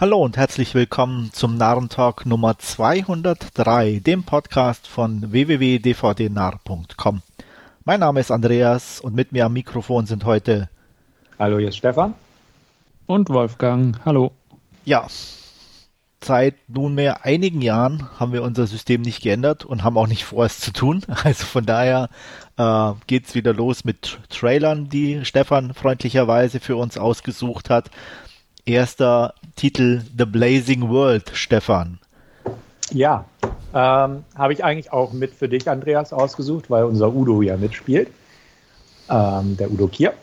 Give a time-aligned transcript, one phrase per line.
[0.00, 7.20] Hallo und herzlich willkommen zum Narrentalk Nummer 203, dem Podcast von www.dvdnarr.com.
[7.84, 10.70] Mein Name ist Andreas und mit mir am Mikrofon sind heute
[11.38, 12.14] Hallo, hier ist Stefan.
[13.04, 14.00] Und Wolfgang.
[14.06, 14.32] Hallo.
[14.86, 15.06] Ja,
[16.24, 20.46] seit nunmehr einigen Jahren haben wir unser System nicht geändert und haben auch nicht vor,
[20.46, 21.02] es zu tun.
[21.24, 22.08] Also von daher
[22.56, 27.90] äh, geht's wieder los mit Trailern, die Stefan freundlicherweise für uns ausgesucht hat.
[28.64, 31.98] Erster Titel The Blazing World, Stefan.
[32.92, 33.26] Ja,
[33.74, 38.08] ähm, habe ich eigentlich auch mit für dich, Andreas, ausgesucht, weil unser Udo ja mitspielt.
[39.10, 40.14] Ähm, der Udo Kier.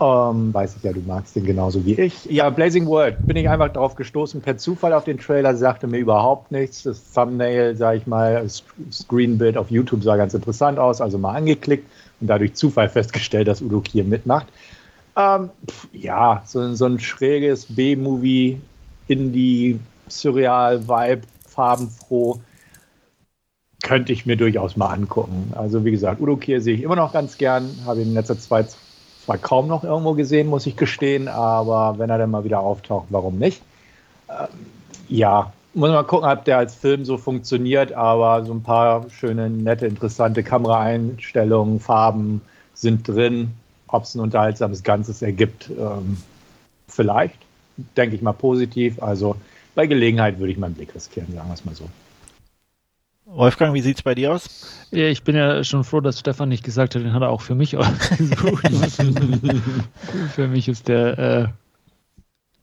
[0.00, 2.24] Ähm, weiß ich ja, du magst den genauso wie ich.
[2.24, 3.24] Ja, Blazing World.
[3.28, 6.82] Bin ich einfach drauf gestoßen per Zufall auf den Trailer, sagte mir überhaupt nichts.
[6.82, 11.36] Das Thumbnail, sag ich mal, das Screenbild auf YouTube sah ganz interessant aus, also mal
[11.36, 11.88] angeklickt
[12.20, 14.48] und dadurch Zufall festgestellt, dass Udo Kier mitmacht.
[15.16, 18.58] Ähm, pf, ja, so, so ein schräges B-Movie,
[19.08, 22.40] Indie, Surreal, Vibe, farbenfroh
[23.82, 25.52] könnte ich mir durchaus mal angucken.
[25.54, 28.38] Also wie gesagt, Udo Kier sehe ich immer noch ganz gern, habe ihn in letzter
[28.38, 28.74] Zeit
[29.24, 33.06] zwar kaum noch irgendwo gesehen, muss ich gestehen, aber wenn er dann mal wieder auftaucht,
[33.10, 33.62] warum nicht?
[34.28, 34.48] Ähm,
[35.08, 39.48] ja, muss man gucken, ob der als Film so funktioniert, aber so ein paar schöne,
[39.48, 42.40] nette, interessante Kameraeinstellungen, Farben
[42.74, 43.52] sind drin.
[43.88, 46.16] Ob es ein unterhaltsames Ganzes ergibt, ähm,
[46.88, 47.38] vielleicht,
[47.96, 49.02] denke ich mal positiv.
[49.02, 49.36] Also
[49.74, 51.88] bei Gelegenheit würde ich meinen Blick riskieren, sagen wir es mal so.
[53.24, 54.86] Wolfgang, wie sieht es bei dir aus?
[54.90, 57.40] Ja, ich bin ja schon froh, dass Stefan nicht gesagt hat, den hat er auch
[57.40, 58.68] für mich ausgesucht.
[60.34, 61.48] für mich ist der äh,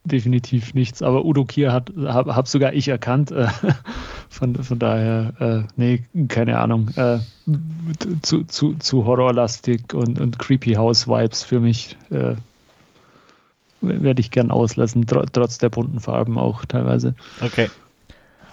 [0.04, 3.32] definitiv nichts, aber Udo Kier hat hab, hab sogar ich erkannt.
[3.32, 3.48] Äh,
[4.30, 6.90] von, von daher, äh, nee, keine Ahnung.
[6.96, 7.20] Äh,
[8.22, 11.98] zu, zu, zu horrorlastig und, und Creepy House Vibes für mich.
[13.82, 17.16] Werde ich gern auslassen, tr trotz der bunten Farben auch teilweise.
[17.42, 17.70] Okay.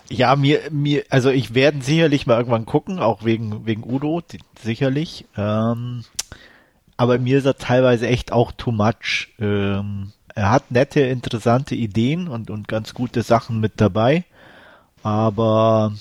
[0.09, 4.39] Ja, mir, mir, also ich werde sicherlich mal irgendwann gucken, auch wegen, wegen Udo, die,
[4.63, 5.25] sicherlich.
[5.37, 6.05] Ähm,
[6.97, 9.29] aber mir ist er teilweise echt auch too much.
[9.41, 14.25] Ähm, er hat nette, interessante Ideen und, und ganz gute Sachen mit dabei.
[15.03, 15.93] Aber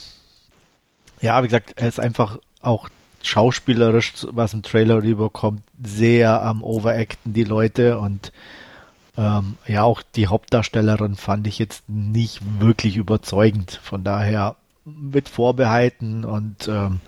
[1.22, 2.90] ja, wie gesagt, er ist einfach auch
[3.24, 8.32] schauspielerisch, was im Trailer rüberkommt, sehr am Overacten die Leute und
[9.18, 13.80] ähm, ja, auch die Hauptdarstellerin fand ich jetzt nicht wirklich überzeugend.
[13.84, 14.56] Von daher
[14.86, 17.00] mit Vorbehalten und ähm,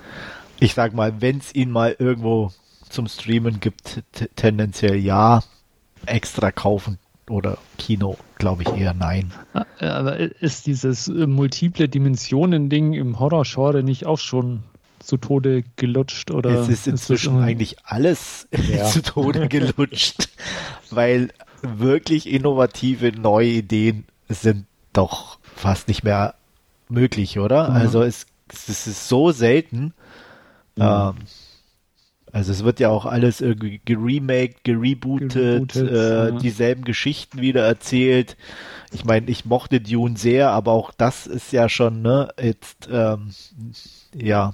[0.60, 2.52] ich sag mal, wenn es ihn mal irgendwo
[2.90, 4.04] zum Streamen gibt,
[4.36, 5.44] tendenziell ja,
[6.06, 6.98] extra kaufen
[7.30, 9.34] oder Kino, glaube ich eher nein.
[9.80, 14.64] Aber ist dieses äh, multiple Dimensionen-Ding im Horror-Genre nicht auch schon
[15.00, 16.50] zu Tode gelutscht oder?
[16.62, 18.86] Es ist inzwischen ist eigentlich alles ja.
[18.92, 20.30] zu Tode gelutscht,
[20.90, 21.30] weil
[21.62, 26.36] wirklich innovative neue Ideen sind doch fast nicht mehr
[26.90, 27.70] möglich, oder?
[27.70, 27.76] Mhm.
[27.76, 29.94] Also es, es ist so selten.
[30.76, 30.82] Mhm.
[30.84, 31.16] Ähm,
[32.32, 36.32] also es wird ja auch alles irgendwie geremaked, gerebootet, gerebootet äh, ja.
[36.32, 38.36] dieselben Geschichten wieder erzählt.
[38.92, 43.32] Ich meine, ich mochte Dune sehr, aber auch das ist ja schon, ne, jetzt, ähm,
[44.16, 44.54] ja,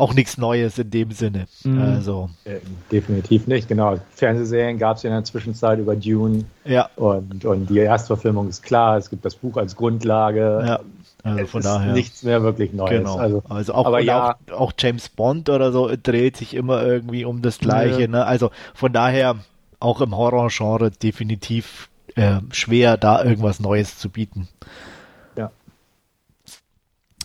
[0.00, 1.46] auch nichts Neues in dem Sinne.
[1.64, 1.80] Mhm.
[1.80, 2.30] Also.
[2.44, 2.56] Äh,
[2.90, 3.98] definitiv nicht, genau.
[4.14, 6.44] Fernsehserien gab es ja in der Zwischenzeit über Dune.
[6.64, 6.90] Ja.
[6.96, 10.64] Und, und die Erstverfilmung ist klar, es gibt das Buch als Grundlage.
[10.66, 10.80] Ja.
[11.22, 11.92] Also von daher.
[11.92, 12.90] nichts mehr wirklich Neues.
[12.90, 13.16] Genau.
[13.16, 17.24] Also, also auch, aber ja, auch, auch, James Bond oder so dreht sich immer irgendwie
[17.24, 18.02] um das Gleiche.
[18.02, 18.08] Ja.
[18.08, 18.24] Ne?
[18.24, 19.36] Also von daher
[19.80, 24.48] auch im Horrorgenre definitiv äh, schwer, da irgendwas Neues zu bieten.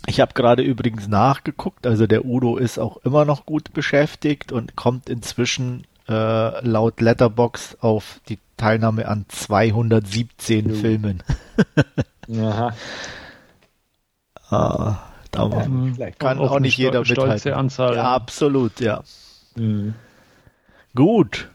[0.08, 4.76] Ich habe gerade übrigens nachgeguckt, also der Udo ist auch immer noch gut beschäftigt und
[4.76, 10.76] kommt inzwischen äh, laut Letterbox auf die Teilnahme an 217 uh.
[10.76, 11.24] Filmen.
[12.32, 12.74] Aha.
[14.50, 14.98] ah,
[15.32, 15.50] da
[15.98, 17.54] ja, kann auch, auch nicht jeder mithalten.
[17.54, 17.96] Anzahl.
[17.96, 19.04] Ja, absolut, ja.
[19.56, 19.94] Mhm.
[20.96, 21.50] Gut.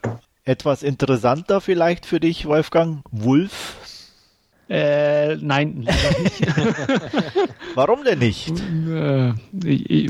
[0.44, 3.02] Etwas interessanter vielleicht für dich, Wolfgang.
[3.10, 3.76] Wolf
[4.70, 6.46] äh, nein, leider nicht.
[7.74, 8.52] Warum denn nicht?
[8.88, 9.32] Äh,
[9.64, 10.08] ich,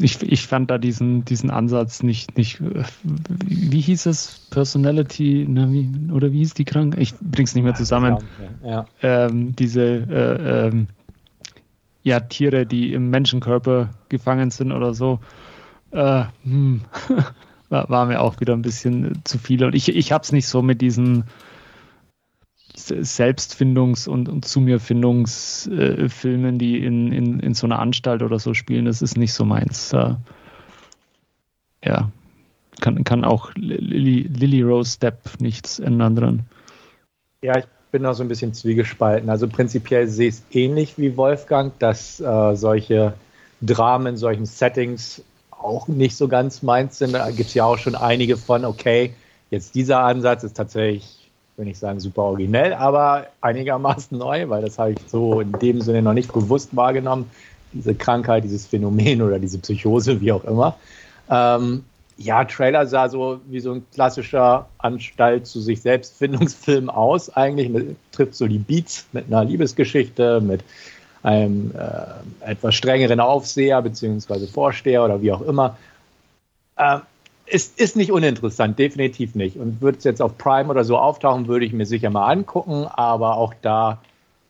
[0.00, 2.60] ich, ich, fand da diesen, diesen Ansatz nicht, nicht.
[2.60, 4.48] Wie hieß es?
[4.50, 7.00] Personality, na, wie, oder wie hieß die Krankheit?
[7.00, 8.18] Ich bring's nicht mehr zusammen.
[8.64, 8.86] Ja.
[9.00, 10.88] Ähm, diese äh, ähm,
[12.02, 15.20] ja, Tiere, die im Menschenkörper gefangen sind oder so.
[15.92, 16.80] Äh, hm.
[17.68, 19.64] war, war, mir auch wieder ein bisschen zu viel.
[19.64, 21.26] Und ich, ich hab's nicht so mit diesen
[22.76, 28.38] Selbstfindungs- und, und zu mir Findungsfilmen, äh, die in, in, in so einer Anstalt oder
[28.38, 29.92] so spielen, das ist nicht so meins.
[29.92, 30.14] Äh,
[31.84, 32.10] ja,
[32.80, 36.40] kann, kann auch Lily, Lily Rose Step nichts ändern dran.
[37.42, 39.30] Ja, ich bin noch so ein bisschen zwiegespalten.
[39.30, 43.14] Also prinzipiell sehe ich es ähnlich wie Wolfgang, dass äh, solche
[43.60, 47.12] Dramen in solchen Settings auch nicht so ganz meins sind.
[47.12, 49.14] Da gibt es ja auch schon einige von, okay,
[49.50, 51.19] jetzt dieser Ansatz ist tatsächlich,
[51.60, 55.80] wenn ich sagen, super originell, aber einigermaßen neu, weil das habe ich so in dem
[55.82, 57.30] Sinne noch nicht bewusst wahrgenommen.
[57.72, 60.76] Diese Krankheit, dieses Phänomen oder diese Psychose, wie auch immer.
[61.30, 61.84] Ähm,
[62.16, 67.30] ja, Trailer sah so wie so ein klassischer Anstalt zu sich selbst Findungsfilm aus.
[67.30, 70.64] Eigentlich mit, trifft so die Beats mit einer Liebesgeschichte, mit
[71.22, 75.76] einem äh, etwas strengeren Aufseher beziehungsweise Vorsteher oder wie auch immer.
[76.78, 77.02] Ähm,
[77.50, 79.56] ist, ist nicht uninteressant, definitiv nicht.
[79.56, 82.86] Und würde es jetzt auf Prime oder so auftauchen, würde ich mir sicher mal angucken,
[82.86, 83.98] aber auch da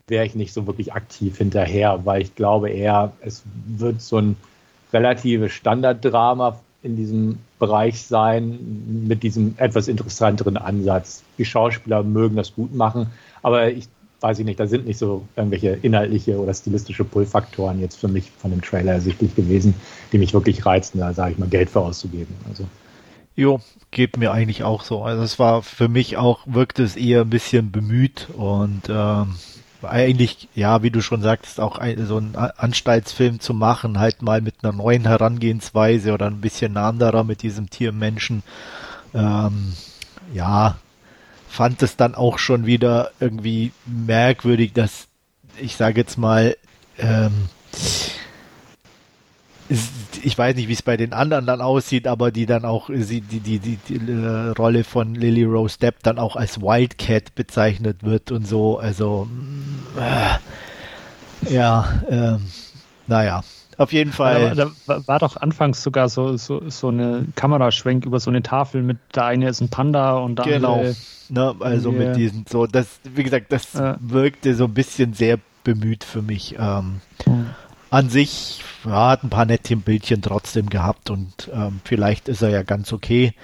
[0.07, 4.37] wäre ich nicht so wirklich aktiv hinterher, weil ich glaube eher, es wird so ein
[4.93, 8.59] relatives Standarddrama in diesem Bereich sein
[9.07, 11.23] mit diesem etwas interessanteren Ansatz.
[11.39, 13.11] Die Schauspieler mögen das gut machen,
[13.43, 13.89] aber ich
[14.21, 18.31] weiß ich nicht, da sind nicht so irgendwelche inhaltliche oder stilistische Pull-Faktoren jetzt für mich
[18.31, 19.75] von dem Trailer ersichtlich gewesen,
[20.13, 22.35] die mich wirklich reizen, da sage ich mal Geld für auszugeben.
[22.49, 22.65] Also.
[23.41, 23.59] Jo,
[23.91, 25.03] geht mir eigentlich auch so.
[25.03, 29.35] Also es war für mich auch, wirkte es eher ein bisschen bemüht und ähm,
[29.81, 34.43] eigentlich, ja, wie du schon sagtest, auch ein, so einen Anstaltsfilm zu machen, halt mal
[34.43, 38.43] mit einer neuen Herangehensweise oder ein bisschen anderer mit diesem Tiermenschen.
[39.15, 39.73] Ähm,
[40.35, 40.77] ja,
[41.49, 45.09] fand es dann auch schon wieder irgendwie merkwürdig, dass
[45.59, 46.59] ich sage jetzt mal,
[46.99, 47.49] ähm,
[50.23, 53.21] ich weiß nicht, wie es bei den anderen dann aussieht, aber die dann auch die
[53.21, 58.03] die die, die, die äh, Rolle von Lily Rose Depp dann auch als Wildcat bezeichnet
[58.03, 58.79] wird und so.
[58.79, 59.29] Also
[59.97, 62.39] äh, ja, äh,
[63.07, 63.43] naja.
[63.79, 64.55] Auf jeden Fall.
[64.55, 68.83] Da, da, war doch anfangs sogar so, so, so eine Kameraschwenk über so eine Tafel
[68.83, 70.75] mit der eine ist ein Panda und der genau.
[70.75, 70.97] andere.
[71.31, 73.97] Ne, also mit diesen so, das, wie gesagt, das ja.
[74.01, 76.57] wirkte so ein bisschen sehr bemüht für mich.
[76.59, 77.01] Ähm.
[77.91, 82.51] An sich ja, hat ein paar nette Bildchen trotzdem gehabt und ähm, vielleicht ist er
[82.51, 83.35] ja ganz okay.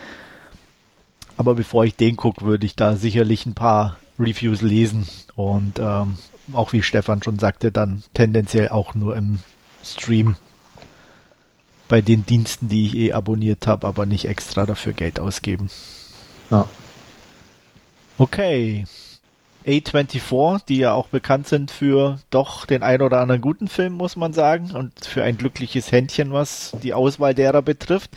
[1.36, 6.16] Aber bevor ich den gucke, würde ich da sicherlich ein paar Reviews lesen und ähm,
[6.52, 9.40] auch wie Stefan schon sagte, dann tendenziell auch nur im
[9.84, 10.36] Stream
[11.88, 15.70] bei den Diensten, die ich eh abonniert habe, aber nicht extra dafür Geld ausgeben.
[16.50, 16.68] Ja.
[18.18, 18.86] Okay.
[19.66, 24.16] A24, die ja auch bekannt sind für doch den ein oder anderen guten Film, muss
[24.16, 28.10] man sagen, und für ein glückliches Händchen, was die Auswahl derer betrifft,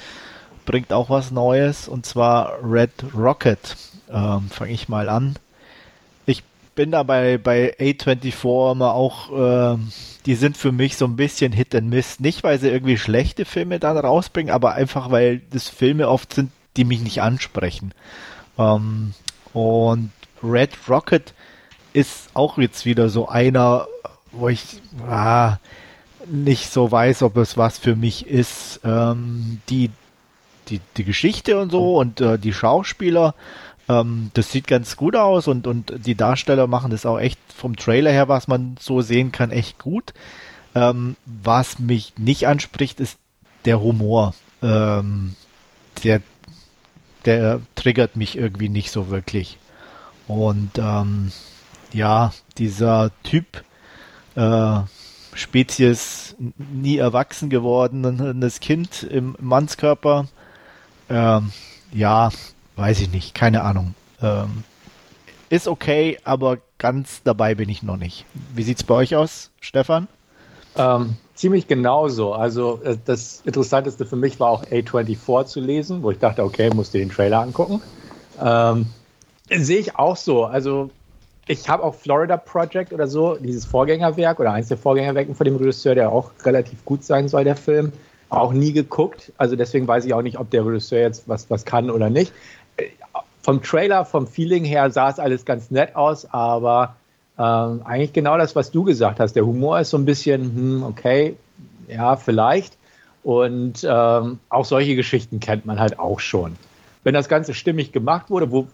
[0.66, 3.76] bringt auch was Neues, und zwar Red Rocket.
[4.12, 5.36] Ähm, Fange ich mal an
[6.80, 9.78] bin da bei, bei A24 immer auch, äh,
[10.26, 12.22] die sind für mich so ein bisschen Hit and Miss.
[12.22, 16.54] Nicht, weil sie irgendwie schlechte Filme dann rausbringen, aber einfach, weil das Filme oft sind,
[16.78, 17.94] die mich nicht ansprechen.
[18.58, 19.14] Ähm,
[19.52, 20.12] und
[20.42, 21.34] Red Rocket
[21.94, 23.88] ist auch jetzt wieder so einer,
[24.32, 25.58] wo ich ah,
[26.28, 28.82] nicht so weiß, ob es was für mich ist.
[28.84, 29.90] Ähm, die,
[30.68, 33.34] die, die Geschichte und so und äh, die Schauspieler
[33.90, 37.76] ähm, das sieht ganz gut aus und, und die Darsteller machen das auch echt vom
[37.76, 40.14] Trailer her, was man so sehen kann, echt gut.
[40.76, 43.18] Ähm, was mich nicht anspricht, ist
[43.66, 44.36] der Humor.
[44.62, 45.36] Ähm,
[46.04, 46.22] der,
[47.26, 49.58] der triggert mich irgendwie nicht so wirklich.
[50.28, 51.32] Und ähm,
[51.94, 53.64] ja, dieser Typ,
[54.36, 54.80] äh,
[55.34, 60.28] Spezies nie erwachsen gewordenes Kind im Mannskörper,
[61.10, 61.52] ähm,
[61.92, 62.30] ja,
[62.76, 63.94] weiß ich nicht, keine Ahnung.
[64.22, 64.64] Ähm,
[65.50, 68.26] ist okay, aber ganz dabei bin ich noch nicht.
[68.54, 70.08] Wie sieht es bei euch aus, Stefan?
[70.76, 72.34] Ähm, ziemlich genauso.
[72.34, 76.70] Also äh, das Interessanteste für mich war auch A24 zu lesen, wo ich dachte, okay,
[76.74, 77.82] musst du den Trailer angucken.
[78.42, 78.88] Ähm,
[79.50, 80.46] Sehe ich auch so.
[80.46, 80.92] Also
[81.50, 85.56] ich habe auch Florida Project oder so, dieses Vorgängerwerk oder eins der Vorgängerwerken von dem
[85.58, 87.92] Regisseur, der auch relativ gut sein soll, der Film,
[88.30, 89.34] auch nie geguckt.
[89.38, 92.32] Also deswegen weiß ich auch nicht, ob der Regisseur jetzt was, was kann oder nicht
[93.42, 96.96] vom Trailer, vom Feeling her sah es alles ganz nett aus, aber
[97.38, 99.36] ähm, eigentlich genau das, was du gesagt hast.
[99.36, 101.36] Der Humor ist so ein bisschen, hm, okay,
[101.88, 102.78] ja, vielleicht.
[103.24, 106.58] Und ähm, auch solche Geschichten kennt man halt auch schon.
[107.04, 108.68] Wenn das Ganze stimmig gemacht wurde, wo,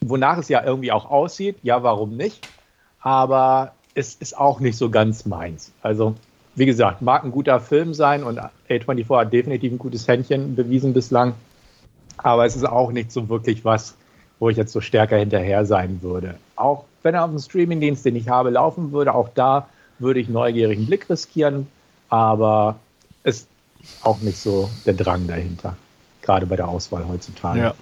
[0.00, 2.46] wonach es ja irgendwie auch aussieht, ja, warum nicht?
[3.00, 5.72] Aber es ist auch nicht so ganz meins.
[5.82, 6.14] Also,
[6.54, 10.92] wie gesagt, mag ein guter Film sein und A24 hat definitiv ein gutes Händchen bewiesen
[10.92, 11.34] bislang.
[12.18, 13.94] Aber es ist auch nicht so wirklich was,
[14.38, 16.36] wo ich jetzt so stärker hinterher sein würde.
[16.56, 20.28] Auch wenn er auf dem Streamingdienst, den ich habe, laufen würde, auch da würde ich
[20.28, 21.66] neugierigen Blick riskieren.
[22.08, 22.76] Aber
[23.22, 23.48] es ist
[24.02, 25.76] auch nicht so der Drang dahinter.
[26.22, 27.60] Gerade bei der Auswahl heutzutage.
[27.60, 27.74] Ja.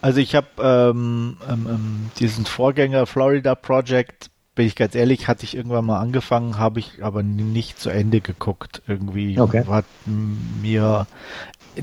[0.00, 5.44] Also ich habe ähm, ähm, ähm, diesen Vorgänger Florida Project, bin ich ganz ehrlich, hatte
[5.44, 8.82] ich irgendwann mal angefangen, habe ich aber nicht zu Ende geguckt.
[8.86, 9.64] Irgendwie okay.
[9.66, 11.06] hat mir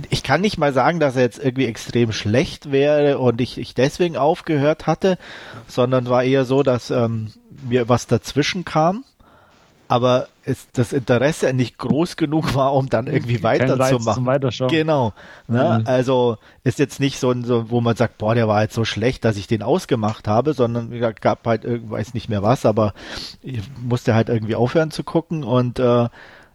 [0.09, 3.74] ich kann nicht mal sagen, dass er jetzt irgendwie extrem schlecht wäre und ich, ich
[3.74, 5.17] deswegen aufgehört hatte,
[5.67, 7.31] sondern war eher so, dass ähm,
[7.67, 9.03] mir was dazwischen kam
[9.88, 14.25] aber es, das Interesse nicht groß genug war, um dann irgendwie weiterzumachen.
[14.70, 15.13] Genau.
[15.48, 15.79] Ne?
[15.79, 15.88] Mhm.
[15.88, 19.25] Also ist jetzt nicht so, so, wo man sagt, boah, der war jetzt so schlecht,
[19.25, 22.94] dass ich den ausgemacht habe, sondern wie gesagt, gab halt weiß nicht mehr was, aber
[23.41, 26.08] ich musste halt irgendwie aufhören zu gucken und äh,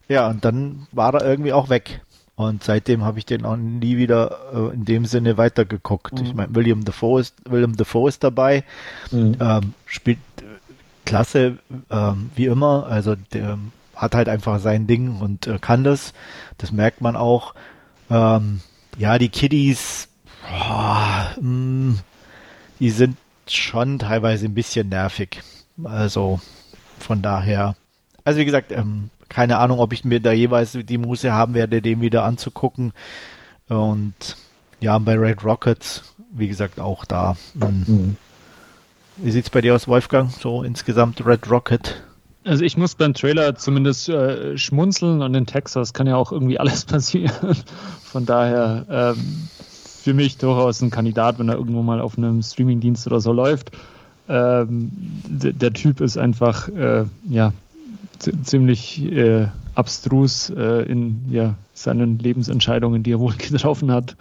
[0.09, 2.03] ja, und dann war er irgendwie auch weg.
[2.35, 6.19] Und seitdem habe ich den auch nie wieder äh, in dem Sinne weitergeguckt.
[6.19, 6.25] Mhm.
[6.25, 8.65] Ich meine, William Defoe ist, William Defoe ist dabei,
[9.11, 9.37] mhm.
[9.39, 10.19] ähm, spielt
[11.05, 11.59] klasse,
[11.91, 12.87] ähm, wie immer.
[12.87, 13.59] Also der
[13.95, 16.13] hat halt einfach sein Ding und äh, kann das.
[16.59, 17.55] Das merkt man auch.
[18.11, 18.61] Ähm,
[18.99, 20.09] ja, die Kiddies,
[20.49, 21.99] boah, mh, mm,
[22.81, 23.17] die sind
[23.47, 25.41] schon teilweise ein bisschen nervig.
[25.85, 26.41] Also
[26.99, 27.77] von daher.
[28.25, 31.81] Also wie gesagt, ähm, keine Ahnung, ob ich mir da jeweils die Muße haben werde,
[31.81, 32.93] den wieder anzugucken.
[33.69, 34.37] Und
[34.81, 37.37] ja, bei Red Rockets, wie gesagt, auch da.
[37.55, 38.17] Mhm.
[39.17, 40.31] Wie sieht's bei dir aus, Wolfgang?
[40.31, 42.03] So insgesamt Red Rocket?
[42.45, 46.59] Also ich muss beim Trailer zumindest äh, schmunzeln und in Texas kann ja auch irgendwie
[46.61, 47.57] alles passieren.
[48.03, 49.49] Von daher ähm,
[50.03, 53.71] für mich durchaus ein Kandidat, wenn er irgendwo mal auf einem Streamingdienst oder so läuft.
[54.29, 54.91] Ähm,
[55.25, 57.53] der Typ ist einfach äh, ja
[58.45, 64.17] ziemlich äh, abstrus äh, in ja, seinen Lebensentscheidungen, die er wohl getroffen hat.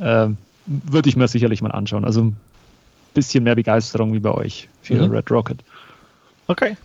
[0.00, 0.36] Ähm,
[0.66, 2.04] würde ich mir sicherlich mal anschauen.
[2.04, 2.32] Also
[3.14, 5.10] bisschen mehr Begeisterung wie bei euch für mhm.
[5.12, 5.64] Red Rocket.
[6.46, 6.76] Okay.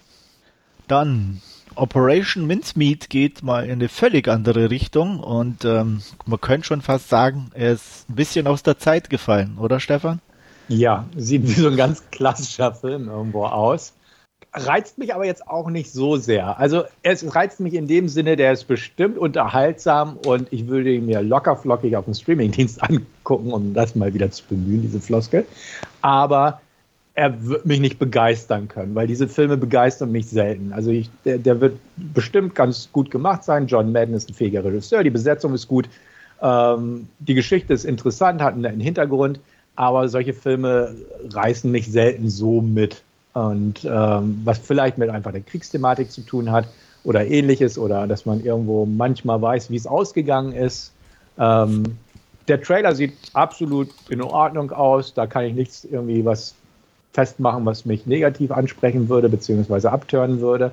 [0.87, 1.41] Dann
[1.75, 7.09] Operation Mincemeat geht mal in eine völlig andere Richtung und ähm, man könnte schon fast
[7.09, 10.19] sagen, er ist ein bisschen aus der Zeit gefallen, oder Stefan?
[10.69, 13.93] Ja, sieht wie so ein ganz klassischer Film irgendwo aus
[14.53, 16.59] reizt mich aber jetzt auch nicht so sehr.
[16.59, 21.05] Also es reizt mich in dem Sinne, der ist bestimmt unterhaltsam und ich würde ihn
[21.05, 25.45] mir locker flockig auf dem Streamingdienst angucken, um das mal wieder zu bemühen, diese Floskel.
[26.01, 26.61] Aber
[27.13, 30.71] er wird mich nicht begeistern können, weil diese Filme begeistern mich selten.
[30.71, 33.65] Also ich, der, der, wird bestimmt ganz gut gemacht sein.
[33.65, 35.89] John Madden ist ein fähiger Regisseur, die Besetzung ist gut,
[36.43, 39.39] ähm, die Geschichte ist interessant, hat einen Hintergrund,
[39.75, 40.95] aber solche Filme
[41.31, 43.01] reißen mich selten so mit.
[43.37, 46.67] Und ähm, was vielleicht mit einfach der Kriegsthematik zu tun hat
[47.03, 50.91] oder ähnliches oder dass man irgendwo manchmal weiß, wie es ausgegangen ist.
[51.37, 51.83] Ähm,
[52.47, 55.13] der Trailer sieht absolut in Ordnung aus.
[55.13, 56.55] Da kann ich nichts irgendwie was
[57.13, 60.71] festmachen, was mich negativ ansprechen würde, beziehungsweise abtören würde.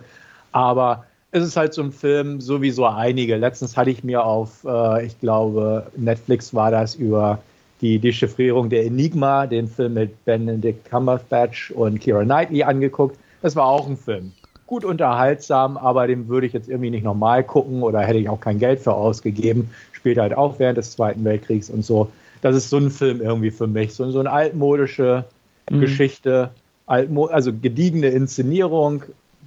[0.52, 3.36] Aber es ist halt so ein Film, sowieso einige.
[3.36, 7.40] Letztens hatte ich mir auf, äh, ich glaube, Netflix war das über
[7.84, 13.18] die Dechiffrierung der Enigma, den Film mit Benedict Cumberbatch und Kira Knightley angeguckt.
[13.42, 14.32] Das war auch ein Film.
[14.66, 18.40] Gut unterhaltsam, aber den würde ich jetzt irgendwie nicht normal gucken oder hätte ich auch
[18.40, 19.68] kein Geld für ausgegeben.
[19.92, 22.10] Spielt halt auch während des Zweiten Weltkriegs und so.
[22.40, 23.92] Das ist so ein Film irgendwie für mich.
[23.92, 25.26] So, so eine altmodische
[25.68, 25.80] mhm.
[25.80, 26.52] Geschichte,
[26.86, 29.02] altmo also gediegene Inszenierung,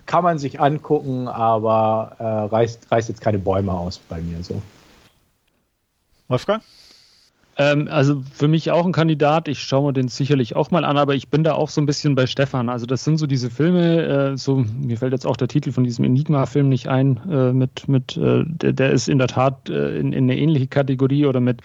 [0.05, 4.61] kann man sich angucken, aber äh, reißt, reißt jetzt keine Bäume aus bei mir so.
[6.27, 6.61] Wolfgang?
[7.59, 9.47] Ähm, also für mich auch ein Kandidat.
[9.47, 11.87] Ich schaue mir den sicherlich auch mal an, aber ich bin da auch so ein
[11.87, 12.69] bisschen bei Stefan.
[12.69, 15.83] Also das sind so diese Filme, äh, so mir fällt jetzt auch der Titel von
[15.83, 19.97] diesem Enigma-Film nicht ein, äh, mit, mit äh, der, der, ist in der Tat äh,
[19.97, 21.61] in, in, eine ähnliche Kategorie oder mit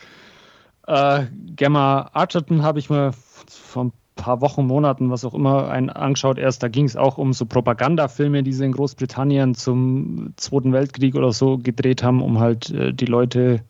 [0.86, 1.24] äh,
[1.56, 3.12] Gemma Arterton habe ich mir
[3.46, 6.38] vor ein paar Wochen, Monaten, was auch immer, einen angeschaut.
[6.38, 11.16] Erst da ging es auch um so Propagandafilme, die sie in Großbritannien zum Zweiten Weltkrieg
[11.16, 13.60] oder so gedreht haben, um halt äh, die Leute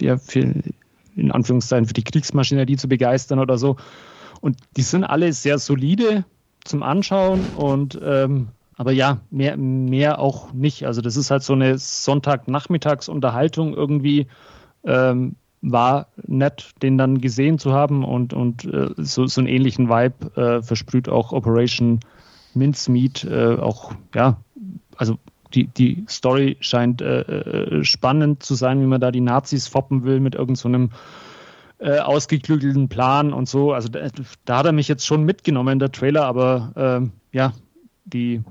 [0.00, 0.52] ja, für
[1.20, 3.76] in Anführungszeichen für die Kriegsmaschinerie zu begeistern oder so.
[4.40, 6.24] Und die sind alle sehr solide
[6.64, 10.86] zum Anschauen und ähm, aber ja, mehr, mehr auch nicht.
[10.86, 14.26] Also das ist halt so eine Sonntagnachmittagsunterhaltung irgendwie.
[14.84, 19.90] Ähm, war nett, den dann gesehen zu haben und, und äh, so, so einen ähnlichen
[19.90, 22.00] Vibe äh, versprüht auch Operation
[22.54, 23.24] Mincemeat.
[23.24, 24.38] Äh, auch, ja,
[24.96, 25.18] also
[25.54, 30.04] die, die Story scheint äh, äh, spannend zu sein, wie man da die Nazis foppen
[30.04, 30.90] will mit irgendeinem
[31.78, 33.72] so äh, ausgeklügelten Plan und so.
[33.72, 34.08] Also da,
[34.44, 37.52] da, hat er mich jetzt schon mitgenommen, der Trailer, aber ähm, ja,
[38.04, 38.42] die,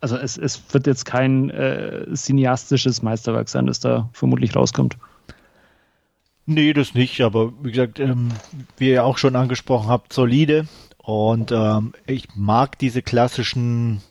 [0.00, 4.96] also es, es wird jetzt kein äh, cineastisches Meisterwerk sein, das da vermutlich rauskommt.
[6.44, 8.30] Nee, das nicht, aber wie gesagt, ähm,
[8.78, 10.66] wie ihr auch schon angesprochen habt, solide.
[10.96, 14.02] Und ähm, ich mag diese klassischen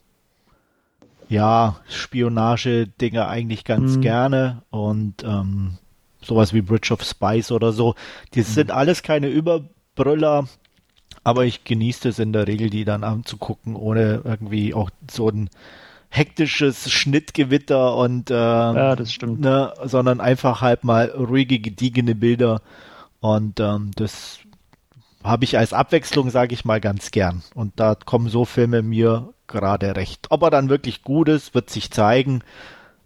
[1.29, 4.01] ja, Spionage-Dinge eigentlich ganz mhm.
[4.01, 5.77] gerne und ähm,
[6.21, 7.95] sowas wie Bridge of Spice oder so.
[8.33, 10.47] Die sind alles keine Überbrüller,
[11.23, 15.49] aber ich genieße es in der Regel, die dann anzugucken, ohne irgendwie auch so ein
[16.09, 19.41] hektisches Schnittgewitter und äh, ja, das stimmt.
[19.41, 22.61] Ne, sondern einfach halt mal ruhige, gediegene Bilder
[23.19, 24.39] und ähm, das
[25.23, 27.43] habe ich als Abwechslung, sage ich mal, ganz gern.
[27.53, 30.27] Und da kommen so Filme mir gerade recht.
[30.29, 32.43] Ob er dann wirklich gut ist, wird sich zeigen.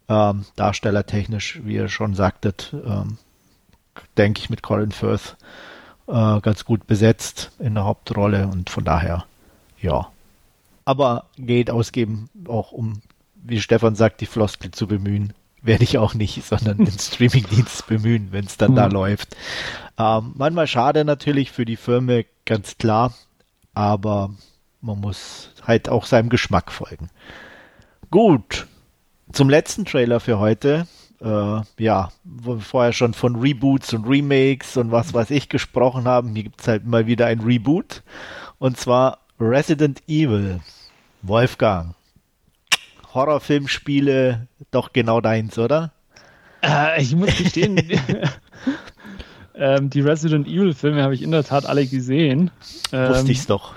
[0.10, 3.18] Ähm, darstellertechnisch, wie ihr schon sagtet, ähm,
[4.18, 5.38] denke ich mit Colin Firth
[6.08, 9.26] äh, ganz gut besetzt in der Hauptrolle und von daher,
[9.80, 10.10] ja.
[10.84, 13.02] Aber Geld ausgeben, auch um,
[13.36, 18.30] wie Stefan sagt, die Floskel zu bemühen, werde ich auch nicht, sondern den Streamingdienst bemühen,
[18.32, 18.76] wenn es dann mhm.
[18.76, 19.36] da läuft.
[19.98, 23.14] Ähm, manchmal schade natürlich für die Firma, ganz klar,
[23.74, 24.32] aber
[24.82, 27.10] man muss halt auch seinem Geschmack folgen.
[28.10, 28.68] Gut,
[29.32, 30.88] zum letzten Trailer für heute.
[31.22, 36.06] Äh, ja, wo wir vorher schon von Reboots und Remakes und was weiß ich gesprochen
[36.06, 36.34] haben.
[36.34, 38.02] Hier gibt es halt mal wieder ein Reboot.
[38.58, 40.62] Und zwar Resident Evil.
[41.22, 41.94] Wolfgang.
[43.14, 45.92] Horrorfilmspiele doch genau deins, oder?
[46.62, 47.78] Äh, ich muss gestehen,
[49.56, 52.52] ähm, die Resident Evil Filme habe ich in der Tat alle gesehen.
[52.92, 53.74] Ähm, Wusste ich's doch.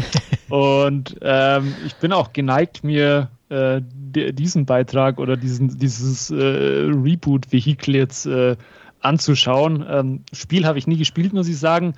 [0.48, 7.94] und ähm, ich bin auch geneigt, mir äh, diesen Beitrag oder diesen, dieses äh, Reboot-Vehikel
[7.94, 8.56] jetzt äh,
[9.00, 9.84] anzuschauen.
[9.88, 11.94] Ähm, Spiel habe ich nie gespielt, muss ich sagen.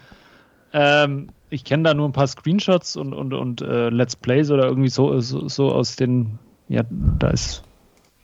[0.72, 4.66] Ähm, ich kenne da nur ein paar Screenshots und, und, und äh, Let's Plays oder
[4.66, 6.38] irgendwie so, so, so aus den
[6.70, 7.62] ja, da ist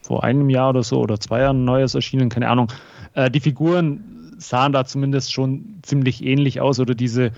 [0.03, 2.69] vor einem Jahr oder so oder zwei Jahren neues erschienen, keine Ahnung.
[3.15, 7.33] Äh, die Figuren sahen da zumindest schon ziemlich ähnlich aus oder diese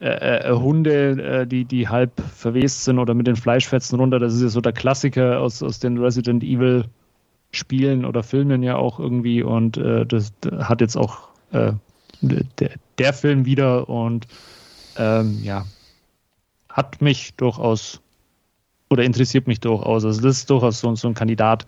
[0.00, 4.18] äh, äh, Hunde, äh, die, die halb verwest sind oder mit den Fleischfetzen runter.
[4.18, 6.86] Das ist ja so der Klassiker aus, aus den Resident Evil
[7.52, 11.72] Spielen oder Filmen ja auch irgendwie und äh, das hat jetzt auch äh,
[12.20, 14.26] der, der Film wieder und
[14.96, 15.64] ähm, ja,
[16.68, 18.00] hat mich durchaus
[18.90, 20.04] oder interessiert mich durchaus.
[20.04, 21.66] Also das ist durchaus so, so ein Kandidat,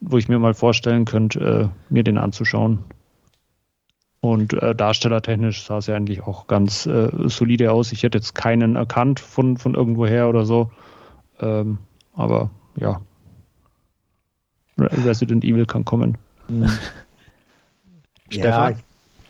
[0.00, 2.84] wo ich mir mal vorstellen könnte, äh, mir den anzuschauen.
[4.20, 7.92] Und äh, darstellertechnisch sah es ja eigentlich auch ganz äh, solide aus.
[7.92, 10.70] Ich hätte jetzt keinen erkannt von, von irgendwoher oder so.
[11.40, 11.78] Ähm,
[12.14, 13.02] aber ja,
[14.78, 16.16] Resident Evil kann kommen.
[16.48, 16.70] Mhm.
[18.30, 18.78] ja, ich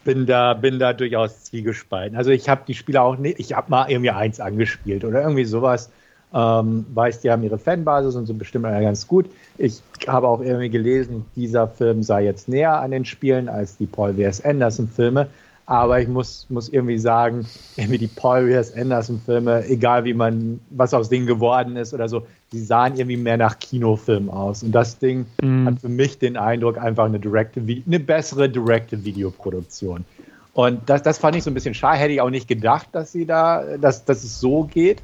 [0.04, 2.16] bin da, bin da durchaus zwiegespalten.
[2.16, 5.44] Also ich habe die Spiele auch nicht, ich habe mal irgendwie eins angespielt oder irgendwie
[5.44, 5.90] sowas.
[6.34, 9.26] Ähm, weiß, die haben ihre Fanbasis und sind bestimmt ganz gut.
[9.56, 13.86] Ich habe auch irgendwie gelesen, dieser Film sei jetzt näher an den Spielen als die
[13.86, 14.44] Paul W.S.
[14.44, 15.28] Anderson-Filme.
[15.66, 18.74] Aber ich muss, muss irgendwie sagen, irgendwie die Paul W.S.
[18.76, 23.36] Anderson-Filme, egal wie man, was aus denen geworden ist oder so, die sahen irgendwie mehr
[23.36, 24.64] nach Kinofilm aus.
[24.64, 25.66] Und das Ding mm.
[25.66, 30.04] hat für mich den Eindruck, einfach eine, direkte, eine bessere direkte Videoproduktion.
[30.52, 31.98] Und das, das fand ich so ein bisschen schade.
[31.98, 35.00] Hätte ich auch nicht gedacht, dass sie da, dass, dass es so geht.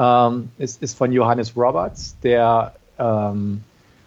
[0.00, 3.62] Ähm, es ist von Johannes Roberts, der ähm,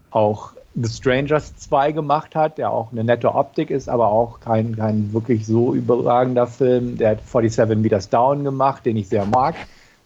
[0.10, 4.76] auch The Strangers 2 gemacht hat, der auch eine nette Optik ist, aber auch kein,
[4.76, 6.98] kein wirklich so überragender Film.
[6.98, 9.54] Der hat 47 Meters Down gemacht, den ich sehr mag,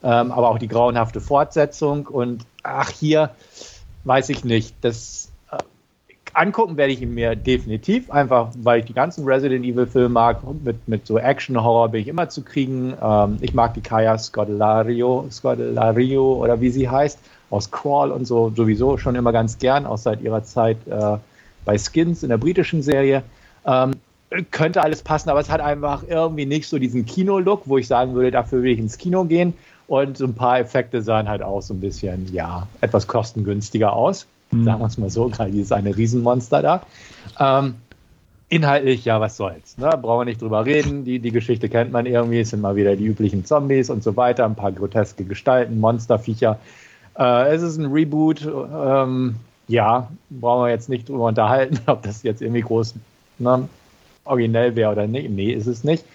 [0.04, 2.06] ähm, aber auch die grauenhafte Fortsetzung.
[2.08, 3.30] Und ach, hier
[4.04, 4.76] weiß ich nicht.
[4.82, 5.27] Das
[6.38, 10.42] angucken werde ich ihn mir definitiv, einfach weil ich die ganzen Resident Evil Filme mag.
[10.64, 12.94] Mit, mit so Action-Horror bin ich immer zu kriegen.
[13.02, 17.20] Ähm, ich mag die Kaya Scodelario, Scodelario oder wie sie heißt,
[17.50, 21.18] aus Crawl und so sowieso schon immer ganz gern, auch seit ihrer Zeit äh,
[21.66, 23.24] bei Skins in der britischen Serie.
[23.66, 23.96] Ähm,
[24.52, 28.14] könnte alles passen, aber es hat einfach irgendwie nicht so diesen Kino-Look, wo ich sagen
[28.14, 29.54] würde, dafür will ich ins Kino gehen.
[29.88, 34.28] Und so ein paar Effekte sahen halt auch so ein bisschen, ja, etwas kostengünstiger aus.
[34.52, 34.64] Mhm.
[34.64, 36.82] Sagen wir es mal so, gerade dieses eine Riesenmonster da.
[37.40, 37.76] Ähm,
[38.50, 39.78] inhaltlich, ja, was soll's.
[39.78, 39.90] Ne?
[40.02, 41.04] Brauchen wir nicht drüber reden.
[41.04, 42.40] Die, die Geschichte kennt man irgendwie.
[42.40, 44.46] Es sind mal wieder die üblichen Zombies und so weiter.
[44.46, 46.60] Ein paar groteske Gestalten, Monsterviecher.
[47.18, 48.46] Äh, es ist ein Reboot.
[48.46, 49.36] Ähm,
[49.68, 52.96] ja, brauchen wir jetzt nicht drüber unterhalten, ob das jetzt irgendwie groß
[53.40, 53.68] ne,
[54.24, 55.30] originell wäre oder nicht.
[55.30, 56.06] Nee, ist es nicht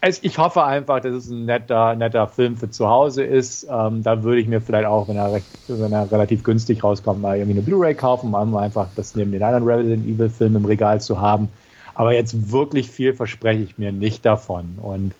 [0.00, 3.66] also ich hoffe einfach, dass es ein netter, netter Film für zu Hause ist.
[3.70, 7.36] Ähm, da würde ich mir vielleicht auch, wenn er, wenn er relativ günstig rauskommt, mal
[7.36, 11.00] irgendwie eine Blu-ray kaufen, um einfach das neben den anderen Resident Evil Filmen im Regal
[11.00, 11.48] zu haben.
[11.94, 14.78] Aber jetzt wirklich viel verspreche ich mir nicht davon.
[14.82, 15.14] Und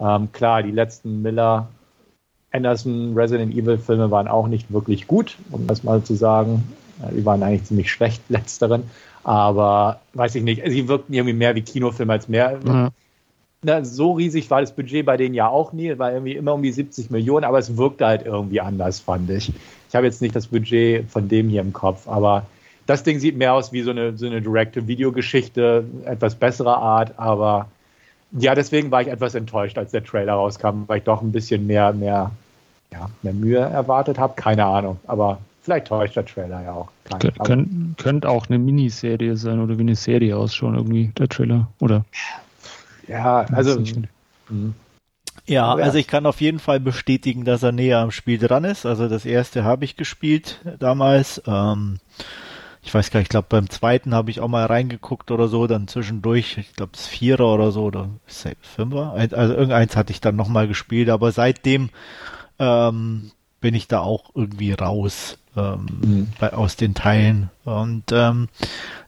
[0.00, 1.68] ähm, klar, die letzten Miller
[2.50, 6.64] Anderson Resident Evil Filme waren auch nicht wirklich gut, um das mal zu sagen.
[7.12, 8.84] Die waren eigentlich ziemlich schlecht, letzteren.
[9.22, 12.58] Aber weiß ich nicht, sie wirkten irgendwie mehr wie Kinofilme als mehr.
[12.64, 12.90] Mhm
[13.62, 16.62] na, so riesig war das Budget bei denen ja auch nie, war irgendwie immer um
[16.62, 19.52] die 70 Millionen, aber es wirkte halt irgendwie anders, fand ich.
[19.88, 22.46] Ich habe jetzt nicht das Budget von dem hier im Kopf, aber
[22.88, 27.68] Das Ding sieht mehr aus wie so eine, so eine Direct-to-Video-Geschichte, etwas bessere Art, aber
[28.32, 31.66] ja, deswegen war ich etwas enttäuscht, als der Trailer rauskam, weil ich doch ein bisschen
[31.66, 32.30] mehr, mehr,
[32.90, 34.32] ja, mehr Mühe erwartet habe.
[34.36, 36.88] Keine Ahnung, aber vielleicht täuscht der Trailer ja auch.
[37.44, 42.06] Kön könnte auch eine Miniserie sein oder wie eine Serie ausschauen, irgendwie, der Trailer, oder?
[43.08, 43.82] Ja, also.
[44.48, 44.74] Hm.
[45.46, 48.84] Ja, also ich kann auf jeden Fall bestätigen, dass er näher am Spiel dran ist.
[48.84, 51.42] Also das erste habe ich gespielt damals.
[51.46, 52.00] Ähm,
[52.82, 55.66] ich weiß gar nicht, ich glaube beim zweiten habe ich auch mal reingeguckt oder so,
[55.66, 58.10] dann zwischendurch, ich glaube das Vierer oder so oder
[58.60, 59.12] Fünfer.
[59.14, 61.90] Also irgendeins hatte ich dann nochmal gespielt, aber seitdem
[62.58, 66.28] ähm, bin ich da auch irgendwie raus ähm, mhm.
[66.38, 67.50] bei, aus den Teilen.
[67.64, 68.48] Und ähm,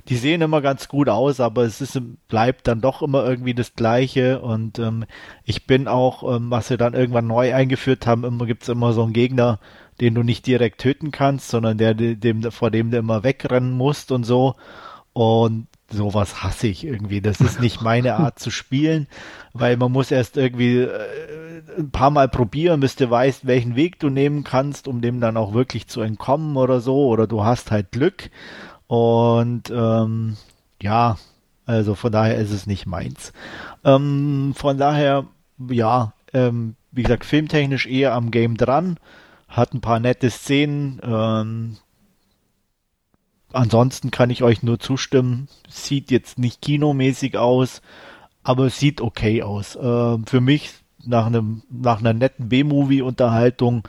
[0.09, 3.75] die sehen immer ganz gut aus, aber es ist, bleibt dann doch immer irgendwie das
[3.75, 4.41] Gleiche.
[4.41, 5.05] Und ähm,
[5.45, 9.03] ich bin auch, ähm, was wir dann irgendwann neu eingeführt haben, immer gibt's immer so
[9.03, 9.59] einen Gegner,
[10.01, 14.13] den du nicht direkt töten kannst, sondern der, dem, vor dem du immer wegrennen musst
[14.13, 14.57] und so.
[15.13, 17.21] Und sowas hasse ich irgendwie.
[17.21, 19.09] Das ist nicht meine Art zu spielen,
[19.53, 23.99] weil man muss erst irgendwie äh, ein paar Mal probieren, bis du weißt, welchen Weg
[23.99, 27.07] du nehmen kannst, um dem dann auch wirklich zu entkommen oder so.
[27.09, 28.31] Oder du hast halt Glück.
[28.91, 30.37] Und ähm,
[30.83, 31.17] ja,
[31.65, 33.33] also von daher ist es nicht meins.
[33.85, 35.29] Ähm, von daher,
[35.69, 38.99] ja, ähm, wie gesagt, filmtechnisch eher am Game dran,
[39.47, 41.01] hat ein paar nette Szenen.
[41.05, 41.77] Ähm,
[43.53, 45.47] ansonsten kann ich euch nur zustimmen.
[45.69, 47.83] Sieht jetzt nicht kinomäßig aus,
[48.43, 49.77] aber es sieht okay aus.
[49.77, 50.73] Äh, für mich
[51.05, 53.87] nach einem nach einer netten B-Movie-Unterhaltung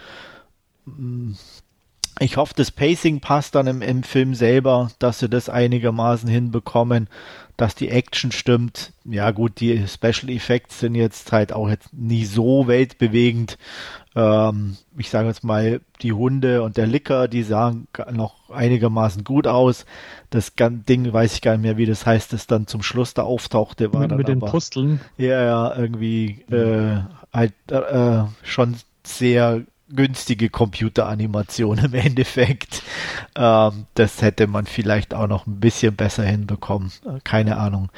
[2.21, 7.10] ich hoffe, das Pacing passt dann im, im Film selber, dass sie das einigermaßen hinbekommen,
[7.57, 8.93] dass die Action stimmt.
[9.05, 13.57] Ja gut, die Special Effects sind jetzt halt auch jetzt nie so weltbewegend.
[14.15, 19.47] Ähm, ich sage jetzt mal, die Hunde und der Licker, die sahen noch einigermaßen gut
[19.47, 19.86] aus.
[20.29, 23.23] Das Ding weiß ich gar nicht mehr, wie das heißt, das dann zum Schluss da
[23.23, 23.93] auftauchte.
[23.93, 25.01] War mit, dann mit den Pusteln.
[25.17, 26.99] Ja, ja, irgendwie äh,
[27.34, 29.63] halt äh, schon sehr
[29.95, 32.84] günstige Computeranimation im Endeffekt.
[33.36, 36.91] Ähm, das hätte man vielleicht auch noch ein bisschen besser hinbekommen.
[37.06, 37.89] Äh, keine Ahnung.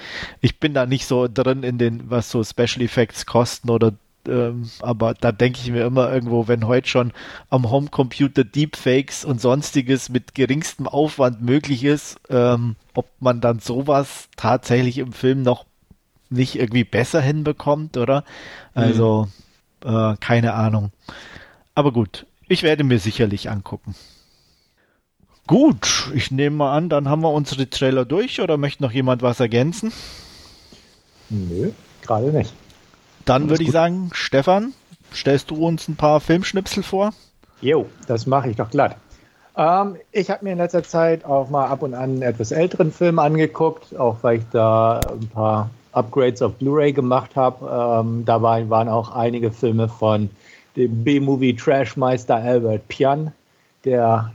[0.42, 3.94] Ich bin da nicht so drin in den, was so Special Effects kosten oder
[4.28, 7.12] ähm, aber da denke ich mir immer irgendwo, wenn heute schon
[7.50, 14.30] am Homecomputer Deepfakes und sonstiges mit geringstem Aufwand möglich ist, ähm, ob man dann sowas
[14.38, 15.66] tatsächlich im Film noch
[16.30, 18.24] nicht irgendwie besser hinbekommt, oder?
[18.74, 19.28] Also,
[19.84, 19.90] mhm.
[19.90, 20.92] äh, keine Ahnung.
[21.76, 23.96] Aber gut, ich werde mir sicherlich angucken.
[25.48, 29.22] Gut, ich nehme mal an, dann haben wir unsere Trailer durch oder möchte noch jemand
[29.22, 29.92] was ergänzen?
[31.30, 32.54] Nö, gerade nicht.
[33.26, 34.74] Dann würde ich sagen, Stefan,
[35.14, 37.14] stellst du uns ein paar Filmschnipsel vor?
[37.62, 38.96] Jo, das mache ich doch glatt.
[39.58, 43.20] Ähm, ich habe mir in letzter Zeit auch mal ab und an etwas älteren Film
[43.20, 48.02] angeguckt, auch weil ich da ein paar Upgrades auf Blu-ray gemacht habe.
[48.02, 50.30] Ähm, dabei waren auch einige Filme von
[50.76, 53.32] dem B-Movie-Trashmeister Albert Pian,
[53.86, 54.32] der,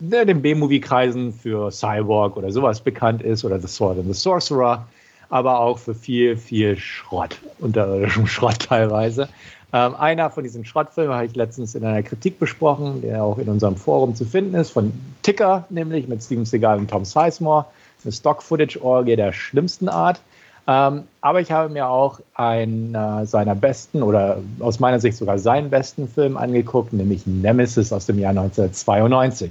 [0.00, 4.86] der den B-Movie-Kreisen für Cyborg oder sowas bekannt ist oder The Sword and the Sorcerer,
[5.28, 9.28] aber auch für viel, viel Schrott, unterirdischen Schrott teilweise.
[9.72, 13.48] Ähm, einer von diesen Schrottfilmen habe ich letztens in einer Kritik besprochen, der auch in
[13.48, 17.64] unserem Forum zu finden ist, von Ticker, nämlich mit Steven Seagal und Tom Sizemore.
[18.04, 20.20] Eine Stock-Footage-Orgie der schlimmsten Art.
[20.68, 25.38] Ähm, aber ich habe mir auch einen äh, seiner besten oder aus meiner Sicht sogar
[25.38, 29.50] seinen besten Film angeguckt, nämlich Nemesis aus dem Jahr 1992.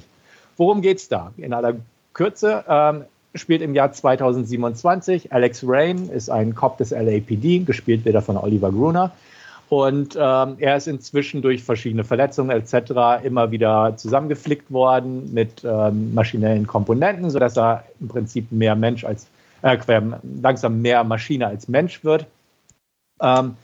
[0.57, 1.31] Worum geht's da?
[1.37, 1.75] In aller
[2.13, 3.03] Kürze ähm,
[3.35, 5.33] spielt im Jahr 2027.
[5.33, 9.11] Alex Rain ist ein Cop des LAPD, gespielt wieder von Oliver Gruner.
[9.67, 13.23] Und ähm, er ist inzwischen durch verschiedene Verletzungen etc.
[13.23, 19.27] immer wieder zusammengeflickt worden mit ähm, maschinellen Komponenten, sodass er im Prinzip mehr Mensch als
[19.61, 19.77] äh,
[20.41, 22.25] langsam mehr Maschine als Mensch wird.
[23.21, 23.55] Ähm,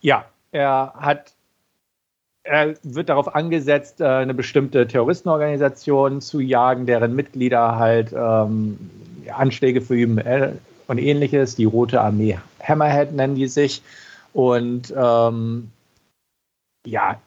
[0.00, 1.32] ja, er hat
[2.48, 8.90] er wird darauf angesetzt, äh, eine bestimmte Terroristenorganisation zu jagen, deren Mitglieder halt ähm,
[9.30, 10.52] Anschläge verüben äh,
[10.86, 11.56] und ähnliches.
[11.56, 13.82] Die Rote Armee Hammerhead nennen die sich.
[14.32, 15.70] Und ähm,
[16.86, 17.20] ja,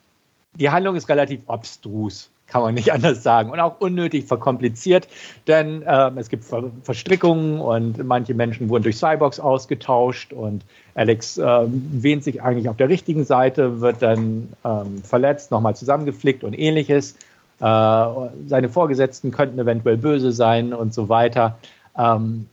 [0.56, 3.50] die Handlung ist relativ abstrus kann man nicht anders sagen.
[3.50, 5.08] Und auch unnötig verkompliziert,
[5.48, 11.38] denn äh, es gibt Ver Verstrickungen und manche Menschen wurden durch Cyborgs ausgetauscht und Alex
[11.38, 16.54] äh, wähnt sich eigentlich auf der richtigen Seite, wird dann ähm, verletzt, nochmal zusammengeflickt und
[16.54, 17.16] ähnliches.
[17.60, 17.64] Äh,
[18.48, 21.58] seine Vorgesetzten könnten eventuell böse sein und so weiter.
[21.98, 22.48] Ähm,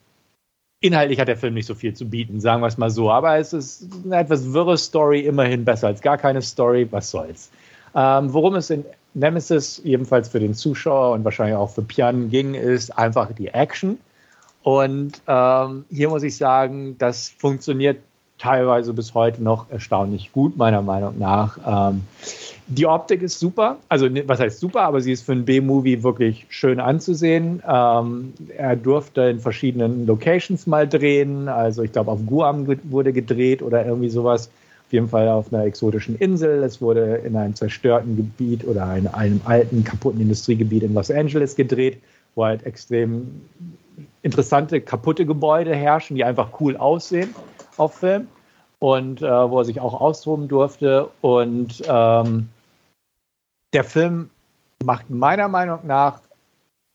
[0.81, 3.11] inhaltlich hat der Film nicht so viel zu bieten, sagen wir es mal so.
[3.11, 6.87] Aber es ist eine etwas wirre Story, immerhin besser als gar keine Story.
[6.91, 7.51] Was soll's?
[7.95, 12.55] Ähm, worum es in Nemesis ebenfalls für den Zuschauer und wahrscheinlich auch für Pian ging,
[12.55, 13.99] ist einfach die Action.
[14.63, 17.99] Und ähm, hier muss ich sagen, das funktioniert
[18.39, 21.59] teilweise bis heute noch erstaunlich gut, meiner Meinung nach.
[21.67, 22.03] Ähm,
[22.69, 26.47] die Optik ist super, also was heißt super, aber sie ist für ein B-Movie wirklich
[26.51, 27.63] schön anzusehen.
[27.67, 33.63] Ähm, er durfte in verschiedenen Locations mal drehen, also ich glaube auf Guam wurde gedreht
[33.63, 34.51] oder irgendwie sowas.
[34.89, 36.63] Auf jeden Fall auf einer exotischen Insel.
[36.63, 41.57] Es wurde in einem zerstörten Gebiet oder in einem alten, kaputten Industriegebiet in Los Angeles
[41.57, 42.01] gedreht,
[42.35, 43.43] wo halt extrem
[44.23, 47.35] interessante, kaputte Gebäude herrschen, die einfach cool aussehen
[47.77, 48.29] auf Film
[48.79, 51.11] und äh, wo er sich auch austoben durfte.
[51.21, 52.49] Und ähm,
[53.75, 54.31] der Film
[54.83, 56.23] macht meiner Meinung nach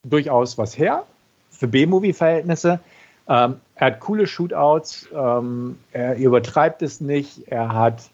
[0.01, 1.03] durchaus was her
[1.51, 2.79] für B-Movie-Verhältnisse.
[3.27, 8.09] Ähm, er hat coole Shootouts, ähm, er übertreibt es nicht, er hat,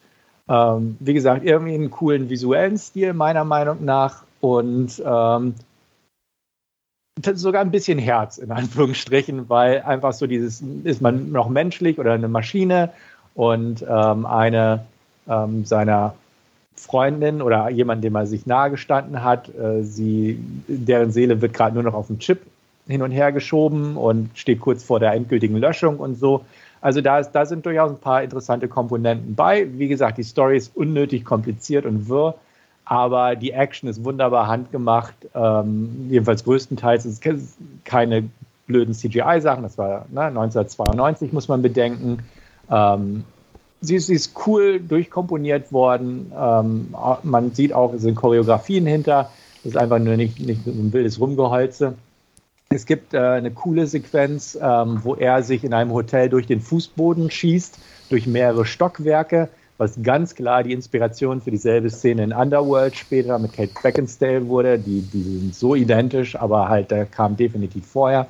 [0.48, 5.56] ähm, wie gesagt, irgendwie einen coolen visuellen Stil, meiner Meinung nach, und ähm,
[7.34, 12.13] sogar ein bisschen Herz, in Anführungsstrichen, weil einfach so dieses, ist man noch menschlich oder
[12.13, 12.91] eine Maschine
[13.36, 14.86] und ähm, eine
[15.28, 16.15] ähm, seiner
[16.76, 21.84] Freundin oder jemand, dem er sich nahegestanden hat, äh, sie, deren Seele wird gerade nur
[21.84, 22.41] noch auf dem Chip
[22.89, 26.43] hin und her geschoben und steht kurz vor der endgültigen Löschung und so.
[26.82, 29.67] Also da, ist, da sind durchaus ein paar interessante Komponenten bei.
[29.78, 32.36] Wie gesagt, die Story ist unnötig kompliziert und wirr,
[32.86, 35.13] aber die Action ist wunderbar handgemacht.
[35.36, 37.19] Ähm, jedenfalls größtenteils es
[37.84, 38.30] keine
[38.65, 39.63] blöden CGI-Sachen.
[39.63, 42.19] Das war ne, 1992, muss man bedenken.
[42.71, 43.25] Ähm,
[43.82, 46.32] sie, ist, sie, ist, cool durchkomponiert worden.
[46.36, 49.30] Ähm, man sieht auch, es sind Choreografien hinter.
[49.63, 51.95] Das ist einfach nur nicht, nicht ein wildes Rumgeholze.
[52.71, 56.62] Es gibt äh, eine coole Sequenz, ähm, wo er sich in einem Hotel durch den
[56.62, 57.79] Fußboden schießt,
[58.10, 63.53] durch mehrere Stockwerke, was ganz klar die Inspiration für dieselbe Szene in Underworld später mit
[63.53, 64.77] Kate Beckinsale wurde.
[64.77, 68.27] Die, die sind so identisch, aber halt, der kam definitiv vorher.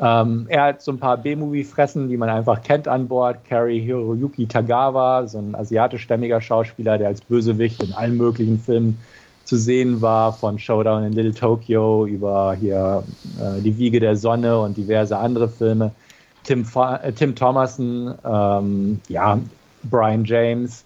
[0.00, 3.44] Ähm, er hat so ein paar B-Movie-Fressen, die man einfach kennt an Bord.
[3.48, 8.98] Carrie Hiroyuki Tagawa, so ein asiatischstämmiger Schauspieler, der als Bösewicht in allen möglichen Filmen
[9.48, 13.02] zu sehen war, von Showdown in Little Tokyo über hier
[13.40, 15.92] äh, Die Wiege der Sonne und diverse andere Filme.
[16.44, 19.40] Tim, äh, Tim Thomason, ähm, ja,
[19.84, 20.84] Brian James,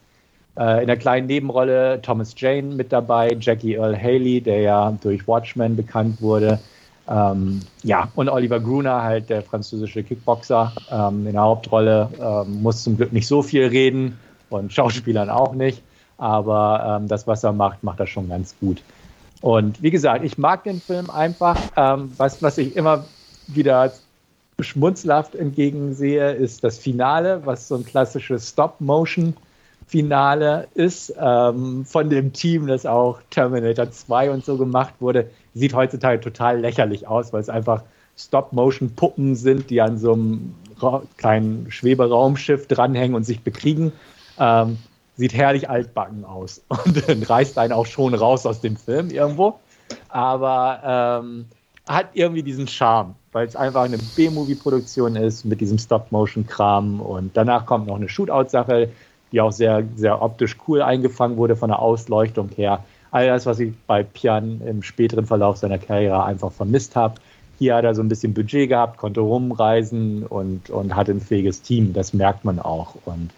[0.56, 5.26] äh, in der kleinen Nebenrolle Thomas Jane mit dabei, Jackie Earl Haley, der ja durch
[5.26, 6.60] Watchmen bekannt wurde.
[7.08, 12.84] Ähm, ja, und Oliver Gruner, halt der französische Kickboxer ähm, in der Hauptrolle, ähm, muss
[12.84, 14.20] zum Glück nicht so viel reden
[14.50, 15.82] und Schauspielern auch nicht.
[16.22, 18.80] Aber ähm, das, was er macht, macht er schon ganz gut.
[19.40, 21.56] Und wie gesagt, ich mag den Film einfach.
[21.76, 23.04] Ähm, was, was ich immer
[23.48, 23.92] wieder
[24.60, 29.34] schmunzelhaft entgegensehe, ist das Finale, was so ein klassisches Stop-Motion-
[29.88, 35.74] Finale ist, ähm, von dem Team, das auch Terminator 2 und so gemacht wurde, sieht
[35.74, 37.82] heutzutage total lächerlich aus, weil es einfach
[38.16, 40.54] Stop-Motion-Puppen sind, die an so einem
[41.18, 43.92] kleinen Schweberaumschiff dranhängen und sich bekriegen.
[44.38, 44.78] Ähm,
[45.16, 49.58] sieht herrlich altbacken aus und dann reißt einen auch schon raus aus dem Film irgendwo.
[50.08, 51.46] Aber ähm,
[51.86, 57.66] hat irgendwie diesen Charme, weil es einfach eine B-Movie-Produktion ist mit diesem Stop-Motion-Kram und danach
[57.66, 58.90] kommt noch eine Shootout-Sache,
[59.32, 62.84] die auch sehr, sehr optisch cool eingefangen wurde von der Ausleuchtung her.
[63.10, 67.14] All das, was ich bei Pian im späteren Verlauf seiner Karriere einfach vermisst habe.
[67.58, 71.62] Hier hat er so ein bisschen Budget gehabt, konnte rumreisen und, und hatte ein fähiges
[71.62, 71.92] Team.
[71.92, 72.94] Das merkt man auch.
[73.04, 73.30] Und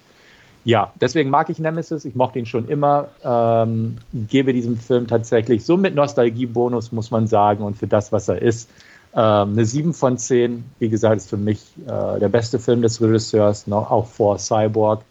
[0.65, 2.05] ja, deswegen mag ich Nemesis.
[2.05, 3.09] Ich mochte ihn schon immer.
[3.23, 8.29] Ähm, gebe diesem Film tatsächlich so mit Nostalgiebonus, muss man sagen, und für das, was
[8.29, 8.71] er ist,
[9.15, 10.65] ähm, eine 7 von 10.
[10.79, 15.03] Wie gesagt, ist für mich äh, der beste Film des Regisseurs, noch, auch vor Cyborg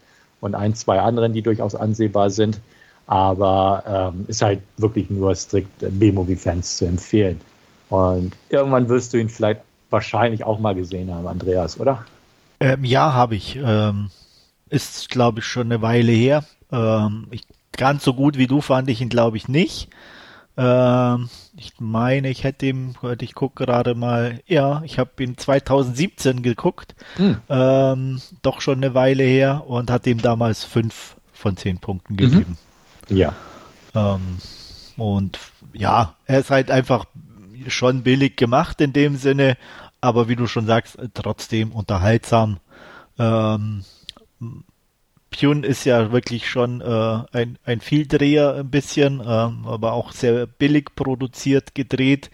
[0.42, 2.60] und ein, zwei anderen, die durchaus ansehbar sind.
[3.06, 7.40] Aber ähm, ist halt wirklich nur strikt B-Movie-Fans zu empfehlen.
[7.90, 12.06] Und irgendwann wirst du ihn vielleicht wahrscheinlich auch mal gesehen haben, Andreas, oder?
[12.60, 13.60] Ähm, ja, habe ich.
[13.64, 14.10] Ähm,
[14.74, 16.44] ist, glaube ich, schon eine Weile her.
[16.72, 19.90] Ähm, ich, ganz so gut wie du fand ich ihn, glaube ich, nicht.
[20.58, 26.42] Ähm, ich meine, ich hätte ihm, ich gucke gerade mal, ja, ich habe ihn 2017
[26.42, 27.38] geguckt, hm.
[27.50, 32.58] ähm, doch schon eine Weile her und hat ihm damals fünf von zehn Punkten gegeben.
[33.10, 33.18] Mhm.
[33.18, 33.34] Ja.
[33.94, 34.38] Ähm,
[34.98, 35.40] und
[35.74, 37.06] ja, er ist halt einfach
[37.68, 39.58] schon billig gemacht in dem Sinne,
[40.02, 42.58] aber wie du schon sagst, trotzdem unterhaltsam.
[43.20, 43.84] Ähm,
[45.34, 50.46] Pune ist ja wirklich schon äh, ein, ein Vieldreher ein bisschen, ähm, aber auch sehr
[50.46, 52.30] billig produziert, gedreht.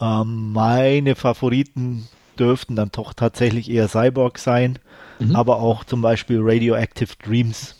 [0.00, 2.08] Ähm, meine Favoriten
[2.38, 4.78] dürften dann doch tatsächlich eher Cyborg sein,
[5.18, 5.34] mhm.
[5.34, 7.74] aber auch zum Beispiel Radioactive Dreams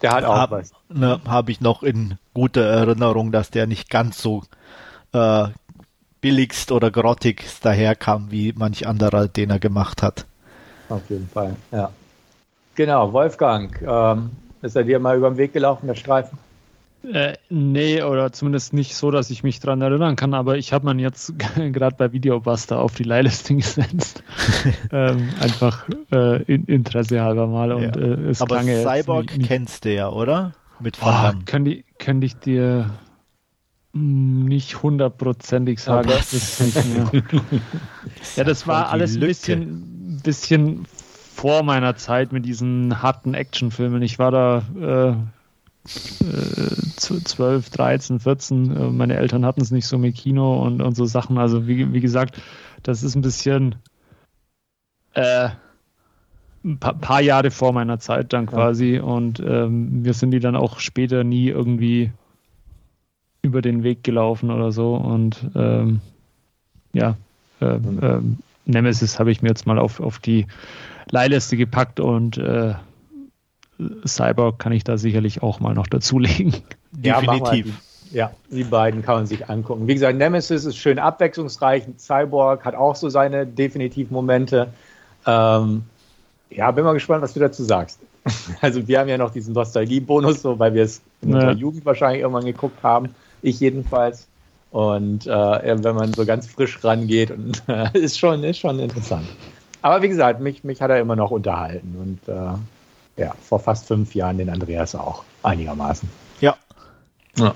[0.00, 0.72] Der hat auch hab, was.
[0.88, 4.44] Ne, Habe ich noch in guter Erinnerung, dass der nicht ganz so
[5.12, 5.48] äh,
[6.20, 10.26] billigst oder grottig daherkam, wie manch anderer, den er gemacht hat.
[10.88, 11.90] Auf jeden Fall, ja.
[12.76, 14.30] Genau, Wolfgang, ähm,
[14.62, 16.38] ist er dir mal über den Weg gelaufen, der Streifen?
[17.12, 20.84] Äh, nee, oder zumindest nicht so, dass ich mich daran erinnern kann, aber ich habe
[20.84, 24.22] man jetzt gerade bei Videobuster auf die Leihliste gesetzt.
[24.92, 27.72] ähm, einfach äh, in, Interesse halber mal.
[27.72, 28.02] Und, ja.
[28.02, 30.52] äh, es aber Cyborg nicht, kennst du ja, oder?
[30.80, 32.90] Mit Van oh, könnte, könnte ich dir
[33.92, 36.10] nicht hundertprozentig sagen.
[38.16, 40.86] Das ja, das war alles ein bisschen, bisschen
[41.36, 44.00] vor meiner Zeit mit diesen harten Actionfilmen.
[44.00, 45.12] Ich war da äh,
[45.84, 48.96] 12, 13, 14.
[48.96, 51.36] Meine Eltern hatten es nicht so mit Kino und, und so Sachen.
[51.36, 52.40] Also wie, wie gesagt,
[52.82, 53.74] das ist ein bisschen
[55.12, 55.50] äh,
[56.64, 58.94] ein paar, paar, Jahre vor meiner Zeit dann quasi.
[58.94, 59.02] Ja.
[59.02, 62.12] Und ähm, wir sind die dann auch später nie irgendwie
[63.42, 64.94] über den Weg gelaufen oder so.
[64.94, 66.00] Und ähm,
[66.94, 67.14] ja,
[67.60, 68.22] äh, äh,
[68.64, 70.46] Nemesis habe ich mir jetzt mal auf, auf die
[71.10, 72.74] Leihliste gepackt und äh,
[74.06, 76.54] Cyborg kann ich da sicherlich auch mal noch dazulegen.
[77.02, 77.80] Ja, Definitiv.
[78.12, 79.88] Ja, die beiden kann man sich angucken.
[79.88, 81.84] Wie gesagt, Nemesis ist schön abwechslungsreich.
[81.98, 84.68] Cyborg hat auch so seine definitiv Momente.
[85.26, 85.82] Ähm,
[86.50, 88.00] ja, bin mal gespannt, was du dazu sagst.
[88.60, 91.34] Also wir haben ja noch diesen Nostalgie-Bonus, so, weil wir es in ja.
[91.36, 93.14] unserer Jugend wahrscheinlich irgendwann geguckt haben.
[93.42, 94.26] Ich jedenfalls.
[94.70, 99.26] Und äh, wenn man so ganz frisch rangeht, und, äh, ist, schon, ist schon interessant.
[99.86, 101.94] Aber wie gesagt, mich, mich hat er immer noch unterhalten.
[102.26, 106.08] Und äh, ja, vor fast fünf Jahren den Andreas auch einigermaßen.
[106.40, 106.56] Ja.
[107.36, 107.54] ja.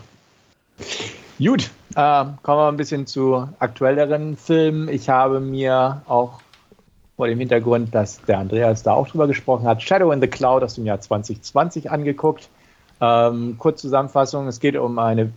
[1.40, 4.88] Gut, äh, kommen wir ein bisschen zu aktuelleren Filmen.
[4.88, 6.40] Ich habe mir auch
[7.16, 10.62] vor dem Hintergrund, dass der Andreas da auch drüber gesprochen hat, Shadow in the Cloud
[10.62, 12.49] aus dem Jahr 2020 angeguckt.
[13.01, 15.33] Ähm, kurz Zusammenfassung, es geht um eine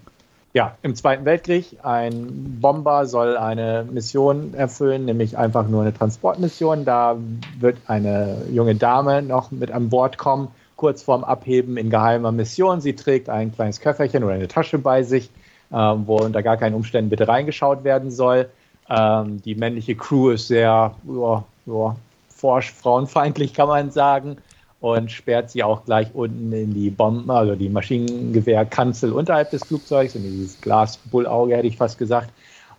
[0.54, 1.78] ja, im Zweiten Weltkrieg.
[1.82, 6.86] Ein Bomber soll eine Mission erfüllen, nämlich einfach nur eine Transportmission.
[6.86, 7.18] Da
[7.60, 12.82] wird eine junge Dame noch mit an Bord kommen, kurz vorm Abheben in geheimer Mission.
[12.82, 15.32] Sie trägt ein kleines Köfferchen oder eine Tasche bei sich,
[15.72, 18.48] äh, wo unter gar keinen Umständen bitte reingeschaut werden soll.
[18.90, 21.96] Ähm, die männliche Crew ist sehr ja, ja,
[22.30, 24.38] forsch frauenfeindlich, kann man sagen
[24.84, 30.14] und sperrt sie auch gleich unten in die Bomben, also die Maschinengewehrkanzel unterhalb des Flugzeugs,
[30.14, 32.30] in dieses Glasbullauge hätte ich fast gesagt.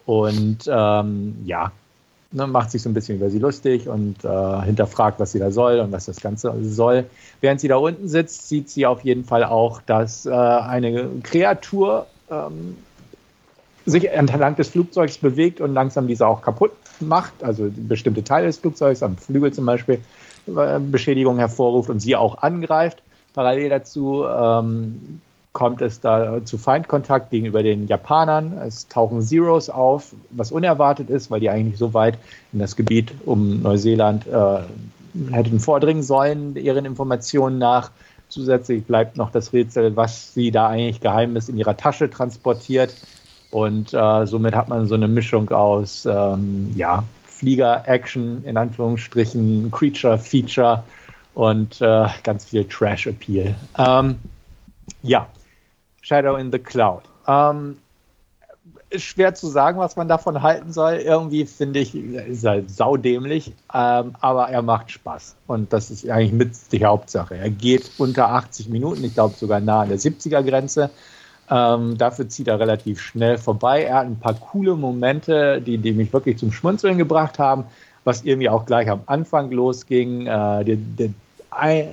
[0.04, 1.72] Und ähm, ja,
[2.30, 5.50] ne, macht sich so ein bisschen über sie lustig und äh, hinterfragt, was sie da
[5.50, 7.06] soll und was das Ganze soll.
[7.40, 12.04] Während sie da unten sitzt, sieht sie auf jeden Fall auch, dass äh, eine Kreatur
[12.30, 12.76] ähm,
[13.86, 18.58] sich entlang des Flugzeugs bewegt und langsam diese auch kaputt macht, also bestimmte Teile des
[18.58, 20.00] Flugzeugs, am Flügel zum Beispiel,
[20.46, 23.02] Beschädigung hervorruft und sie auch angreift.
[23.34, 25.20] Parallel dazu ähm,
[25.52, 28.58] kommt es da zu Feindkontakt gegenüber den Japanern.
[28.58, 32.18] Es tauchen Zeros auf, was unerwartet ist, weil die eigentlich so weit
[32.52, 34.60] in das Gebiet um Neuseeland äh,
[35.32, 37.90] hätten vordringen sollen, ihren Informationen nach.
[38.28, 42.94] Zusätzlich bleibt noch das Rätsel, was sie da eigentlich Geheimnis in ihrer Tasche transportiert.
[43.52, 47.04] Und äh, somit hat man so eine Mischung aus ähm, ja,
[47.44, 50.82] Flieger-Action, in Anführungsstrichen, Creature-Feature
[51.34, 53.54] und äh, ganz viel Trash-Appeal.
[53.76, 54.16] Ähm,
[55.02, 55.26] ja,
[56.00, 57.02] Shadow in the Cloud.
[57.28, 57.76] Ähm,
[58.96, 60.94] schwer zu sagen, was man davon halten soll.
[60.94, 65.36] Irgendwie finde ich, ist halt saudämlich, ähm, aber er macht Spaß.
[65.46, 67.36] Und das ist eigentlich mit die Hauptsache.
[67.36, 70.90] Er geht unter 80 Minuten, ich glaube sogar nah an der 70er-Grenze.
[71.50, 73.84] Ähm, dafür zieht er relativ schnell vorbei.
[73.84, 77.64] Er hat ein paar coole Momente, die, die mich wirklich zum Schmunzeln gebracht haben,
[78.04, 80.26] was irgendwie auch gleich am Anfang losging.
[80.26, 81.14] Äh, die, die,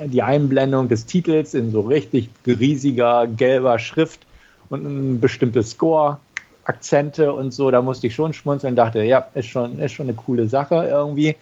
[0.07, 4.21] die Einblendung des Titels in so richtig riesiger gelber Schrift
[4.69, 6.17] und ein bestimmtes Score,
[6.63, 10.15] Akzente und so, da musste ich schon schmunzeln dachte, ja, ist schon, ist schon eine
[10.15, 11.35] coole Sache irgendwie.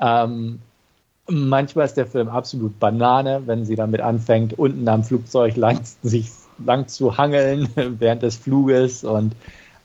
[0.00, 0.60] Ähm,
[1.28, 5.54] manchmal ist der Film absolut Banane, wenn sie damit anfängt, unten am Flugzeug
[6.02, 9.34] sich lang zu hangeln während des Fluges und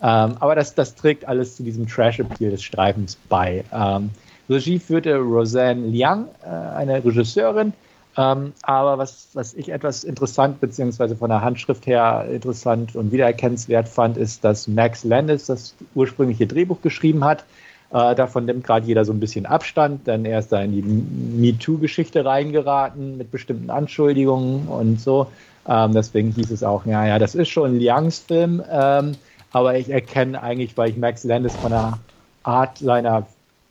[0.01, 3.65] ähm, aber das, das trägt alles zu diesem Trash-Appeal des Streifens bei.
[3.73, 4.12] Ähm,
[4.49, 7.73] Regie führte Roseanne Liang, äh, eine Regisseurin.
[8.17, 13.87] Ähm, aber was, was ich etwas interessant, beziehungsweise von der Handschrift her interessant und wiedererkennenswert
[13.87, 17.46] fand, ist, dass Max Landis das ursprüngliche Drehbuch geschrieben hat.
[17.91, 20.81] Äh, davon nimmt gerade jeder so ein bisschen Abstand, denn er ist da in die
[20.81, 25.27] MeToo-Geschichte reingeraten mit bestimmten Anschuldigungen und so.
[25.69, 29.11] Ähm, deswegen hieß es auch, ja, ja, das ist schon Liangs Film, ähm,
[29.51, 31.99] aber ich erkenne eigentlich, weil ich Max Landis von der
[32.41, 33.27] Art seiner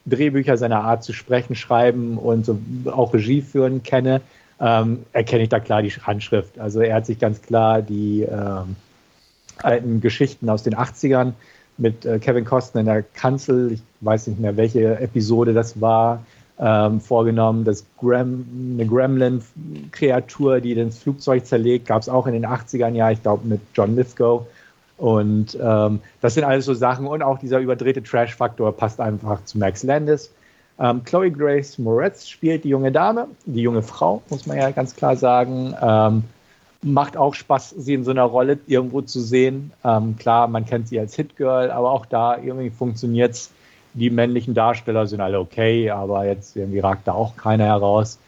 [0.06, 4.20] Drehbücher, seiner Art zu sprechen, schreiben und so auch Regie führen kenne,
[4.60, 6.58] ähm, erkenne ich da klar die Handschrift.
[6.58, 8.76] Also er hat sich ganz klar die ähm,
[9.62, 11.32] alten Geschichten aus den 80ern
[11.78, 16.24] mit äh, Kevin Costner in der Kanzel, ich weiß nicht mehr, welche Episode das war,
[16.60, 17.64] ähm, vorgenommen.
[17.64, 23.10] Das Grem, eine Gremlin-Kreatur, die das Flugzeug zerlegt, gab es auch in den 80ern, ja,
[23.10, 24.46] ich glaube mit John Lithgow.
[24.96, 29.58] Und ähm, das sind alles so Sachen und auch dieser überdrehte Trash-Faktor passt einfach zu
[29.58, 30.32] Max Landis.
[30.80, 34.96] Ähm, Chloe Grace Moretz spielt die junge Dame, die junge Frau, muss man ja ganz
[34.96, 35.74] klar sagen.
[35.80, 36.24] Ähm,
[36.82, 39.72] macht auch Spaß, sie in so einer Rolle irgendwo zu sehen.
[39.84, 43.50] Ähm, klar, man kennt sie als Hit-Girl, aber auch da irgendwie funktioniert es.
[43.98, 48.18] Die männlichen Darsteller sind alle okay, aber jetzt irgendwie ragt da auch keiner heraus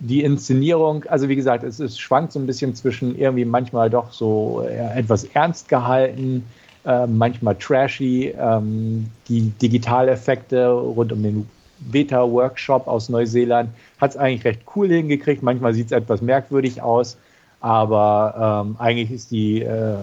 [0.00, 4.12] die Inszenierung, also wie gesagt, es, es schwankt so ein bisschen zwischen irgendwie manchmal doch
[4.12, 6.44] so äh, etwas ernst gehalten,
[6.86, 8.34] äh, manchmal trashy.
[8.38, 11.48] Ähm, die Digitaleffekte rund um den
[11.80, 13.70] Beta-Workshop aus Neuseeland
[14.00, 15.42] hat es eigentlich recht cool hingekriegt.
[15.42, 17.18] Manchmal sieht es etwas merkwürdig aus,
[17.60, 19.96] aber ähm, eigentlich ist die, äh,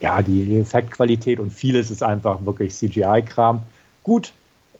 [0.00, 3.62] ja, die Effektqualität und vieles ist einfach wirklich CGI-Kram.
[4.04, 4.32] Gut,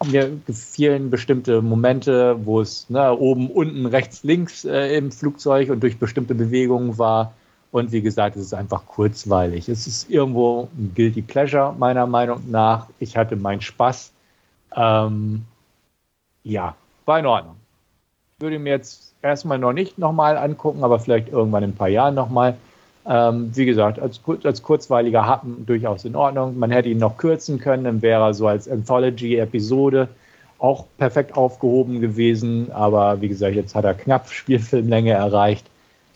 [0.04, 5.82] mir gefielen bestimmte Momente, wo es ne, oben, unten, rechts, links äh, im Flugzeug und
[5.82, 7.32] durch bestimmte Bewegungen war.
[7.72, 9.68] Und wie gesagt, es ist einfach kurzweilig.
[9.68, 12.86] Es ist irgendwo ein Guilty Pleasure, meiner Meinung nach.
[13.00, 14.12] Ich hatte meinen Spaß.
[14.76, 15.44] Ähm,
[16.44, 17.56] ja, war in Ordnung.
[18.38, 22.14] Würde mir jetzt erstmal noch nicht nochmal angucken, aber vielleicht irgendwann in ein paar Jahren
[22.14, 22.56] nochmal.
[23.06, 26.58] Ähm, wie gesagt, als, als kurzweiliger Happen durchaus in Ordnung.
[26.58, 30.08] Man hätte ihn noch kürzen können, dann wäre er so als Anthology-Episode
[30.58, 32.72] auch perfekt aufgehoben gewesen.
[32.72, 35.66] Aber wie gesagt, jetzt hat er knapp Spielfilmlänge erreicht.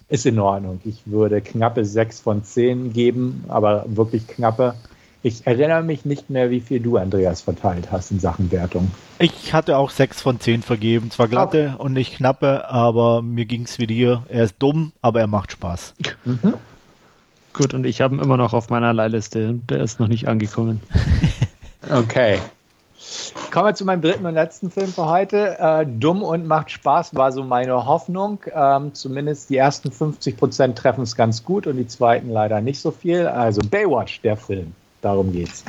[0.08, 0.80] Ist in Ordnung.
[0.84, 4.74] Ich würde knappe 6 von 10 geben, aber wirklich knappe.
[5.22, 8.90] Ich erinnere mich nicht mehr, wie viel du, Andreas, verteilt hast in Sachen Wertung.
[9.18, 11.10] Ich hatte auch 6 von 10 vergeben.
[11.10, 11.82] Zwar glatte oh.
[11.82, 14.22] und nicht knappe, aber mir ging es wie dir.
[14.28, 15.94] Er ist dumm, aber er macht Spaß.
[16.24, 16.54] Mhm.
[17.52, 19.54] Gut, und ich habe ihn immer noch auf meiner Leihliste.
[19.68, 20.80] Der ist noch nicht angekommen.
[21.90, 22.38] okay.
[23.50, 25.58] Kommen wir zu meinem dritten und letzten Film für heute.
[25.58, 28.40] Äh, Dumm und macht Spaß war so meine Hoffnung.
[28.52, 32.80] Ähm, zumindest die ersten 50 Prozent treffen es ganz gut und die zweiten leider nicht
[32.80, 33.26] so viel.
[33.26, 34.74] Also Baywatch, der Film.
[35.00, 35.64] Darum geht's.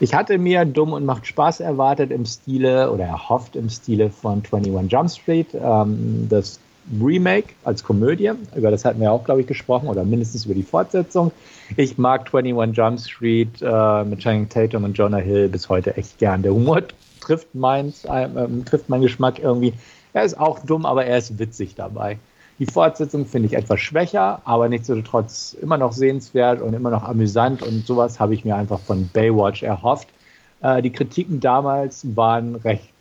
[0.00, 4.42] Ich hatte mir Dumm und macht Spaß erwartet im Stile oder erhofft im Stile von
[4.52, 5.54] 21 Jump Street.
[5.54, 6.58] Ähm, das
[7.00, 8.32] Remake als Komödie.
[8.54, 11.32] Über das hatten wir auch, glaube ich, gesprochen oder mindestens über die Fortsetzung.
[11.76, 16.18] Ich mag 21 Jump Street äh, mit Channing Tatum und Jonah Hill bis heute echt
[16.18, 16.42] gern.
[16.42, 16.82] Der Humor
[17.20, 18.28] trifft, meins, äh,
[18.64, 19.74] trifft meinen Geschmack irgendwie.
[20.12, 22.18] Er ist auch dumm, aber er ist witzig dabei.
[22.58, 27.62] Die Fortsetzung finde ich etwas schwächer, aber nichtsdestotrotz immer noch sehenswert und immer noch amüsant
[27.62, 30.08] und sowas habe ich mir einfach von Baywatch erhofft.
[30.60, 32.91] Äh, die Kritiken damals waren recht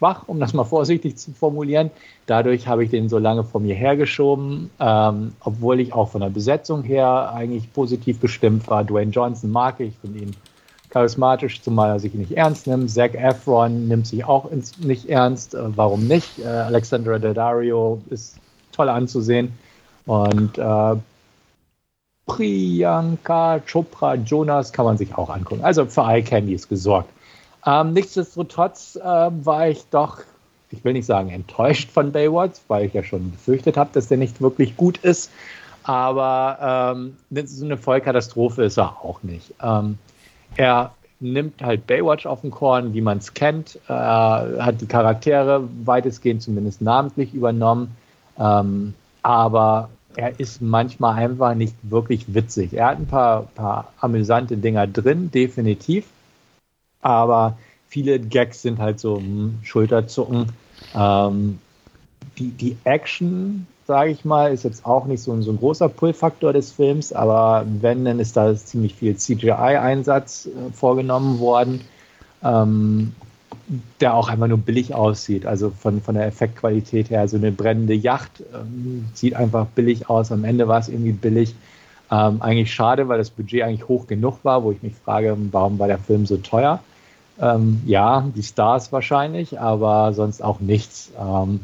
[0.00, 1.90] schwach, um das mal vorsichtig zu formulieren.
[2.24, 6.30] Dadurch habe ich den so lange vor mir hergeschoben, ähm, obwohl ich auch von der
[6.30, 8.82] Besetzung her eigentlich positiv gestimmt war.
[8.82, 10.36] Dwayne Johnson mag ich, finde ihn
[10.88, 12.90] charismatisch, zumal er sich nicht ernst nimmt.
[12.90, 15.54] Zac Efron nimmt sich auch ins, nicht ernst.
[15.54, 16.38] Äh, warum nicht?
[16.38, 18.38] Äh, Alexandra Daddario ist
[18.72, 19.52] toll anzusehen.
[20.06, 20.96] Und äh,
[22.24, 25.62] Priyanka Chopra Jonas kann man sich auch angucken.
[25.62, 27.10] Also für Eye Candy ist gesorgt.
[27.66, 30.18] Ähm, nichtsdestotrotz äh, war ich doch,
[30.70, 34.18] ich will nicht sagen enttäuscht von Baywatch, weil ich ja schon befürchtet habe, dass der
[34.18, 35.30] nicht wirklich gut ist.
[35.82, 39.54] Aber ähm, so eine Vollkatastrophe ist er auch nicht.
[39.62, 39.98] Ähm,
[40.56, 45.62] er nimmt halt Baywatch auf den Korn, wie man es kennt, äh, hat die Charaktere
[45.84, 47.96] weitestgehend zumindest namentlich übernommen.
[48.38, 52.72] Ähm, aber er ist manchmal einfach nicht wirklich witzig.
[52.74, 56.06] Er hat ein paar, paar amüsante Dinger drin, definitiv
[57.02, 60.46] aber viele Gags sind halt so mh, hm, Schulterzucken.
[60.94, 61.58] Ähm,
[62.38, 65.88] die, die Action, sage ich mal, ist jetzt auch nicht so, ein, so ein großer
[65.88, 71.80] Pull-Faktor des Films, aber wenn, dann ist da ziemlich viel CGI-Einsatz äh, vorgenommen worden,
[72.42, 73.12] ähm,
[74.00, 75.44] der auch einfach nur billig aussieht.
[75.44, 80.32] Also von, von der Effektqualität her, so eine brennende Yacht ähm, sieht einfach billig aus.
[80.32, 81.54] Am Ende war es irgendwie billig.
[82.12, 85.78] Ähm, eigentlich schade, weil das Budget eigentlich hoch genug war, wo ich mich frage, warum
[85.78, 86.80] war der Film so teuer?
[87.40, 91.10] Ähm, ja, die Stars wahrscheinlich, aber sonst auch nichts.
[91.18, 91.60] Ähm,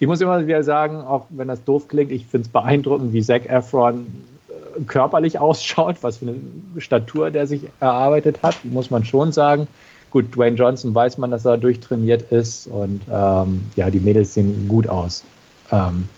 [0.00, 3.22] ich muss immer wieder sagen, auch wenn das doof klingt, ich finde es beeindruckend, wie
[3.22, 4.06] Zac Efron
[4.48, 9.68] äh, körperlich ausschaut, was für eine Statur der sich erarbeitet hat, muss man schon sagen.
[10.10, 14.66] Gut, Dwayne Johnson weiß man, dass er durchtrainiert ist und ähm, ja, die Mädels sehen
[14.66, 15.22] gut aus.
[15.70, 16.08] Ähm,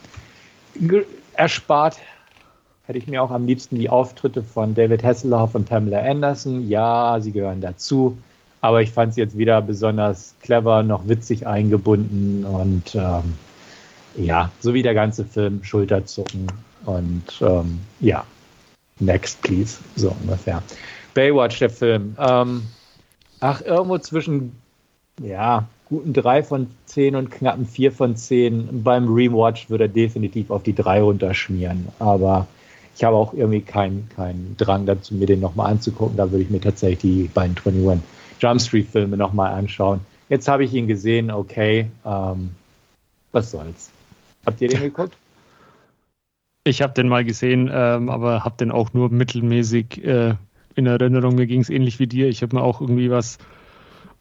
[1.35, 1.99] erspart
[2.87, 6.67] hätte ich mir auch am liebsten die Auftritte von David Hasselhoff und Pamela Anderson.
[6.69, 8.17] Ja, sie gehören dazu.
[8.63, 13.35] Aber ich fand es jetzt wieder besonders clever, noch witzig eingebunden und ähm,
[14.17, 16.47] ja, so wie der ganze Film, Schulterzucken
[16.85, 18.25] und ähm, ja,
[19.01, 20.63] next please, so ungefähr.
[21.15, 22.17] Baywatch, der Film.
[22.19, 22.63] Ähm,
[23.41, 24.53] ach, irgendwo zwischen,
[25.21, 28.83] ja, guten drei von zehn und knappen vier von zehn.
[28.85, 31.89] Beim Rewatch würde er definitiv auf die drei runterschmieren.
[31.99, 32.47] Aber
[32.95, 36.17] ich habe auch irgendwie keinen keinen Drang dazu, mir den nochmal anzugucken.
[36.17, 38.01] Da würde ich mir tatsächlich die beiden 21
[38.43, 40.01] Jump Street Filme nochmal anschauen.
[40.29, 41.91] Jetzt habe ich ihn gesehen, okay.
[42.05, 42.51] Ähm,
[43.31, 43.91] was soll's.
[44.45, 45.17] Habt ihr den geguckt?
[46.65, 50.35] Ich habe den mal gesehen, ähm, aber habe den auch nur mittelmäßig äh,
[50.75, 51.35] in Erinnerung.
[51.35, 52.29] Mir ging es ähnlich wie dir.
[52.29, 53.39] Ich habe mir auch irgendwie was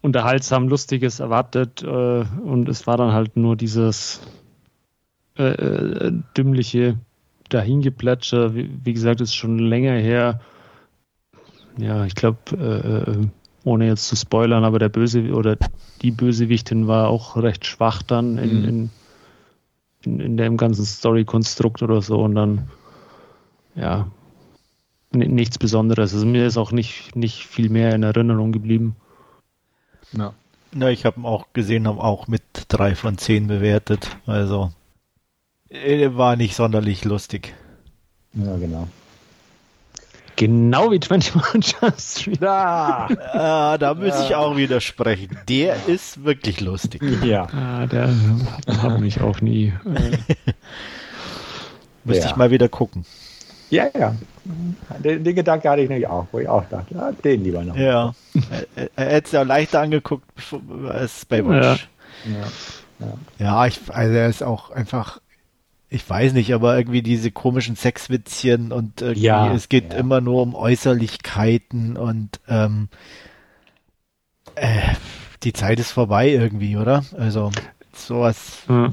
[0.00, 4.20] unterhaltsam Lustiges erwartet äh, und es war dann halt nur dieses
[5.38, 6.98] äh, äh, dümmliche
[7.48, 8.54] Dahingeplätscher.
[8.54, 10.40] Wie, wie, gesagt, ist schon länger her.
[11.78, 13.26] Ja, ich glaube, äh, äh,
[13.64, 15.56] ohne jetzt zu spoilern, aber der Böse oder
[16.02, 18.68] die Bösewichtin war auch recht schwach dann in, mhm.
[18.68, 18.90] in,
[20.04, 22.68] in, in dem ganzen Story-Konstrukt oder so und dann
[23.74, 24.08] ja,
[25.12, 26.12] nichts Besonderes.
[26.12, 28.96] Also mir ist auch nicht, nicht viel mehr in Erinnerung geblieben.
[30.12, 30.34] Ja.
[30.74, 34.16] Na, ich habe ihn auch gesehen, habe auch mit drei von zehn bewertet.
[34.26, 34.72] Also
[35.68, 37.54] äh, war nicht sonderlich lustig.
[38.34, 38.88] Ja, genau.
[40.42, 42.42] Genau wie 21 Jump Street.
[42.42, 44.24] Da, ah, da muss ja.
[44.24, 45.38] ich auch widersprechen.
[45.48, 47.00] Der ist wirklich lustig.
[47.22, 47.46] Ja.
[47.52, 48.08] Ah, der
[48.82, 49.72] hat mich auch nie.
[49.84, 50.18] Äh.
[52.04, 52.30] Müsste ja.
[52.30, 53.04] ich mal wieder gucken.
[53.70, 54.16] Ja, ja.
[54.98, 57.76] Den, den Gedanke hatte ich nämlich auch, wo ich auch dachte, ja, den lieber noch.
[57.76, 58.12] Ja.
[58.74, 60.24] er, er hätte es ja leichter angeguckt
[60.88, 61.88] als Baywatch.
[62.24, 62.40] Ja.
[62.98, 63.12] Ja.
[63.38, 65.20] ja, ich, also er ist auch einfach,
[65.92, 69.98] ich weiß nicht, aber irgendwie diese komischen Sexwitzchen und irgendwie, ja, es geht ja.
[69.98, 72.88] immer nur um Äußerlichkeiten und ähm,
[74.54, 74.80] äh,
[75.42, 77.04] die Zeit ist vorbei irgendwie, oder?
[77.18, 77.52] Also
[77.94, 78.92] sowas, mhm.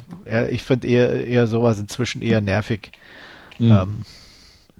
[0.49, 2.91] ich finde eher, eher sowas inzwischen eher nervig.
[3.59, 3.71] Mhm.
[3.71, 4.05] Ähm,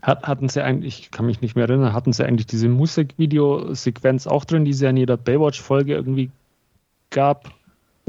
[0.01, 4.28] hat, hatten sie eigentlich, ich kann mich nicht mehr erinnern, hatten sie eigentlich diese Musikvideo-Sequenz
[4.28, 6.32] auch drin, die ja in jeder Baywatch-Folge irgendwie
[7.11, 7.51] gab,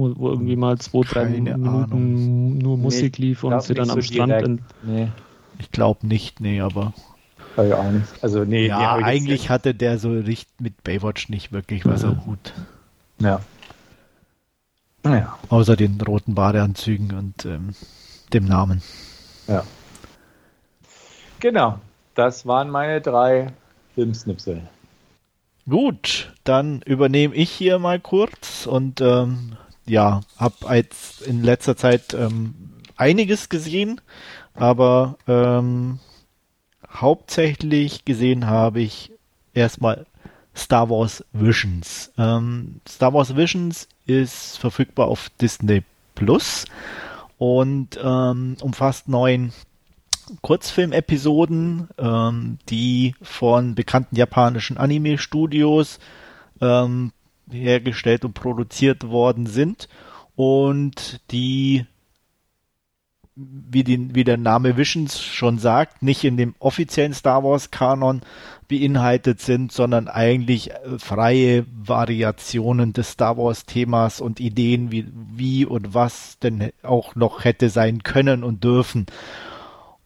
[0.01, 2.59] wo, wo, irgendwie mal zwei, drei Keine Minuten Ahnung.
[2.59, 4.62] nur Musik nee, lief und sie dann so am Strand.
[4.82, 5.09] Nee.
[5.59, 6.92] Ich glaube nicht, nee, aber.
[7.57, 7.92] Ja,
[8.22, 12.12] also, nee, ja nee, eigentlich hatte der so richtig mit Baywatch nicht wirklich was ja.
[12.12, 12.55] gut.
[13.18, 13.40] Ja.
[15.03, 15.38] Naja.
[15.48, 17.74] Außer den roten Badeanzügen und ähm,
[18.32, 18.82] dem Namen.
[19.46, 19.64] Ja.
[21.40, 21.78] Genau,
[22.14, 23.48] das waren meine drei
[23.94, 24.62] Filmsnipsel.
[25.68, 29.57] Gut, dann übernehme ich hier mal kurz und ähm,
[29.91, 32.55] ja, habe jetzt in letzter Zeit ähm,
[32.97, 34.01] einiges gesehen,
[34.55, 35.99] aber ähm,
[36.88, 39.12] hauptsächlich gesehen habe ich
[39.53, 40.07] erstmal
[40.55, 42.12] Star Wars Visions.
[42.18, 45.82] Ähm, Star Wars Visions ist verfügbar auf Disney
[46.14, 46.66] Plus
[47.38, 49.53] und ähm, umfasst neun
[50.43, 55.99] Kurzfilmepisoden, ähm, die von bekannten japanischen Anime-Studios
[56.61, 57.12] ähm,
[57.53, 59.88] hergestellt und produziert worden sind
[60.36, 61.86] und die
[63.36, 68.22] wie, die, wie der Name Visions schon sagt, nicht in dem offiziellen Star Wars Kanon
[68.68, 75.64] beinhaltet sind, sondern eigentlich äh, freie Variationen des Star Wars Themas und Ideen, wie, wie
[75.64, 79.07] und was denn auch noch hätte sein können und dürfen.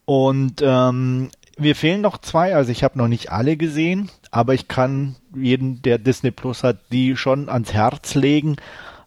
[0.05, 4.67] Und ähm, mir fehlen noch zwei, also ich habe noch nicht alle gesehen, aber ich
[4.67, 8.57] kann jeden, der Disney Plus hat, die schon ans Herz legen,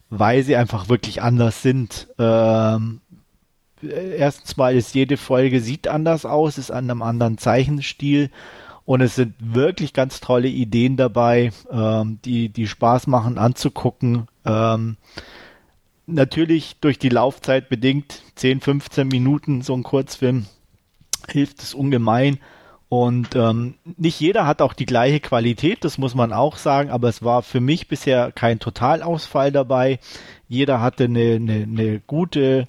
[0.09, 2.07] weil sie einfach wirklich anders sind.
[2.17, 3.01] Ähm,
[3.81, 8.31] erstens mal ist jede Folge sieht anders aus, ist an einem anderen Zeichenstil
[8.85, 14.27] und es sind wirklich ganz tolle Ideen dabei, ähm, die, die Spaß machen anzugucken.
[14.45, 14.97] Ähm,
[16.07, 20.47] natürlich durch die Laufzeit bedingt 10, 15 Minuten so ein Kurzfilm
[21.27, 22.39] hilft es ungemein.
[22.89, 27.07] Und ähm, nicht jeder hat auch die gleiche Qualität, das muss man auch sagen, aber
[27.07, 29.99] es war für mich bisher kein Totalausfall dabei.
[30.47, 32.67] Jeder hatte eine, eine, eine gute,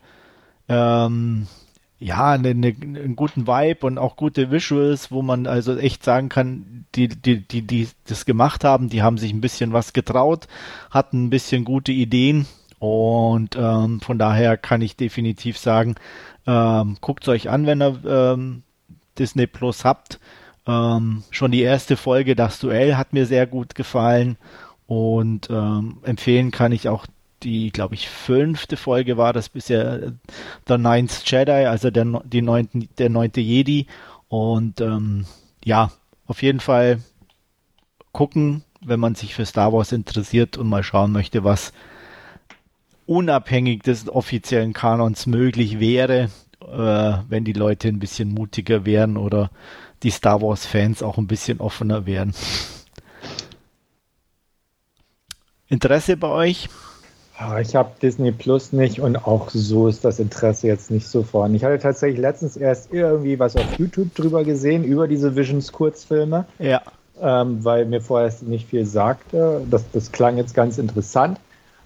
[0.68, 1.46] ähm,
[1.98, 6.28] ja, eine, eine, einen guten Vibe und auch gute Visuals, wo man also echt sagen
[6.28, 10.48] kann, die, die, die, die das gemacht haben, die haben sich ein bisschen was getraut,
[10.90, 12.46] hatten ein bisschen gute Ideen
[12.80, 15.94] und ähm, von daher kann ich definitiv sagen,
[16.46, 18.62] ähm, Guckt es euch an, wenn ihr ähm,
[19.18, 20.18] Disney Plus habt.
[20.66, 24.36] Ähm, schon die erste Folge, das Duell, hat mir sehr gut gefallen.
[24.86, 27.06] Und ähm, empfehlen kann ich auch
[27.42, 30.12] die, glaube ich, fünfte Folge war das bisher äh,
[30.66, 33.86] The Ninth Jedi, also der, die neunten, der neunte Jedi.
[34.28, 35.26] Und ähm,
[35.64, 35.92] ja,
[36.26, 37.00] auf jeden Fall
[38.12, 41.72] gucken, wenn man sich für Star Wars interessiert und mal schauen möchte, was
[43.10, 46.30] unabhängig des offiziellen Kanons möglich wäre,
[46.62, 49.50] äh, wenn die Leute ein bisschen mutiger wären oder
[50.04, 52.32] die Star Wars Fans auch ein bisschen offener wären.
[55.68, 56.68] Interesse bei euch?
[57.36, 61.24] Ah, ich habe Disney Plus nicht und auch so ist das Interesse jetzt nicht so
[61.24, 61.56] vorhanden.
[61.56, 66.44] Ich hatte tatsächlich letztens erst irgendwie was auf YouTube drüber gesehen, über diese Visions-Kurzfilme.
[66.60, 66.82] Ja.
[67.20, 69.66] Ähm, weil mir vorher nicht viel sagte.
[69.68, 71.40] Das, das klang jetzt ganz interessant.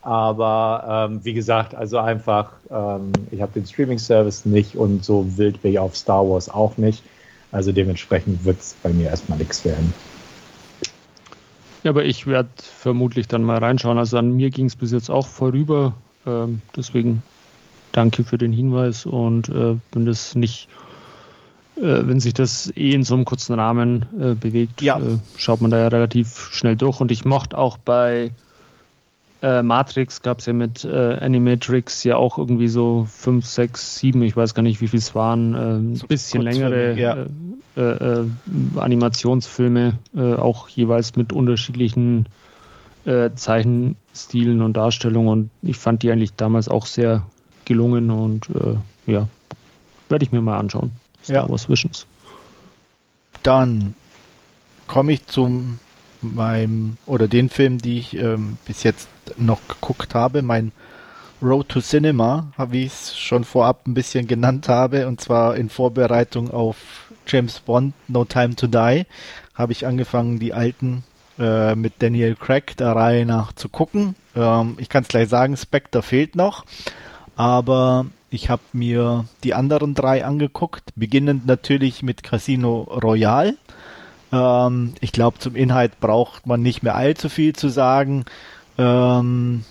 [0.04, 5.62] Aber ähm, wie gesagt, also einfach, ähm, ich habe den Streaming-Service nicht und so wild
[5.62, 7.02] bin ich auf Star Wars auch nicht.
[7.52, 9.94] Also dementsprechend wird es bei mir erstmal nichts werden.
[11.84, 13.96] Ja, aber ich werde vermutlich dann mal reinschauen.
[13.96, 15.94] Also an mir ging es bis jetzt auch vorüber.
[16.26, 17.22] Ähm, deswegen
[17.92, 20.68] danke für den Hinweis und äh, wenn das nicht,
[21.76, 24.98] äh, wenn sich das eh in so einem kurzen Rahmen äh, bewegt, ja.
[24.98, 27.00] Äh, schaut man da ja relativ schnell durch.
[27.00, 28.32] Und ich mochte auch bei
[29.44, 34.22] äh, Matrix gab es ja mit äh, Animatrix ja auch irgendwie so fünf, sechs, sieben,
[34.22, 37.26] ich weiß gar nicht, wie viel es waren, ein so bisschen längere ja.
[37.76, 38.26] Äh, äh,
[38.76, 42.26] Animationsfilme, äh, auch jeweils mit unterschiedlichen
[43.04, 45.28] äh, Zeichenstilen und Darstellungen.
[45.28, 47.26] Und ich fand die eigentlich damals auch sehr
[47.66, 49.28] gelungen und äh, ja,
[50.08, 50.92] werde ich mir mal anschauen.
[51.22, 51.48] Star ja.
[51.50, 52.06] Wars Visions.
[53.42, 53.94] Dann
[54.86, 55.80] komme ich zum
[56.24, 60.72] meinem oder den Film, die ich ähm, bis jetzt noch geguckt habe, mein
[61.42, 65.68] Road to Cinema, wie ich es schon vorab ein bisschen genannt habe, und zwar in
[65.68, 69.04] Vorbereitung auf James Bond, No Time to Die,
[69.54, 71.04] habe ich angefangen, die alten
[71.38, 74.14] äh, mit Daniel Craig der Reihe nach zu gucken.
[74.34, 76.64] Ähm, ich kann es gleich sagen, Spectre fehlt noch,
[77.36, 83.56] aber ich habe mir die anderen drei angeguckt, beginnend natürlich mit Casino Royale.
[84.34, 88.24] Ähm, ich glaube, zum Inhalt braucht man nicht mehr allzu viel zu sagen.
[88.76, 89.64] Ähm,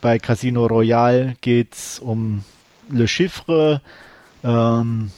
[0.00, 2.44] bei Casino Royale geht es um
[2.88, 3.82] Le Chiffre.
[4.42, 5.10] Ähm,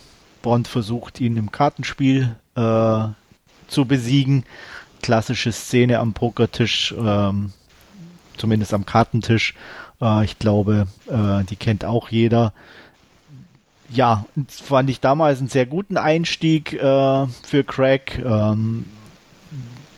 [0.43, 3.05] Bond versucht ihn im Kartenspiel äh,
[3.69, 4.45] zu besiegen.
[5.03, 7.53] Klassische Szene am Pokertisch, ähm,
[8.37, 9.55] zumindest am Kartentisch.
[10.01, 12.53] Äh, ich glaube, äh, die kennt auch jeder.
[13.91, 18.87] Ja, fand ich damals einen sehr guten Einstieg äh, für Craig ähm,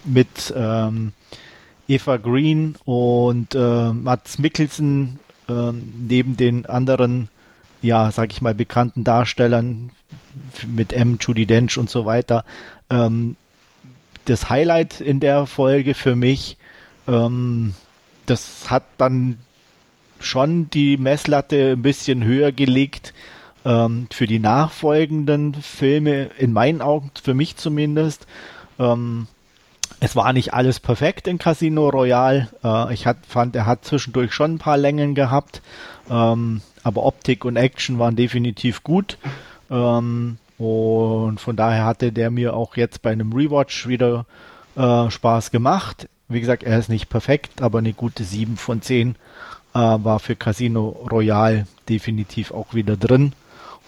[0.05, 1.13] mit ähm,
[1.89, 7.29] Eva Green und äh, Mats Mikkelsen ähm, neben den anderen,
[7.83, 9.91] ja, sag ich mal, bekannten Darstellern
[10.67, 12.45] mit M, Judy Dench und so weiter.
[12.91, 13.37] Ähm,
[14.25, 16.57] das Highlight in der Folge für mich,
[17.07, 17.75] ähm,
[18.27, 19.39] das hat dann
[20.19, 23.15] schon die Messlatte ein bisschen höher gelegt
[23.67, 28.27] ähm, für die nachfolgenden Filme, in meinen Augen, für mich zumindest.
[28.79, 29.27] Ähm,
[29.99, 32.49] es war nicht alles perfekt in Casino Royale.
[32.63, 35.63] Äh, ich hat, fand, er hat zwischendurch schon ein paar Längen gehabt,
[36.09, 39.19] ähm, aber Optik und Action waren definitiv gut.
[39.69, 44.27] Ähm, und von daher hatte der mir auch jetzt bei einem Rewatch wieder
[44.77, 46.09] äh, Spaß gemacht.
[46.29, 49.17] Wie gesagt, er ist nicht perfekt, aber eine gute 7 von 10
[49.75, 53.33] äh, war für Casino Royale definitiv auch wieder drin.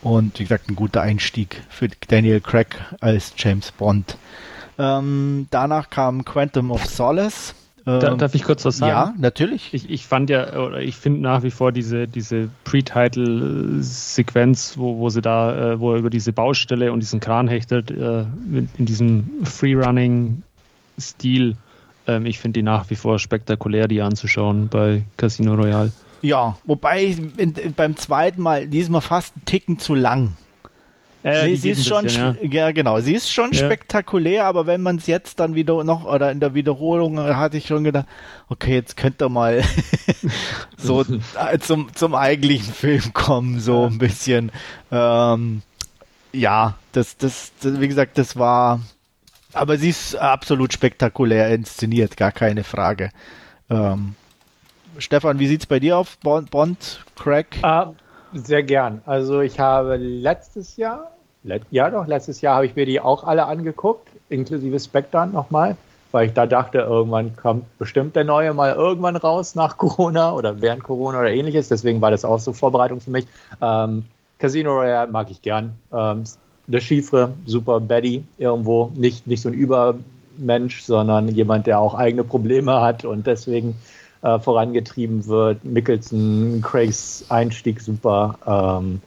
[0.02, 4.16] Und wie gesagt, ein guter Einstieg für Daniel Craig als James Bond.
[4.78, 7.54] Ähm, danach kam Quantum of Solace.
[7.84, 8.90] Da, darf ich kurz was sagen?
[8.90, 9.72] Ja, natürlich.
[9.72, 15.08] Ich, ich fand ja, oder ich finde nach wie vor diese, diese Pre-Title-Sequenz, wo, wo
[15.08, 19.30] sie da, äh, wo er über diese Baustelle und diesen Kran hechtet, äh, in diesem
[19.42, 21.56] Free-Running-Stil,
[22.06, 25.90] ähm, ich finde die nach wie vor spektakulär, die anzuschauen bei Casino Royale.
[26.22, 30.36] Ja, wobei in, beim zweiten Mal diesmal fast einen Ticken zu lang.
[31.22, 32.66] Äh, sie, sie ist schon, bisschen, ja.
[32.66, 32.72] ja.
[32.72, 33.64] genau, sie ist schon ja.
[33.64, 37.56] spektakulär, aber wenn man es jetzt dann wieder noch oder in der Wiederholung äh, hatte
[37.56, 38.06] ich schon gedacht,
[38.48, 39.62] okay, jetzt könnte er mal
[40.76, 41.04] so
[41.50, 44.52] äh, zum zum eigentlichen Film kommen, so ein bisschen.
[44.92, 45.62] Ähm,
[46.32, 48.80] ja, das, das, das, wie gesagt, das war,
[49.52, 53.10] aber sie ist absolut spektakulär inszeniert, gar keine Frage.
[53.70, 54.14] Ähm,
[54.98, 57.56] Stefan, wie sieht's bei dir auf Bond, Bond Crack?
[57.62, 57.94] Uh
[58.32, 59.00] sehr gern.
[59.06, 61.12] Also ich habe letztes Jahr,
[61.44, 65.76] let, ja doch, letztes Jahr habe ich mir die auch alle angeguckt, inklusive Spectre nochmal,
[66.12, 70.60] weil ich da dachte, irgendwann kommt bestimmt der neue mal irgendwann raus nach Corona oder
[70.60, 71.68] während Corona oder ähnliches.
[71.68, 73.26] Deswegen war das auch so Vorbereitung für mich.
[73.60, 74.04] Ähm,
[74.38, 75.72] Casino Royale mag ich gern.
[75.92, 76.24] Ähm,
[76.66, 82.24] der Chiffre, super Betty irgendwo, nicht, nicht so ein Übermensch, sondern jemand, der auch eigene
[82.24, 83.74] Probleme hat und deswegen
[84.22, 85.64] äh, vorangetrieben wird.
[85.64, 88.38] Mickelson, Craigs Einstieg super.
[88.82, 89.00] Ähm,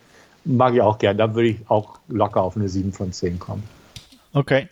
[0.45, 1.17] mag ich auch gern.
[1.17, 3.63] Da würde ich auch locker auf eine 7 von 10 kommen.
[4.33, 4.67] Okay.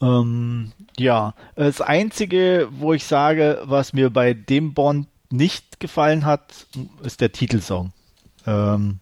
[0.00, 6.66] Ähm, ja, das Einzige, wo ich sage, was mir bei dem Bond nicht gefallen hat,
[7.02, 7.92] ist der Titelsong.
[8.46, 9.00] Ähm,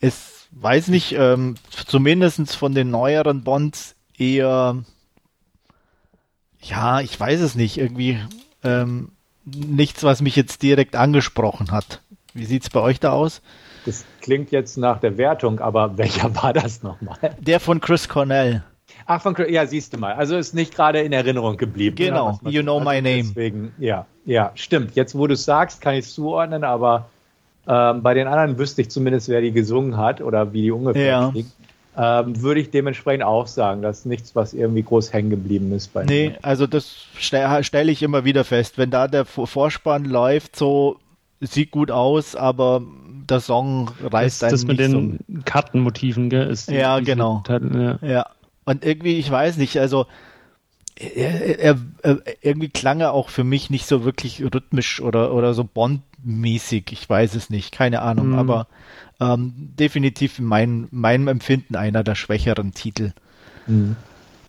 [0.00, 4.84] es weiß nicht, ähm, zumindest von den neueren Bonds eher,
[6.60, 8.18] ja, ich weiß es nicht, irgendwie
[8.66, 9.12] ähm,
[9.44, 12.02] nichts, was mich jetzt direkt angesprochen hat.
[12.34, 13.40] Wie sieht's bei euch da aus?
[13.86, 17.36] Das klingt jetzt nach der Wertung, aber welcher war das nochmal?
[17.40, 18.64] Der von Chris Cornell.
[19.06, 20.14] Ach, von Chris, ja, siehst du mal.
[20.14, 21.94] Also ist nicht gerade in Erinnerung geblieben.
[21.96, 23.22] Genau, ja, You Know My Name.
[23.22, 24.96] Deswegen, ja, ja, stimmt.
[24.96, 27.08] Jetzt, wo du es sagst, kann ich es zuordnen, aber
[27.68, 31.06] ähm, bei den anderen wüsste ich zumindest, wer die gesungen hat oder wie die ungefähr
[31.06, 31.30] ja.
[31.30, 31.52] klingt.
[31.96, 35.92] Ähm, würde ich dementsprechend auch sagen, das ist nichts, was irgendwie groß hängen geblieben ist
[35.94, 36.38] bei Nee, mir.
[36.42, 38.76] also das stelle stell ich immer wieder fest.
[38.76, 40.98] Wenn da der Vorspann läuft, so
[41.40, 42.82] sieht gut aus, aber
[43.28, 45.40] der Song reißt das, einen das mit den so.
[45.44, 46.48] Kartenmotiven, gell?
[46.48, 47.42] Ist Ja, genau.
[47.48, 47.98] Ja.
[48.02, 48.26] Ja.
[48.64, 50.06] Und irgendwie, ich weiß nicht, also
[50.98, 55.52] er, er, er, irgendwie klang er auch für mich nicht so wirklich rhythmisch oder, oder
[55.54, 56.84] so Bond-mäßig.
[56.92, 58.38] Ich weiß es nicht, keine Ahnung, Mhm.
[58.38, 58.66] aber
[59.20, 63.12] ähm, definitiv in mein, meinem Empfinden einer der schwächeren Titel.
[63.66, 63.96] Mhm.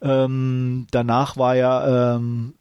[0.01, 2.53] Ähm, danach war ja ähm,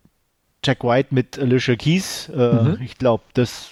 [0.64, 2.28] Jack White mit Alicia Keys.
[2.28, 2.78] Äh, Mhm.
[2.82, 3.70] Ich glaube, das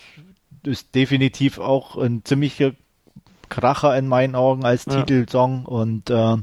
[0.65, 2.73] ist definitiv auch ein ziemlicher
[3.49, 5.03] Kracher in meinen Augen als Ja.
[5.03, 6.37] Titelsong und äh,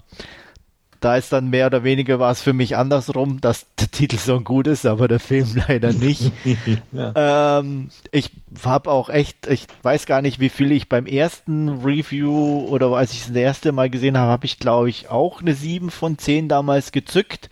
[1.02, 4.68] da ist dann mehr oder weniger war es für mich andersrum, dass der Titelsong gut
[4.68, 6.32] ist, aber der Film leider nicht.
[6.93, 8.32] ähm, ich
[8.64, 13.14] habe auch echt, ich weiß gar nicht, wie viel ich beim ersten Review oder als
[13.14, 16.18] ich es das erste Mal gesehen habe, habe ich glaube ich auch eine 7 von
[16.18, 17.49] 10 damals gezückt.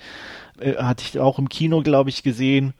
[0.59, 2.73] Äh, hatte ich auch im Kino, glaube ich, gesehen.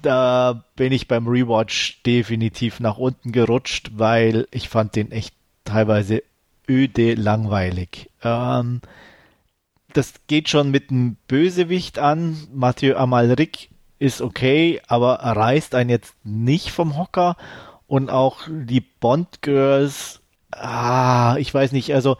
[0.00, 6.22] Da bin ich beim Rewatch definitiv nach unten gerutscht, weil ich fand den echt teilweise
[6.68, 8.10] öde langweilig.
[8.22, 8.80] Ähm,
[9.96, 12.36] das geht schon mit einem Bösewicht an.
[12.52, 17.36] Mathieu Amalric ist okay, aber er reißt einen jetzt nicht vom Hocker.
[17.86, 20.20] Und auch die Bond Girls,
[20.50, 22.16] ah, ich weiß nicht, also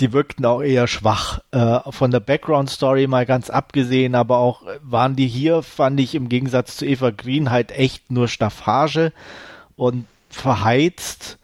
[0.00, 1.40] die wirkten auch eher schwach.
[1.52, 6.14] Äh, von der Background Story mal ganz abgesehen, aber auch waren die hier, fand ich
[6.14, 9.12] im Gegensatz zu Eva Green halt echt nur Staffage
[9.76, 11.38] und verheizt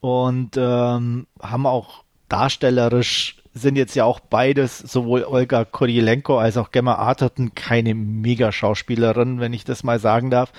[0.00, 6.70] und ähm, haben auch darstellerisch sind jetzt ja auch beides, sowohl Olga Koryelenko als auch
[6.70, 10.52] Gemma Arterton, keine Mega-Schauspielerin, wenn ich das mal sagen darf.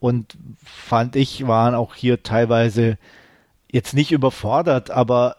[0.00, 2.98] Und fand ich, waren auch hier teilweise
[3.72, 5.36] jetzt nicht überfordert, aber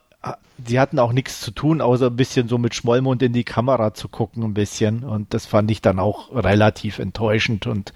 [0.64, 3.94] sie hatten auch nichts zu tun, außer ein bisschen so mit Schmollmund in die Kamera
[3.94, 5.04] zu gucken, ein bisschen.
[5.04, 7.94] Und das fand ich dann auch relativ enttäuschend und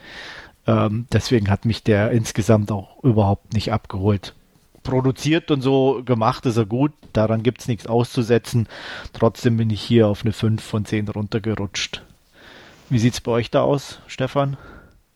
[0.67, 4.35] ähm, deswegen hat mich der insgesamt auch überhaupt nicht abgeholt.
[4.83, 8.67] Produziert und so gemacht ist er gut, daran gibt es nichts auszusetzen.
[9.13, 12.03] Trotzdem bin ich hier auf eine 5 von 10 runtergerutscht.
[12.89, 14.57] Wie sieht es bei euch da aus, Stefan?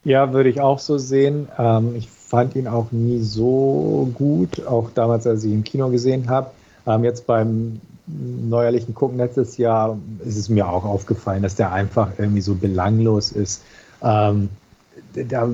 [0.03, 1.47] Ja, würde ich auch so sehen.
[1.57, 5.89] Ähm, ich fand ihn auch nie so gut, auch damals, als ich ihn im Kino
[5.89, 6.51] gesehen habe.
[6.85, 12.11] Ähm, jetzt beim neuerlichen Gucken letztes Jahr ist es mir auch aufgefallen, dass der einfach
[12.17, 13.63] irgendwie so belanglos ist.
[14.01, 14.49] Ähm,
[15.13, 15.49] da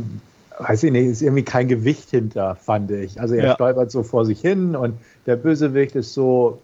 [0.60, 3.20] weiß ich nicht, ist irgendwie kein Gewicht hinter, fand ich.
[3.20, 3.54] Also er Ja.
[3.56, 4.94] stolpert so vor sich hin und
[5.26, 6.62] der Bösewicht ist so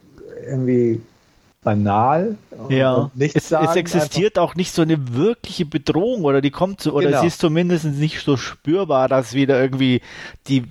[0.48, 1.02] irgendwie
[1.64, 2.36] banal.
[2.70, 6.94] Ja, es, sagen, es existiert auch nicht so eine wirkliche Bedrohung oder die kommt so,
[6.94, 7.22] oder Genau.
[7.22, 10.02] sie ist zumindest nicht so spürbar, dass wieder irgendwie
[10.48, 10.64] die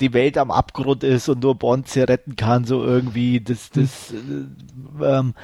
[0.00, 3.40] die Welt am Abgrund ist und nur Bond sie retten kann, so irgendwie.
[3.40, 5.34] Das, das, äh, ähm,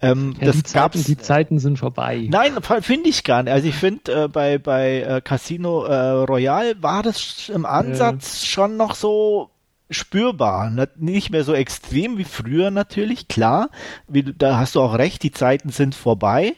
[0.00, 1.04] ähm, Ja, das die, Zeiten, gab's.
[1.04, 2.26] die Zeiten sind vorbei.
[2.30, 3.52] Nein, finde ich gar nicht.
[3.52, 8.76] Also ich finde, äh, bei, bei äh, Casino äh, Royale war das im Ansatz schon
[8.76, 9.50] noch so
[9.90, 10.70] spürbar.
[10.70, 10.88] Ne?
[10.96, 13.70] Nicht mehr so extrem wie früher natürlich, klar.
[14.06, 16.54] Wie, da hast du auch recht, die Zeiten sind vorbei.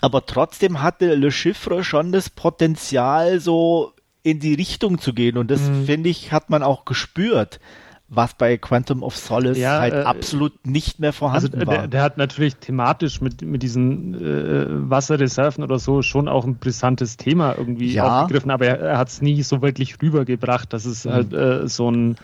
[0.00, 3.92] Aber trotzdem hatte Le Chiffre schon das Potenzial, so
[4.24, 5.36] in die Richtung zu gehen.
[5.38, 5.84] Und das, Mhm.
[5.84, 7.60] finde ich, hat man auch gespürt,
[8.08, 11.74] was bei Quantum of Solace Ja, halt äh, absolut nicht mehr Also vorhanden äh, war.
[11.78, 16.56] der, der hat natürlich thematisch mit, mit diesen äh, Wasserreserven oder so schon auch ein
[16.58, 18.22] brisantes Thema irgendwie Ja.
[18.22, 21.90] aufgegriffen, aber er, er hat es nie so wirklich rübergebracht, dass es halt äh, so
[21.90, 22.16] ein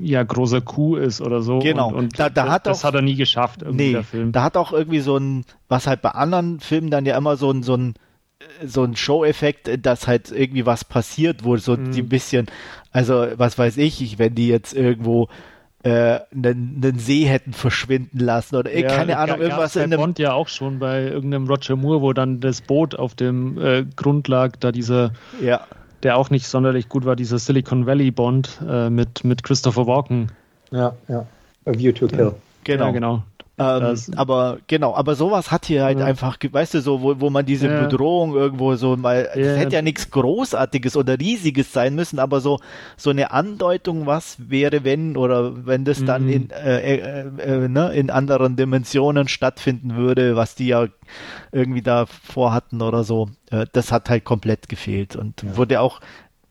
[0.00, 1.60] ja, großer Coup ist oder so.
[1.60, 1.88] Genau.
[1.90, 4.02] Und, und Da- da das, hat das auch- hat er nie geschafft, irgendwie Nee, der
[4.04, 4.32] Film.
[4.32, 7.50] da hat auch irgendwie so ein, was halt bei anderen Filmen dann ja immer so
[7.52, 7.94] ein, so ein,
[8.64, 11.92] so ein Show-Effekt, äh, dass halt irgendwie was passiert, wo so Mhm.
[11.92, 12.46] die ein bisschen,
[12.92, 15.28] also was weiß ich, ich, wenn die jetzt irgendwo
[15.82, 19.80] äh, einen, einen See hätten verschwinden lassen oder äh, keine Ja, Ahnung, ga- irgendwas bei
[19.84, 23.14] in einem, Bond ja auch schon bei irgendeinem Roger Moore, wo dann das Boot auf
[23.14, 25.60] dem äh, Grund lag, da dieser, ja,
[26.02, 30.32] der auch nicht sonderlich gut war, dieser Silicon Valley Bond äh, mit, mit Christopher Walken.
[30.72, 31.26] Ja, ja.
[31.66, 32.34] A View to Kill.
[32.64, 32.86] genau.
[32.86, 33.22] Ja, genau.
[33.58, 36.04] Ähm, aber genau, aber sowas hat hier halt Ja.
[36.04, 37.80] einfach, weißt du, so, wo, wo man diese Ja.
[37.86, 42.42] Bedrohung irgendwo so mal, Ja, das hätte ja nichts Großartiges oder Riesiges sein müssen, aber
[42.42, 42.60] so,
[42.98, 46.28] so eine Andeutung, was wäre, wenn oder wenn das dann Mhm.
[46.28, 50.88] in, äh, äh, äh, ne, in anderen Dimensionen stattfinden würde, was die ja
[51.50, 56.00] irgendwie da vorhatten oder so, äh, das hat halt komplett gefehlt und wurde auch,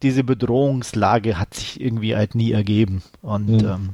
[0.01, 3.59] diese Bedrohungslage hat sich irgendwie halt nie ergeben und Mhm.
[3.67, 3.89] ähm,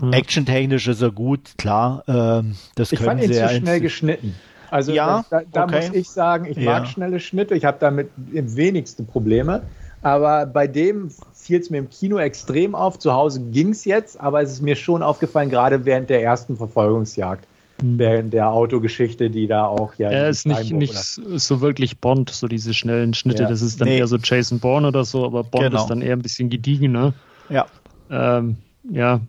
[0.00, 0.10] Ja.
[0.10, 2.02] Actiontechnisch ist er gut, klar.
[2.08, 4.34] Ähm, das Ich können fand ihn zu ja schnell geschnitten.
[4.70, 5.86] Also Ja, da, da okay.
[5.88, 6.72] muss ich sagen, ich Ja.
[6.80, 9.62] mag schnelle Schnitte, ich habe damit im wenigsten Probleme.
[10.00, 12.98] Aber bei dem fiel es mir im Kino extrem auf.
[12.98, 16.56] Zu Hause ging es jetzt, aber es ist mir schon aufgefallen, gerade während der ersten
[16.56, 17.46] Verfolgungsjagd,
[17.82, 17.98] Mhm.
[17.98, 20.10] während der Autogeschichte, die da auch ja.
[20.10, 23.44] Er ist nicht, nicht so wirklich Bond, so diese schnellen Schnitte.
[23.44, 23.48] Ja.
[23.48, 23.98] Das ist dann Nee.
[23.98, 25.80] eher so Jason Bourne oder so, aber Bond Genau.
[25.82, 27.12] ist dann eher ein bisschen gediegener.
[27.48, 27.66] Ja,
[28.10, 28.56] Ähm,
[28.90, 29.20] ja,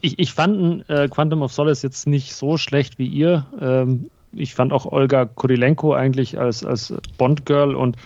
[0.00, 3.46] ich, ich fand äh, Quantum of Solace jetzt nicht so schlecht wie ihr.
[3.60, 7.96] Ähm, ich fand auch Olga Kurilenko eigentlich als, als Bond-Girl und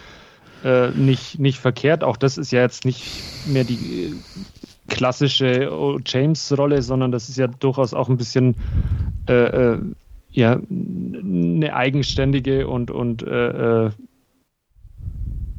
[0.65, 2.03] äh, nicht, nicht verkehrt.
[2.03, 3.05] Auch das ist ja jetzt nicht
[3.47, 4.13] mehr die äh,
[4.89, 5.99] klassische O.
[6.05, 8.57] James-Rolle, sondern das ist ja durchaus auch ein bisschen
[9.29, 9.79] äh, äh,
[10.31, 13.91] ja, eine eigenständige und, und äh, äh,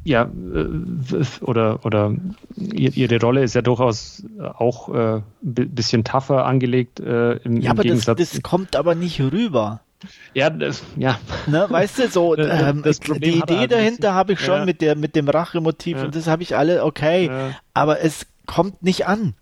[0.04, 2.14] ja, äh, oder, oder
[2.56, 7.66] ihr- ihre Rolle ist ja durchaus auch äh, ein bisschen tougher angelegt äh, im, ja
[7.66, 8.18] im aber das, Gegensatz.
[8.30, 9.80] das kommt aber nicht rüber.
[10.34, 14.14] ja, das, ja, Ne, weißt du, so Das- ähm, das die Idee halt ein dahinter
[14.14, 14.64] habe ich schon Ja.
[14.64, 16.04] mit der mit dem Rachemotiv Ja.
[16.04, 17.50] und das habe ich alle okay, Ja.
[17.74, 19.34] aber es kommt nicht an.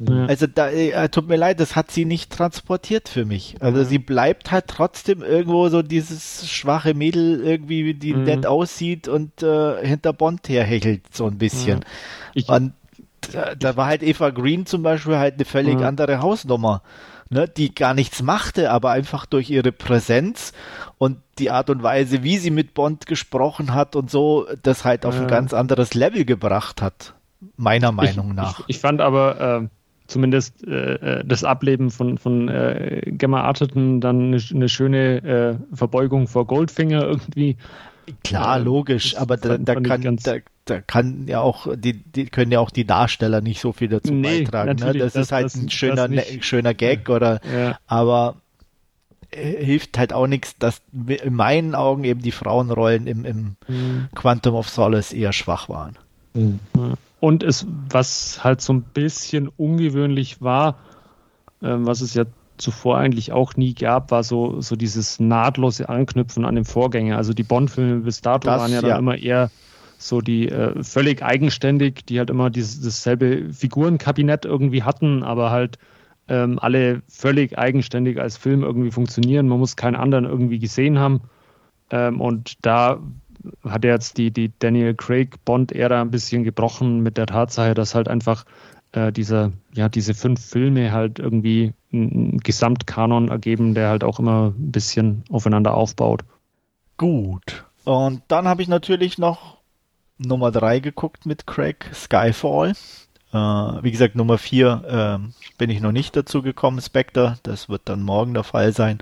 [0.00, 0.26] Ja.
[0.26, 3.56] Also da äh, tut mir leid, das hat sie nicht transportiert für mich.
[3.60, 3.84] Also Ja.
[3.84, 8.22] sie bleibt halt trotzdem irgendwo so dieses schwache Mädel irgendwie, die Mhm.
[8.24, 11.80] nett aussieht und äh, hinter Bond herhechelt so ein bisschen.
[12.34, 12.74] ich, Und
[13.32, 16.82] da, da war halt Eva Green zum Beispiel halt eine völlig andere Hausnummer,
[17.28, 20.52] ne, die gar nichts machte, aber einfach durch ihre Präsenz
[20.98, 25.04] und die Art und Weise, wie sie mit Bond gesprochen hat und so, das halt
[25.04, 27.14] auf ein ganz anderes Level gebracht hat,
[27.56, 28.60] meiner Meinung ich, nach.
[28.60, 29.68] Ich, ich fand aber äh,
[30.08, 35.22] zumindest äh, äh, das Ableben von, von äh, Gemma Arterton dann eine, eine schöne
[35.70, 37.56] äh, Verbeugung vor Goldfinger irgendwie.
[38.24, 41.92] Klar, äh, logisch, das aber da, da kann ganz- da, da kann ja auch die,
[41.92, 44.70] die können ja auch die Darsteller nicht so viel dazu Nee, beitragen.
[44.70, 44.74] Ne?
[44.76, 46.34] natürlich, Das, das- ist halt das- ein schöner nicht.
[46.36, 48.36] ne, schöner Gag oder Ja, aber
[49.30, 50.80] äh, hilft halt auch nichts, dass
[51.22, 54.08] in meinen Augen eben die Frauenrollen im, im Mhm.
[54.14, 55.96] Quantum of Solace eher schwach waren.
[56.32, 56.60] Mhm.
[56.78, 56.94] Ja.
[57.20, 60.78] Und es, was halt so ein bisschen ungewöhnlich war,
[61.62, 62.24] ähm, was es ja
[62.58, 67.16] zuvor eigentlich auch nie gab, war so, so dieses nahtlose Anknüpfen an den Vorgänger.
[67.16, 68.98] Also die Bond-Filme bis dato Das, waren ja dann ja.
[68.98, 69.50] immer eher
[69.96, 75.78] so die äh, völlig eigenständig, die halt immer dieses, dasselbe Figurenkabinett irgendwie hatten, aber halt
[76.28, 79.48] ähm, alle völlig eigenständig als Film irgendwie funktionieren.
[79.48, 81.22] Man muss keinen anderen irgendwie gesehen haben.
[81.90, 83.00] Ähm, und da
[83.64, 88.08] hat jetzt die, die Daniel Craig Bond-Ära ein bisschen gebrochen mit der Tatsache, dass halt
[88.08, 88.44] einfach
[88.92, 94.52] äh, dieser, ja, diese fünf Filme halt irgendwie einen Gesamtkanon ergeben, der halt auch immer
[94.56, 96.22] ein bisschen aufeinander aufbaut.
[96.96, 97.64] Gut.
[97.84, 99.58] Und dann habe ich natürlich noch
[100.18, 102.72] Nummer drei geguckt mit Craig, Skyfall.
[103.32, 107.38] Äh, wie gesagt, Nummer vier ähm, bin ich noch nicht dazu gekommen, Spectre.
[107.42, 108.98] Das wird dann morgen der Fall sein.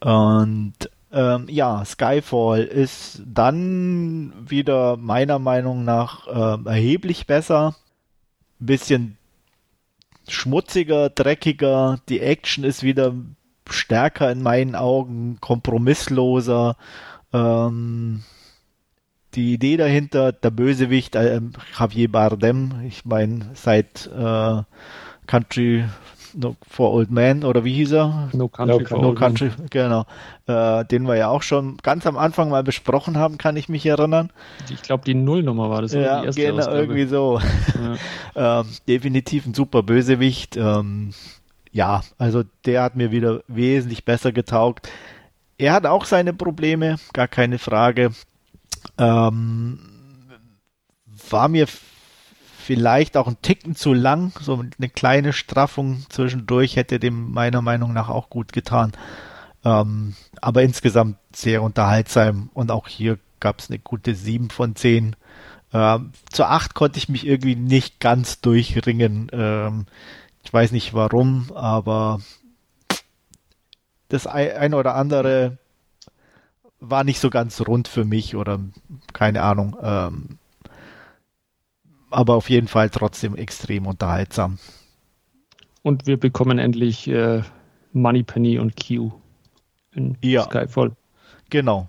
[0.00, 0.74] Und
[1.16, 7.74] ähm, ja, Skyfall ist dann wieder meiner Meinung nach ähm, erheblich besser.
[8.58, 9.16] Bisschen
[10.28, 12.00] schmutziger, dreckiger.
[12.10, 13.14] Die Action ist wieder
[13.70, 16.76] stärker in meinen Augen, kompromissloser.
[17.32, 18.22] Ähm,
[19.34, 21.40] die Idee dahinter, der Bösewicht, äh,
[21.78, 24.62] Javier Bardem, ich meine, seit äh,
[25.26, 25.86] Country
[26.36, 28.28] no, for Old Men oder wie hieß er?
[28.32, 29.18] No Country No for No Old.
[29.18, 30.04] Country, genau.
[30.46, 33.84] Äh, den wir ja auch schon ganz am Anfang mal besprochen haben, kann ich mich
[33.86, 34.30] erinnern.
[34.70, 35.92] Ich glaube, die Nullnummer war das.
[35.92, 36.78] ja, die erste genau, Ausgabe.
[36.78, 37.40] irgendwie so.
[37.40, 37.96] Ja.
[38.38, 40.58] Ähm, definitiv ein super Bösewicht.
[40.58, 41.14] Ähm,
[41.72, 44.90] ja, also der hat mir wieder wesentlich besser getaugt.
[45.56, 48.10] Er hat auch seine Probleme, gar keine Frage.
[48.98, 49.78] Ähm,
[51.30, 51.66] war mir
[52.66, 57.92] vielleicht auch ein Ticken zu lang, so eine kleine Straffung zwischendurch hätte dem meiner Meinung
[57.92, 58.92] nach auch gut getan.
[59.64, 65.14] Ähm, aber insgesamt sehr unterhaltsam und auch hier gab es eine gute 7 von 10.
[65.72, 69.28] Ähm, zur 8 konnte ich mich irgendwie nicht ganz durchringen.
[69.32, 69.86] Ähm,
[70.42, 72.20] ich weiß nicht warum, aber
[74.08, 75.58] das ei- ein oder andere
[76.80, 78.58] war nicht so ganz rund für mich oder
[79.12, 79.76] keine Ahnung.
[79.80, 80.38] Ähm,
[82.16, 84.58] aber auf jeden Fall trotzdem extrem unterhaltsam.
[85.82, 87.42] Und wir bekommen endlich äh,
[87.92, 89.12] Moneypenny und Q
[89.92, 90.44] in Ja.
[90.44, 90.92] Skyfall.
[91.50, 91.88] Genau.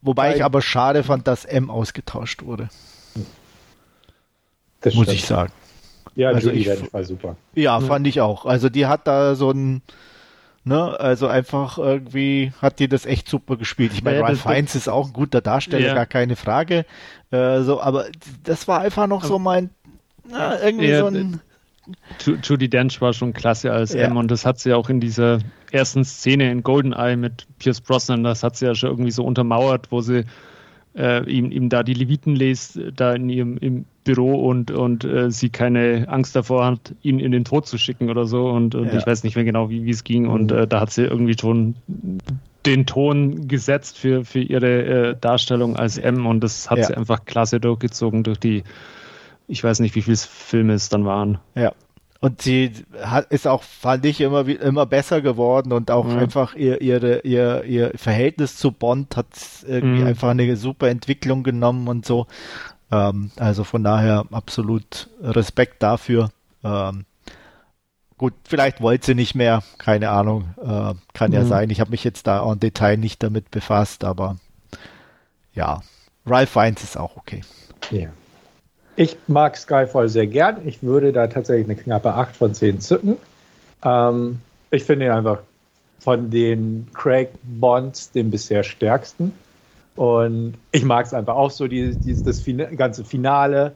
[0.00, 2.68] Wobei Weil- ich aber schade fand, dass M ausgetauscht wurde,
[4.80, 5.18] Das muss stimmt.
[5.18, 5.52] ich sagen.
[6.14, 7.36] Ja, Also ich- war super.
[7.54, 7.80] Ja, Ja.
[7.80, 8.46] fand ich auch.
[8.46, 9.82] Also die hat da so ein,
[10.64, 13.92] ne, also einfach irgendwie hat die das echt super gespielt.
[13.94, 15.94] Ich meine, Ja, Ralph Fiennes ist auch ein guter Darsteller, Ja.
[15.94, 16.84] gar keine Frage.
[17.30, 18.06] Äh, so, aber
[18.44, 19.70] das war einfach noch so mein,
[20.28, 21.40] na, irgendwie Ja, so ein,
[22.20, 24.02] Ju- Judy Dench war schon klasse als Ja.
[24.02, 25.38] M und das hat sie auch in dieser
[25.72, 29.90] ersten Szene in Goldeneye mit Pierce Brosnan, das hat sie ja schon irgendwie so untermauert,
[29.90, 30.24] wo sie
[30.96, 33.84] äh, ihm, ihm da die Leviten liest, äh, da in ihrem im
[34.14, 38.08] Büro und, und äh, sie keine Angst davor hat, ihn in den Tod zu schicken
[38.08, 38.98] oder so und, und Ja.
[38.98, 40.58] ich weiß nicht mehr genau, wie es ging und Mhm.
[40.58, 41.74] äh, da hat sie irgendwie schon
[42.66, 46.84] den Ton gesetzt für, für ihre äh, Darstellung als M und das hat Ja.
[46.86, 48.64] sie einfach klasse durchgezogen durch die,
[49.46, 51.38] ich weiß nicht, wie viele Filme es dann waren.
[51.54, 51.72] ja.
[52.20, 56.16] Und sie hat, ist auch, fand ich, immer, immer besser geworden und auch Ja.
[56.16, 59.26] einfach ihr, ihre, ihr, ihr Verhältnis zu Bond hat
[59.68, 60.08] irgendwie Mhm.
[60.08, 62.26] einfach eine super Entwicklung genommen und so.
[62.90, 66.30] Ähm, also von daher absolut Respekt dafür.
[66.64, 67.04] Ähm,
[68.16, 70.54] gut, vielleicht wollte sie nicht mehr, keine Ahnung.
[70.62, 71.48] Äh, kann ja Mhm.
[71.48, 71.70] sein.
[71.70, 74.36] Ich habe mich jetzt da en Detail nicht damit befasst, aber
[75.54, 75.82] ja,
[76.26, 77.42] Ralph Fiennes ist auch okay.
[77.90, 78.08] Ja.
[78.96, 80.66] Ich mag Skyfall sehr gern.
[80.66, 83.16] Ich würde da tatsächlich eine knappe 8 von 10 zücken.
[83.84, 85.38] Ähm, ich finde ihn einfach
[86.00, 89.32] von den Craig Bonds den bisher stärksten.
[89.98, 92.44] Und ich mag es einfach auch so, dieses, dieses das
[92.76, 93.72] ganze Finale,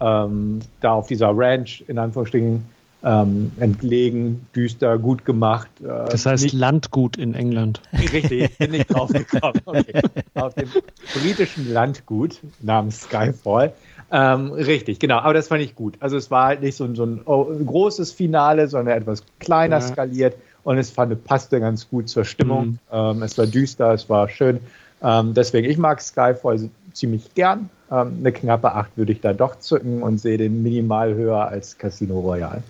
[0.00, 2.64] ähm, da auf dieser Ranch in Anführungsstrichen
[3.04, 5.68] ähm, entlegen, düster, gut gemacht.
[5.82, 7.82] Äh, Das heißt nicht- Landgut in England.
[7.92, 9.60] Richtig, ich bin nicht drauf gekommen.
[9.66, 10.00] Okay.
[10.34, 10.70] Auf dem
[11.12, 13.74] britischen Landgut namens Skyfall.
[14.10, 15.18] Ähm, richtig, genau.
[15.18, 15.96] Aber das fand ich gut.
[16.00, 19.76] Also es war halt nicht so ein, so ein oh, großes Finale, sondern etwas kleiner
[19.80, 19.82] Ja.
[19.82, 20.36] skaliert.
[20.64, 22.66] Und es fand, passte ganz gut zur Stimmung.
[22.66, 22.78] Mhm.
[22.90, 24.58] Ähm, es war düster, es war schön.
[25.06, 27.70] Ähm, deswegen, ich mag Skyfall ziemlich gern.
[27.92, 31.78] Ähm, eine knappe 8 würde ich da doch zücken und sehe den minimal höher als
[31.78, 32.64] Casino Royale.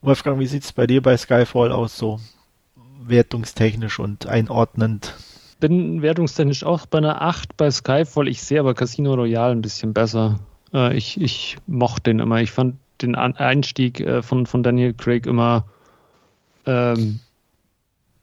[0.00, 2.20] Wolfgang, wie sieht's bei dir bei Skyfall aus, so
[3.02, 5.16] wertungstechnisch und einordnend?
[5.58, 8.28] Bin wertungstechnisch auch bei einer 8 bei Skyfall.
[8.28, 10.38] Ich sehe aber Casino Royale ein bisschen besser.
[10.72, 12.40] Äh, ich, ich mochte den immer.
[12.42, 15.64] Ich fand den An Einstieg äh, von, von Daniel Craig immer
[16.64, 17.18] ähm,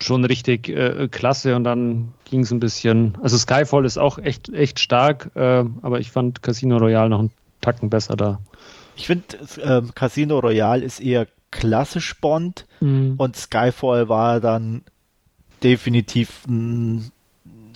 [0.06, 3.18] schon richtig äh, klasse und dann ging es ein bisschen.
[3.22, 7.32] Also Skyfall ist auch echt, echt stark, äh, aber ich fand Casino Royale noch einen
[7.62, 8.39] Tacken besser da.
[8.95, 9.24] Ich finde,
[9.62, 13.16] ähm, Casino Royale ist eher klassisch Bond Mhm.
[13.18, 14.84] und Skyfall war dann
[15.64, 17.12] definitiv ein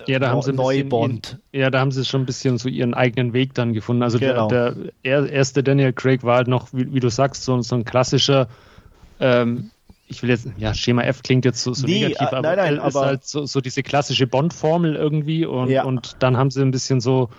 [0.08, 1.38] Ja, da haben sie ein neu bisschen Bond.
[1.52, 4.02] Ja, da haben sie schon ein bisschen so ihren eigenen Weg dann gefunden.
[4.04, 4.48] Also Genau.
[4.48, 7.76] der, der er- erste Daniel Craig war halt noch, wie, wie du sagst, so, so
[7.76, 8.48] ein klassischer,
[9.20, 9.72] ähm,
[10.10, 12.58] ich will jetzt, ja, Schema F klingt jetzt so, so Nee, negativ, äh, aber nein,
[12.58, 15.84] nein, er ist aber- halt so, so diese klassische Bond-Formel irgendwie und, Ja.
[15.86, 17.30] und dann haben sie ein bisschen so,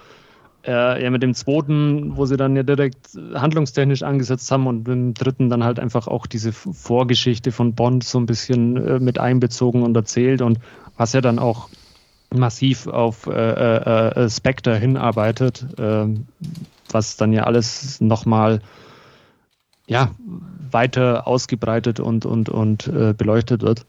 [0.64, 4.86] äh, ja, mit dem zweiten, wo sie dann ja direkt handlungstechnisch angesetzt haben und mit
[4.88, 9.18] dem dritten dann halt einfach auch diese Vorgeschichte von Bond so ein bisschen äh, mit
[9.18, 10.58] einbezogen und erzählt und
[10.96, 11.70] was ja dann auch
[12.32, 15.66] massiv auf äh, äh, äh, Spectre hinarbeitet,
[16.92, 18.60] was dann ja alles nochmal
[19.90, 20.14] ja,
[20.70, 23.86] weiter ausgebreitet und, und, und äh, beleuchtet wird.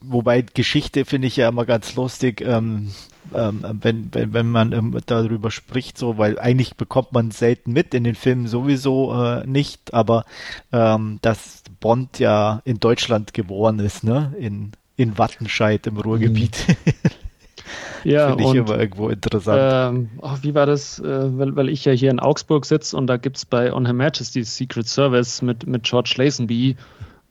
[0.00, 2.92] Wobei Geschichte finde ich ja immer ganz lustig, ähm,
[3.34, 7.92] ähm, wenn, wenn, wenn man ähm, darüber spricht, so, weil eigentlich bekommt man selten mit,
[7.92, 10.24] in den Filmen sowieso äh, nicht, aber
[10.72, 14.32] ähm, dass Bond ja in Deutschland geboren ist, ne?
[14.38, 16.66] In, in Wattenscheid im Ruhrgebiet.
[18.04, 19.94] Ja, finde ich und immer irgendwo interessant.
[19.94, 23.06] ähm, oh, wie war das, äh, weil, weil ich ja hier in Augsburg sitze und
[23.06, 26.76] da gibt es bei On Her Majesty's Secret Service mit, mit George Lazenby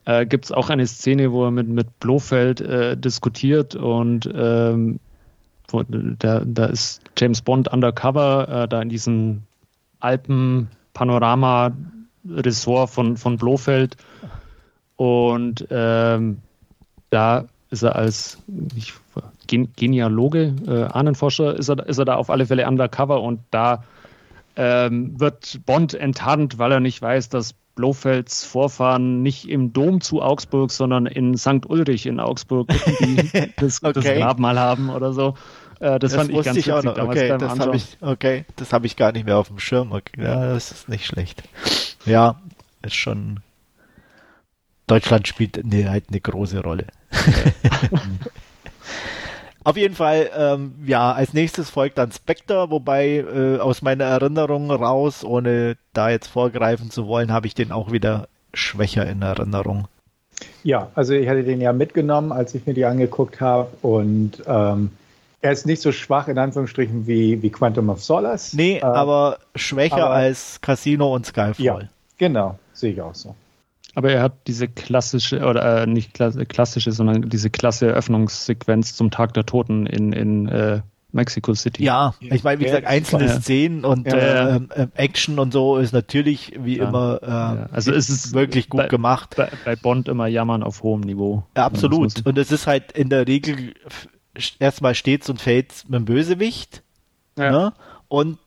[0.10, 5.00] äh, gibt es auch eine Szene, wo er mit, mit Blofeld äh, diskutiert und ähm,
[5.68, 9.44] wo, da, da ist James Bond undercover, äh, da in diesem
[10.00, 13.98] Alpen-Panorama-Ressort von, von Blofeld
[14.96, 16.40] und ähm,
[17.12, 18.40] da ist er als
[18.76, 18.94] ich,
[19.50, 23.84] Gen Genealoge, äh, Ahnenforscher, ist er, ist er da auf alle Fälle undercover und da
[24.56, 30.22] ähm, wird Bond enttarnt, weil er nicht weiß, dass Blofelds Vorfahren nicht im Dom zu
[30.22, 31.68] Augsburg, sondern in St.
[31.68, 32.68] Ulrich in Augsburg
[33.58, 34.20] das, das Okay.
[34.20, 35.34] Grabmal haben oder so.
[35.80, 37.74] Äh, das, fand ich ganz ich witzig damals Okay, beim das Anschauen.
[37.76, 39.93] ich, okay, das habe ich gar nicht mehr auf dem Schirm.
[39.93, 41.41] Okay, ja, das ist nicht schlecht.
[42.06, 42.39] Ja,
[42.84, 43.39] ist schon.
[44.86, 46.86] Deutschland spielt eine, halt eine große Rolle.
[49.70, 54.72] Auf jeden Fall, ähm, ja, als nächstes folgt dann Spectre, wobei äh, aus meiner Erinnerung
[54.72, 59.88] raus, ohne da jetzt vorgreifen zu wollen, habe ich den auch wieder schwächer in Erinnerung.
[60.63, 64.89] Ja, also ich hatte den ja mitgenommen, als ich mir die angeguckt habe und ähm,
[65.41, 68.53] er ist nicht so schwach in Anführungsstrichen wie, wie Quantum of Solace.
[68.53, 71.63] Nee, äh, aber schwächer aber, als Casino und Skyfall.
[71.63, 71.80] Ja,
[72.17, 73.36] genau, sehe ich auch so.
[73.96, 79.34] Aber er hat diese klassische, oder äh, nicht klassische, sondern diese klasse Eröffnungssequenz zum Tag
[79.34, 80.82] der Toten in, in äh,
[81.12, 81.84] Mexico City.
[81.84, 83.40] Ja, ich meine, wie gesagt, einzelne ja.
[83.40, 84.58] Szenen und ja.
[84.58, 86.88] äh, äh, Action und so ist natürlich wie ja.
[86.88, 87.20] immer
[87.70, 89.36] äh, also es ist wirklich gut bei, gemacht.
[89.36, 91.44] Bei, bei, Bond immer jammern auf hohem Niveau.
[91.56, 92.26] absolut.
[92.26, 93.74] Und es ist halt in der Regel
[94.60, 96.84] erstmal stets und fällt mit dem Bösewicht
[97.36, 97.74] ne?
[98.08, 98.38] und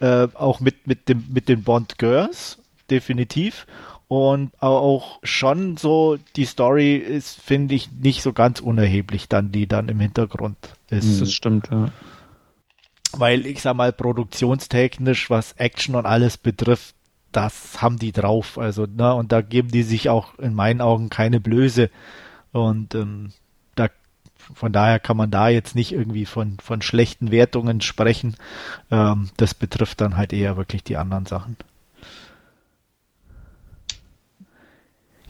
[0.00, 2.58] äh, auch mit mit dem mit den Bond Girls
[2.90, 3.66] definitiv
[4.10, 9.68] und auch schon so, die Story ist, finde ich, nicht so ganz unerheblich dann, die
[9.68, 10.56] dann im Hintergrund
[10.88, 11.20] ist.
[11.20, 11.92] Das stimmt, ja.
[13.12, 16.96] Weil ich sag mal, produktionstechnisch, was Action und alles betrifft,
[17.30, 18.58] das haben die drauf.
[18.58, 21.88] Also, ne, und da geben die sich auch in meinen Augen keine Blöße.
[22.50, 23.30] Und ähm,
[23.76, 23.90] da,
[24.52, 28.34] von daher kann man da jetzt nicht irgendwie von, von schlechten Wertungen sprechen.
[28.90, 31.56] Ähm, das betrifft dann halt eher wirklich die anderen Sachen.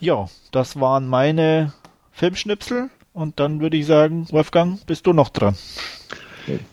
[0.01, 1.72] Ja, das waren meine
[2.12, 2.90] Filmschnipsel.
[3.12, 5.57] Und dann würde ich sagen, Wolfgang, bist du noch dran?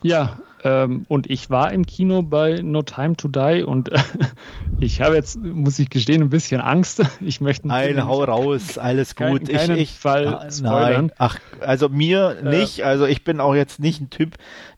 [0.01, 3.99] Ja, ähm, und ich war im Kino bei No Time to Die und äh,
[4.79, 7.01] ich habe jetzt, muss ich gestehen, ein bisschen Angst.
[7.21, 9.49] Ich möchte Nein, hau raus, alles gut.
[9.49, 11.07] Kein, ich, ich, Fall spoilern.
[11.07, 12.83] Nein, ach, also mir äh, nicht.
[12.83, 14.35] Also ich bin auch jetzt nicht ein Typ,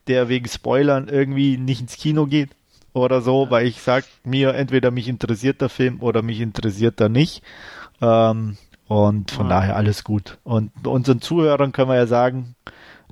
[0.07, 2.49] der wegen Spoilern irgendwie nicht ins Kino geht
[2.93, 7.09] oder so, weil ich sag mir, entweder mich interessiert der Film oder mich interessiert er
[7.09, 7.41] nicht.
[8.01, 9.59] Ähm, und von ja.
[9.59, 10.39] daher alles gut.
[10.43, 12.55] Und unseren Zuhörern können wir ja sagen,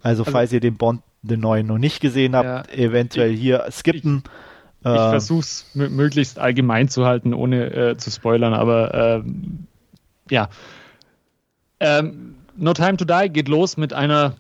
[0.02, 3.40] also, also falls ihr den Bond, den neuen noch nicht gesehen habt, ja, eventuell ich,
[3.40, 4.24] hier skippen.
[4.82, 9.68] Ich, ich äh, versuche es möglichst allgemein zu halten, ohne äh, zu spoilern, aber ähm,
[10.30, 10.50] ja.
[11.80, 14.34] Ähm, no Time to Die geht los mit einer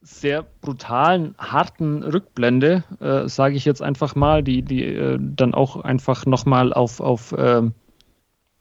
[0.00, 5.76] sehr brutalen, harten Rückblende, äh, sage ich jetzt einfach mal, die, die äh, dann auch
[5.76, 7.74] einfach nochmal auf, auf ähm,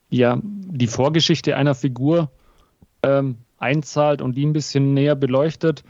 [0.10, 2.30] ja, die Vorgeschichte einer Figur
[3.04, 5.84] ähm, einzahlt und die ein bisschen näher beleuchtet.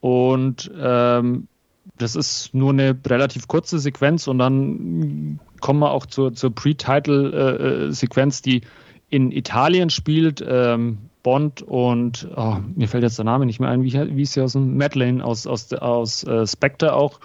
[0.00, 1.48] Und ähm,
[1.96, 8.42] das ist nur eine relativ kurze Sequenz und dann kommen wir auch zur, zur Pre-Title-Sequenz,
[8.42, 8.62] die
[9.10, 10.44] in Italien spielt.
[10.46, 14.34] Ähm, Bond und oh, mir fällt jetzt der Name nicht mehr ein, wie, wie ist
[14.34, 17.20] sie aus dem Madeleine aus, aus, aus äh, Spectre auch,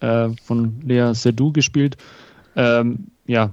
[0.00, 1.96] äh, von Lea Seydoux gespielt.
[2.56, 3.50] Ähm, ja,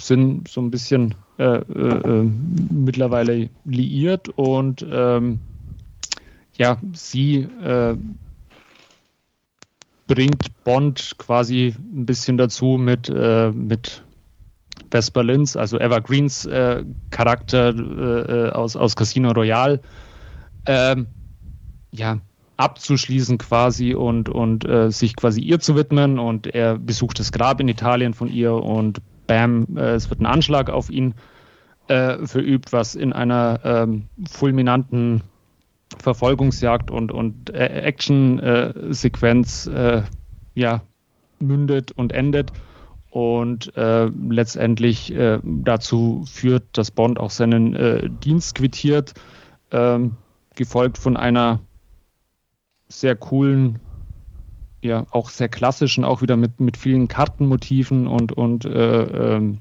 [0.00, 2.30] sind so ein bisschen äh, äh,
[2.70, 5.40] mittlerweile liiert und ähm,
[6.56, 7.96] ja, sie äh,
[10.06, 14.02] bringt Bond quasi ein bisschen dazu mit, äh, mit
[14.90, 19.80] Vesper Linz, also Evergreens äh, Charakter äh, aus, aus Casino Royale,
[20.66, 21.06] ähm,
[21.90, 22.18] ja,
[22.56, 27.60] abzuschließen quasi und, und äh, sich quasi ihr zu widmen und er besucht das Grab
[27.60, 31.14] in Italien von ihr und bam, äh, es wird ein Anschlag auf ihn
[31.88, 35.22] äh, verübt, was in einer ähm, fulminanten
[35.98, 40.02] Verfolgungsjagd und, und äh, Action-Sequenz äh,
[40.54, 40.82] ja,
[41.38, 42.52] mündet und endet
[43.10, 49.14] und äh, letztendlich äh, dazu führt, dass Bond auch seinen äh, Dienst quittiert,
[49.70, 50.16] ähm,
[50.54, 51.60] gefolgt von einer
[52.88, 53.80] sehr coolen
[54.86, 59.58] ja auch sehr klassischen, auch wieder mit, mit vielen Kartenmotiven und, und äh, ähm,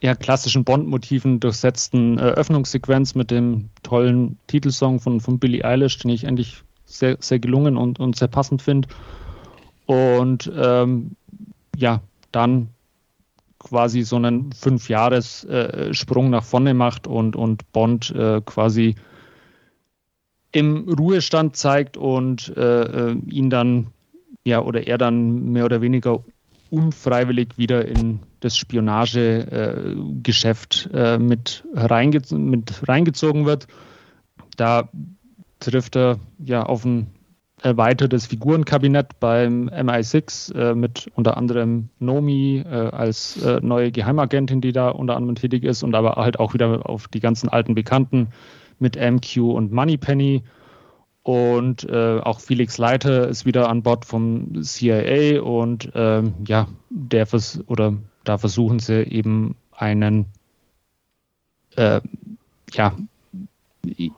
[0.00, 6.26] ja, klassischen Bond-Motiven durchsetzten Eröffnungssequenz mit dem tollen Titelsong von, von Billie Eilish, den ich
[6.26, 8.88] eigentlich sehr, sehr gelungen und, und sehr passend finde.
[9.86, 11.16] Und ähm,
[11.76, 12.68] ja, dann
[13.58, 18.96] quasi so einen Fünf-Jahres-Sprung äh, nach vorne macht und, und Bond äh, quasi
[20.52, 23.88] im Ruhestand zeigt und äh, äh, ihn dann,
[24.44, 26.22] ja, oder er dann mehr oder weniger
[26.70, 33.68] unfreiwillig wieder in das Spionagegeschäft äh, mit, reinge mit reingezogen wird.
[34.56, 34.88] Da
[35.60, 37.06] trifft er ja auf ein
[37.62, 44.72] erweitertes Figurenkabinett beim MI6 äh, mit unter anderem Nomi äh, als äh, neue Geheimagentin, die
[44.72, 48.28] da unter anderem tätig ist und aber halt auch wieder auf die ganzen alten Bekannten
[48.78, 50.42] mit MQ und Moneypenny.
[51.22, 57.26] Und äh, auch Felix Leiter ist wieder an Bord vom CIA und ähm, ja, der
[57.26, 60.26] vers oder da versuchen sie eben einen
[61.74, 62.00] äh,
[62.72, 62.96] ja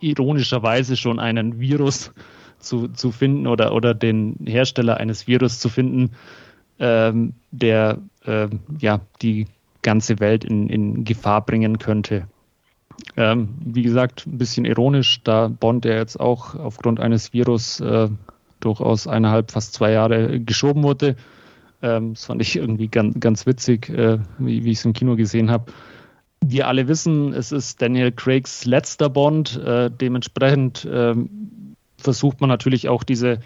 [0.01, 2.13] ironischerweise schon einen Virus
[2.59, 6.11] zu, zu finden oder, oder den Hersteller eines Virus zu finden,
[6.79, 8.49] ähm, der äh,
[8.79, 9.47] ja die
[9.83, 12.29] ganze Welt in, in Gefahr bringen könnte.
[13.17, 18.09] Ähm, wie gesagt, ein bisschen ironisch, da Bond ja jetzt auch aufgrund eines Virus äh,
[18.61, 21.17] durchaus eineinhalb, fast zwei Jahre geschoben wurde.
[21.83, 25.17] Ähm, das fand ich irgendwie ganz, ganz witzig, äh, wie, wie ich es im Kino
[25.17, 25.73] gesehen habe.
[26.45, 29.57] Wir alle wissen, es ist Daniel Craigs letzter Bond.
[29.57, 33.41] Äh, dementsprechend ähm, versucht man natürlich auch diese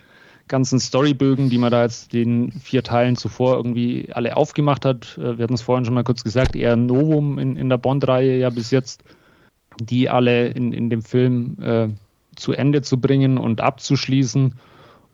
[0.49, 5.17] ganzen Storybögen, die man da jetzt den vier Teilen zuvor irgendwie alle aufgemacht hat.
[5.19, 7.79] Äh, wir hatten es vorhin schon mal kurz gesagt, eher ein Novum in, in der
[7.79, 9.03] Bond-Reihe ja bis jetzt,
[9.81, 11.89] die alle in, in dem Film äh,
[12.37, 14.55] zu Ende zu bringen und abzuschließen.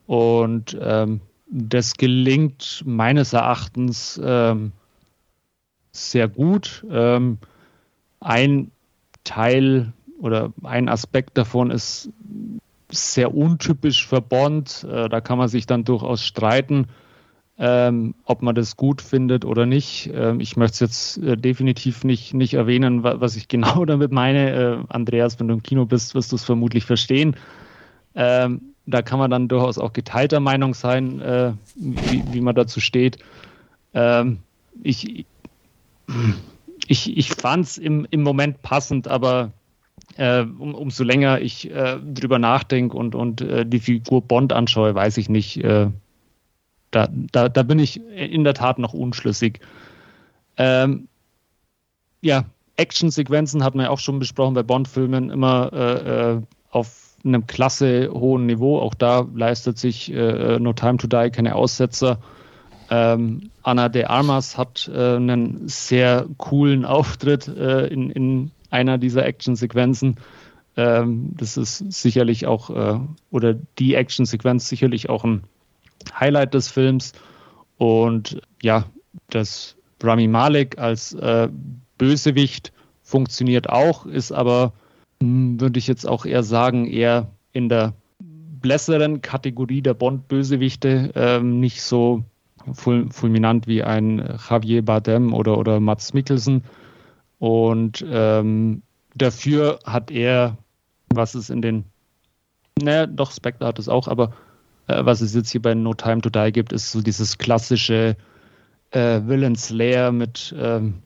[0.07, 1.21] Und ähm,
[1.51, 4.73] das gelingt meines Erachtens ähm,
[5.93, 6.85] sehr gut.
[6.91, 7.39] Ähm,
[8.21, 8.71] ein
[9.25, 12.11] Teil oder ein Aspekt davon ist
[12.91, 14.19] sehr untypisch für.
[14.85, 16.87] Äh, da kann man sich dann durchaus streiten,
[17.59, 20.11] ähm, ob man das gut findet oder nicht.
[20.15, 24.13] Ähm, ich möchte es jetzt äh, definitiv nicht, nicht erwähnen, wa was ich genau damit
[24.13, 24.51] meine.
[24.53, 27.37] Äh, Andreas, wenn du im Kino bist, wirst du es vermutlich verstehen.
[28.15, 32.81] Ähm, da kann man dann durchaus auch geteilter Meinung sein, äh, wie, wie, man dazu
[32.81, 33.19] steht.
[33.93, 34.39] Ähm,
[34.83, 35.27] ich
[36.87, 39.53] ich, ich fand es im, im Moment passend, aber
[40.17, 44.95] äh, um, umso länger ich äh, drüber nachdenke und, und äh, die Figur Bond anschaue,
[44.95, 45.63] weiß ich nicht.
[46.93, 49.61] Äh, da, da, da bin ich in der Tat noch unschlüssig.
[50.57, 51.09] Ähm,
[52.21, 52.45] ja,
[52.77, 58.11] Actionsequenzen hat man ja auch schon besprochen bei Bond-Filmen, immer äh, äh, auf einem klasse
[58.13, 58.81] hohen Niveau.
[58.81, 62.21] Auch da leistet sich No Time to Die keine Aussetzer.
[62.91, 69.27] Ähm, Anna de Armas hat äh, einen sehr coolen Auftritt äh, in, in einer dieser
[69.27, 70.17] Actionsequenzen.
[70.77, 72.99] Ähm, das ist sicherlich auch, äh,
[73.31, 75.43] oder die Actionsequenz sicherlich auch ein
[76.19, 77.13] Highlight des Films.
[77.77, 78.87] Und ja,
[79.31, 81.49] das Rami Malek als äh,
[81.97, 82.73] Bösewicht
[83.03, 84.73] funktioniert auch, ist aber,
[85.21, 87.95] hm, würde ich jetzt auch eher sagen, eher in der
[88.61, 92.25] blässeren Kategorie der Bond-Bösewichte ähm, nicht so
[92.73, 96.65] fulminant wie ein Javier Bardem oder, oder Mats Mikkelsen.
[97.39, 98.83] Und ähm,
[99.15, 100.59] dafür hat er,
[101.15, 101.85] was es in den,
[102.83, 104.33] naja, doch, Spectre hat es auch, aber
[104.89, 108.17] äh, was es jetzt hier bei No Time to Die gibt, ist so dieses klassische
[108.91, 111.03] äh, Villain Slayer mit ähm,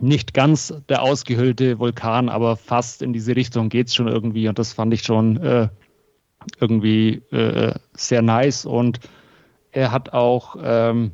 [0.00, 4.58] nicht ganz der ausgehöhlte Vulkan, aber fast in diese Richtung geht es schon irgendwie und
[4.58, 5.68] das fand ich schon äh,
[6.60, 9.00] irgendwie äh, sehr nice und
[9.72, 11.12] er hat auch ähm,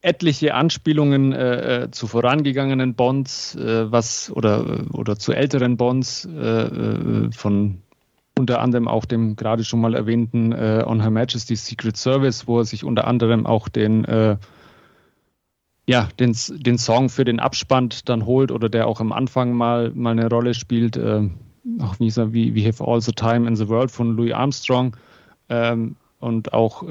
[0.00, 6.38] etliche Anspielungen äh, äh, zu vorangegangenen Bonds, äh, was oder oder zu älteren Bonds äh,
[6.38, 7.82] äh, von
[8.38, 12.58] unter anderem auch dem gerade schon mal erwähnten äh, On Her Majesty's Secret Service, wo
[12.58, 14.06] er sich unter anderem auch den
[15.86, 19.90] ja den, den Song für den Abspann dann holt oder der auch am Anfang mal
[19.94, 23.90] mal eine Rolle spielt, auch wie wie We Have All the Time in the World
[23.90, 24.96] von Louis Armstrong
[25.48, 26.84] ähm, und auch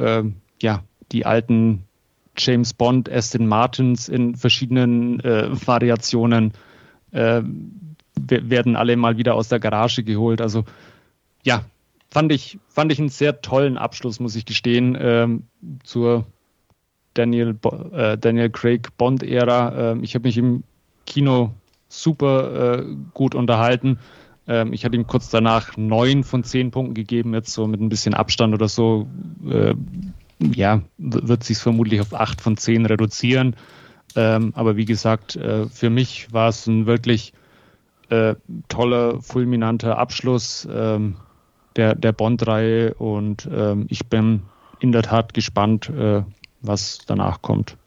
[0.62, 1.88] ja die alten
[2.38, 6.54] James Bond, Aston Martins in verschiedenen äh, Variationen
[7.12, 7.42] äh,
[8.16, 10.42] werden alle mal wieder aus der Garage geholt.
[10.42, 10.66] Also
[11.48, 11.64] ja,
[12.10, 15.44] fand ich, fand ich einen sehr tollen Abschluss, muss ich gestehen, ähm,
[15.84, 16.26] zur
[17.14, 17.56] Daniel,
[17.94, 19.92] äh, Daniel Craig Bond-Ära.
[19.92, 20.64] Ähm, ich habe mich im
[21.06, 21.54] Kino
[21.88, 23.98] super äh, gut unterhalten.
[24.46, 27.88] Ähm, ich hatte ihm kurz danach neun von zehn Punkten gegeben, jetzt so mit ein
[27.88, 29.08] bisschen Abstand oder so
[29.50, 29.74] äh,
[30.40, 33.56] ja, wird sich vermutlich auf acht von zehn reduzieren.
[34.18, 37.32] Ähm, aber wie gesagt, äh, für mich war es ein wirklich
[38.10, 38.36] äh,
[38.68, 41.16] toller, fulminanter Abschluss ähm,
[41.78, 44.44] der, der Bond-Reihe und ähm, ich bin
[44.80, 46.24] in der Tat gespannt, äh,
[46.62, 47.78] was danach kommt.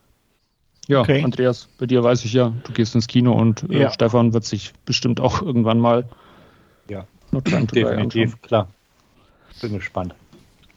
[0.86, 1.22] Ja, okay.
[1.22, 3.92] Andreas, bei dir weiß ich ja, du gehst ins Kino und äh, ja.
[3.92, 6.08] Stefan wird sich bestimmt auch irgendwann mal
[6.88, 7.04] ja.
[7.32, 8.68] definitiv, klar.
[9.60, 10.14] Bin gespannt.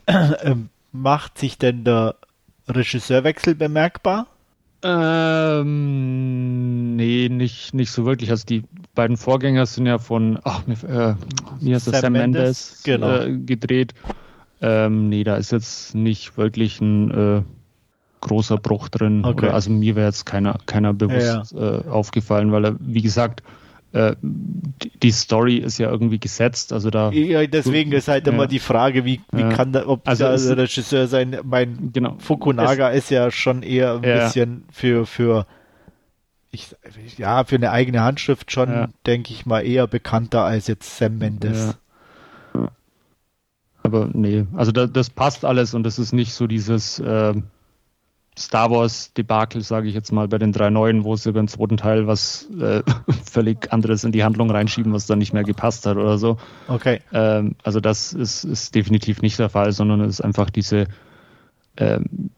[0.06, 2.16] Ähm, macht sich denn der
[2.68, 4.26] Regisseurwechsel bemerkbar?
[4.86, 6.14] Ähm,
[6.96, 8.30] nee, nicht, nicht so wirklich.
[8.30, 11.14] Also die beiden Vorgänger sind ja von, ach, äh,
[11.60, 13.20] wie heißt das, Sam, Sam Mendes, genau.
[13.20, 13.94] äh, gedreht.
[14.60, 17.42] Ähm, nee, da ist jetzt nicht wirklich ein äh,
[18.20, 19.24] großer Bruch drin.
[19.24, 19.46] Okay.
[19.46, 21.78] Oder, also mir wäre jetzt keiner, keiner bewusst ja, ja.
[21.80, 23.42] Äh, aufgefallen, weil er, wie gesagt,
[23.94, 27.12] äh, die Story ist ja irgendwie gesetzt, also da.
[27.12, 28.32] Ja, deswegen ist halt ja.
[28.32, 29.50] immer die Frage, wie, wie ja.
[29.50, 33.94] kann da, ob also der Regisseur sein, mein genau, Fukunaga es, ist ja schon eher
[33.94, 35.46] ein bisschen für, für,
[36.50, 36.74] ich,
[37.18, 41.76] ja, für eine eigene Handschrift schon, denke ich mal, eher bekannter als jetzt Sam Mendes.
[43.84, 47.34] Aber nee, also da, das passt alles und das ist nicht so dieses, äh,
[48.36, 51.76] Star Wars Debakel, sage ich jetzt mal, bei den drei neuen, wo sie beim zweiten
[51.76, 52.82] Teil was äh,
[53.30, 56.38] völlig anderes in die Handlung reinschieben, was dann nicht mehr gepasst hat oder so.
[56.68, 57.00] Okay.
[57.12, 60.88] Ähm, also das ist, ist definitiv nicht der Fall, sondern es ist einfach diese
[61.76, 62.30] ähm,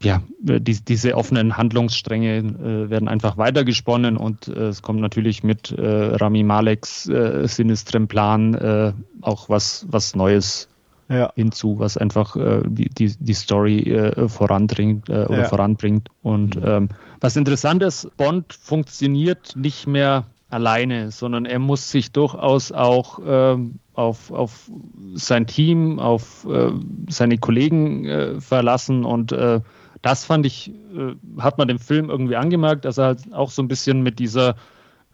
[0.00, 5.72] ja, die, diese offenen Handlungsstränge äh, werden einfach weitergesponnen und äh, es kommt natürlich mit
[5.72, 8.92] äh, Rami Maleks äh, sinistrem Plan äh,
[9.22, 10.68] auch was, was Neues
[11.08, 11.32] ja.
[11.34, 15.48] hinzu, was einfach äh, die, die, die Story äh, voranbringt äh, oder ja.
[15.48, 16.08] voranbringt.
[16.22, 16.62] Und mhm.
[16.64, 16.88] ähm,
[17.20, 23.80] was interessant ist, Bond funktioniert nicht mehr alleine, sondern er muss sich durchaus auch ähm,
[23.92, 24.70] auf, auf
[25.14, 26.70] sein Team, auf äh,
[27.08, 29.60] seine Kollegen äh, verlassen und äh,
[30.02, 33.62] das fand ich, äh, hat man dem Film irgendwie angemerkt, dass er halt auch so
[33.62, 34.54] ein bisschen mit dieser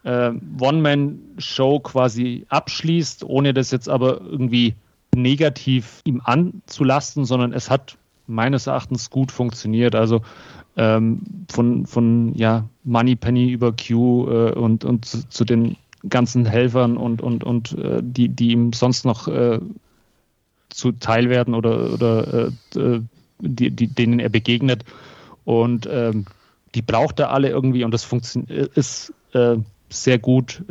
[0.04, 0.30] äh,
[0.60, 4.74] One-Man-Show quasi abschließt, ohne das jetzt aber irgendwie
[5.14, 7.96] negativ ihm anzulasten, sondern es hat
[8.26, 9.94] meines Erachtens gut funktioniert.
[9.94, 10.22] Also
[10.76, 11.20] ähm,
[11.50, 15.76] von, von ja, Moneypenny über Q äh, und, und zu, zu, den
[16.08, 19.60] ganzen Helfern und, und, und äh, die, die ihm sonst noch äh,
[20.70, 23.00] zuteil werden oder, oder äh, äh,
[23.40, 24.84] die, die, denen er begegnet.
[25.44, 26.26] Und ähm,
[26.74, 28.08] die braucht er alle irgendwie und das
[28.74, 29.56] ist äh,
[29.90, 30.64] sehr gut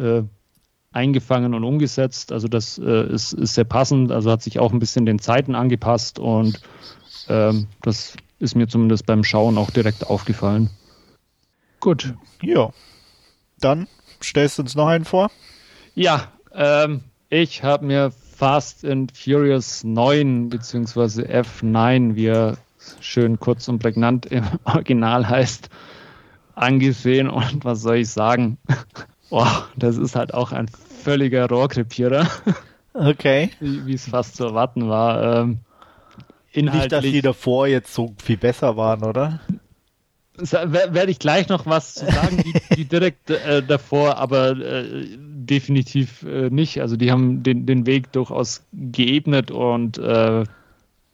[0.94, 2.32] eingefangen und umgesetzt.
[2.32, 4.11] Also das äh, ist, ist, sehr passend.
[4.11, 6.61] Also hat sich auch ein bisschen den Zeiten angepasst und
[7.28, 10.70] ähm, das ist mir zumindest beim Schauen auch direkt aufgefallen.
[11.80, 12.14] Gut.
[12.41, 12.72] Ja.
[13.60, 13.88] Dann
[14.22, 15.32] stellst du uns noch einen vor?
[15.95, 22.57] Ja, ähm, ich habe mir Fast and Furious 9 beziehungsweise F9, wie er
[22.99, 25.70] schön kurz und prägnant im Original heißt,
[26.56, 28.57] angesehen und was soll ich sagen?
[29.30, 30.68] Boah, das ist halt auch ein
[31.04, 32.28] völliger Rohrkrepierer.
[32.96, 33.50] Okay.
[33.60, 35.42] Wie es fast zu erwarten war.
[35.42, 35.58] Ähm,
[36.54, 39.40] Nicht, dass die davor jetzt so viel besser waren, oder?
[40.38, 46.24] Werde ich gleich noch was zu sagen, die, die direkt äh, davor, aber äh, definitiv
[46.24, 46.82] äh, nicht.
[46.82, 50.44] Also die haben den, den Weg durchaus geebnet und äh,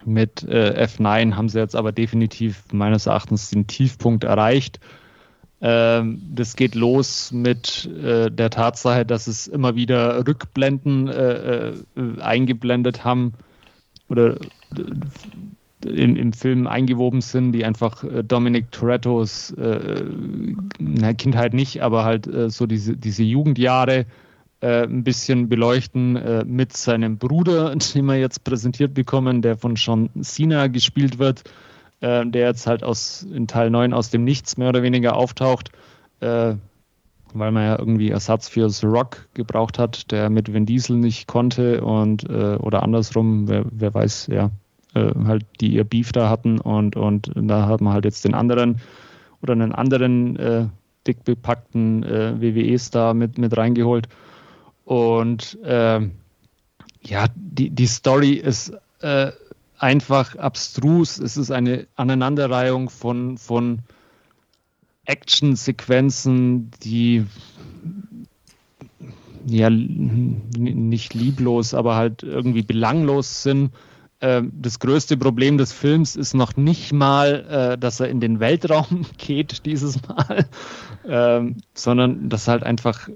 [0.06, 4.80] mit äh, F9 haben sie jetzt aber definitiv meines Erachtens den Tiefpunkt erreicht.
[5.61, 11.73] Ähm, das geht los mit äh, der Tatsache, dass es immer wieder Rückblenden äh, äh,
[12.22, 13.34] eingeblendet haben
[14.07, 14.38] oder
[15.86, 20.03] im, im Film eingewoben sind, die einfach äh, Dominic Torettos äh,
[20.80, 24.06] na, Kindheit nicht, aber halt äh, so diese, diese Jugendjahre
[24.61, 30.68] ein bisschen beleuchten mit seinem Bruder, den wir jetzt präsentiert bekommen, der von John Cena
[30.68, 31.45] gespielt wird
[32.01, 35.71] äh, der jetzt halt aus in Teil 9 aus dem Nichts mehr oder weniger auftaucht,
[36.21, 36.55] äh,
[37.34, 41.27] weil man ja irgendwie Ersatz für The Rock gebraucht hat, der mit Vin Diesel nicht
[41.27, 44.49] konnte und äh, oder andersrum, wer, wer weiß, ja,
[44.95, 48.34] äh, halt die ihr Beef da hatten und, und da hat man halt jetzt den
[48.34, 48.81] anderen
[49.41, 50.65] oder einen anderen äh,
[51.05, 54.07] dick bepackten äh, WWE-Star mit, mit reingeholt.
[54.85, 58.73] Und ja, die, die Story ist
[59.80, 61.18] einfach abstrus.
[61.19, 63.80] Es ist eine Aneinanderreihung von, von
[65.06, 67.26] Action-Sequenzen, die
[69.45, 73.72] ja nicht lieblos, aber halt irgendwie belanglos sind.
[74.22, 78.39] Ähm, das größte Problem des Films ist noch nicht mal, äh, dass er in den
[78.39, 80.45] Weltraum geht dieses Mal,
[81.07, 83.10] ähm, sondern dass halt einfach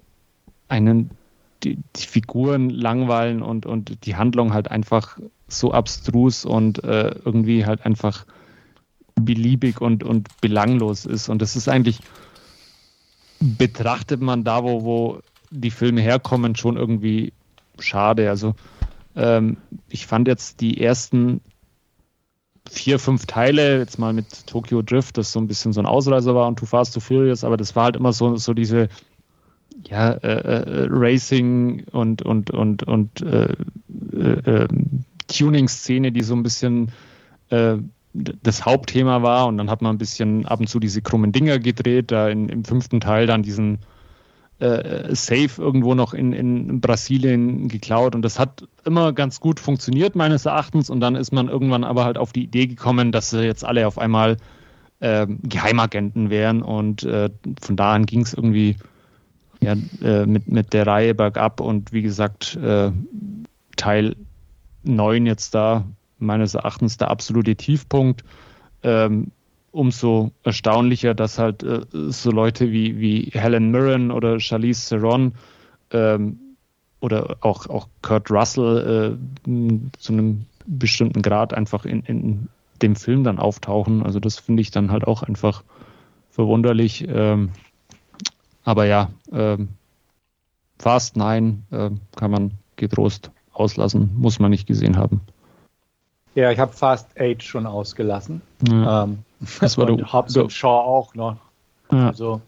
[0.70, 1.12] einen
[1.64, 5.18] die, die Figuren langweilen und, und die Handlung halt einfach
[5.48, 8.26] so abstrus und äh, irgendwie halt einfach
[9.16, 11.30] beliebig und, und belanglos ist.
[11.30, 12.00] Und das ist eigentlich,
[13.40, 15.20] betrachtet man da, wo, wo
[15.52, 17.34] die Filme herkommen, schon irgendwie
[17.80, 18.30] schade.
[18.30, 18.56] Also
[19.16, 19.58] ähm,
[19.90, 21.42] ich fand jetzt die ersten
[22.70, 26.34] vier, fünf Teile, jetzt mal mit Tokyo Drift, das so ein bisschen so ein Ausreißer
[26.34, 28.90] war und Too Fast, Too Furious, aber das war halt immer so, so diese
[29.90, 33.54] ja, äh, äh, Racing und, und, und, und äh,
[34.14, 36.92] äh ähm, Tuning-Szene, die so ein bisschen
[37.50, 37.78] äh,
[38.14, 39.48] das Hauptthema war.
[39.48, 42.50] Und dann hat man ein bisschen ab und zu diese krummen Dinger gedreht, da in,
[42.50, 43.80] im fünften Teil dann diesen
[44.60, 48.16] äh, Safe irgendwo noch in, in Brasilien geklaut.
[48.16, 50.90] Und das hat immer ganz gut funktioniert, meines Erachtens.
[50.90, 53.88] Und dann ist man irgendwann aber halt auf die Idee gekommen, dass sie jetzt alle
[53.88, 54.38] auf einmal
[55.00, 56.62] äh, Geheimagenten wären.
[56.62, 57.30] Und äh,
[57.62, 58.78] von da an ging es irgendwie
[59.60, 61.60] ja, äh, mit, mit der Reihe bergab.
[61.60, 62.92] Und wie gesagt, äh,
[63.76, 64.16] Teil
[64.84, 65.86] 9 jetzt da
[66.20, 68.24] meines Erachtens der absolute Tiefpunkt.
[68.84, 69.32] Ähm,
[69.72, 75.34] umso erstaunlicher, dass halt äh, so Leute wie, wie Helen Mirren oder Charlize Theron
[75.92, 76.40] ähm,
[77.00, 82.48] oder auch, auch Kurt Russell äh, zu einem bestimmten Grad einfach in, in
[82.82, 84.04] dem Film dann auftauchen.
[84.04, 85.64] Also das finde ich dann halt auch einfach
[86.30, 87.06] verwunderlich.
[87.08, 87.52] Ähm,
[88.64, 89.70] aber ja, ähm,
[90.80, 95.22] Fast 9 äh, kann man getrost auslassen, muss man nicht gesehen haben.
[96.36, 98.42] Ja, ich habe Fast 8 schon ausgelassen.
[98.68, 99.04] Ja.
[99.04, 99.20] Ähm,
[99.62, 101.38] Das war und Hobbs und Shaw auch noch.
[101.92, 102.08] Ja.
[102.08, 102.42] Also,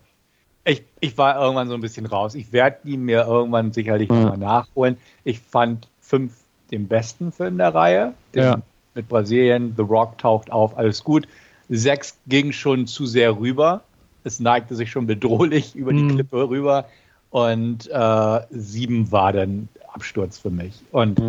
[0.63, 2.33] ich, ich war irgendwann so ein bisschen raus.
[2.33, 4.15] Ich werde ihn mir irgendwann sicherlich Ja.
[4.15, 4.97] nochmal nachholen.
[5.23, 6.33] Ich fand 5
[6.71, 8.13] den besten Film der Reihe.
[8.33, 8.57] Ja.
[8.95, 11.27] Mit Brasilien, The Rock taucht auf, alles gut.
[11.69, 13.81] 6 ging schon zu sehr rüber.
[14.23, 16.15] Es neigte sich schon bedrohlich über die Mhm.
[16.15, 16.85] Klippe rüber.
[17.29, 20.73] Und äh, 7 war dann Absturz für mich.
[20.91, 21.19] Und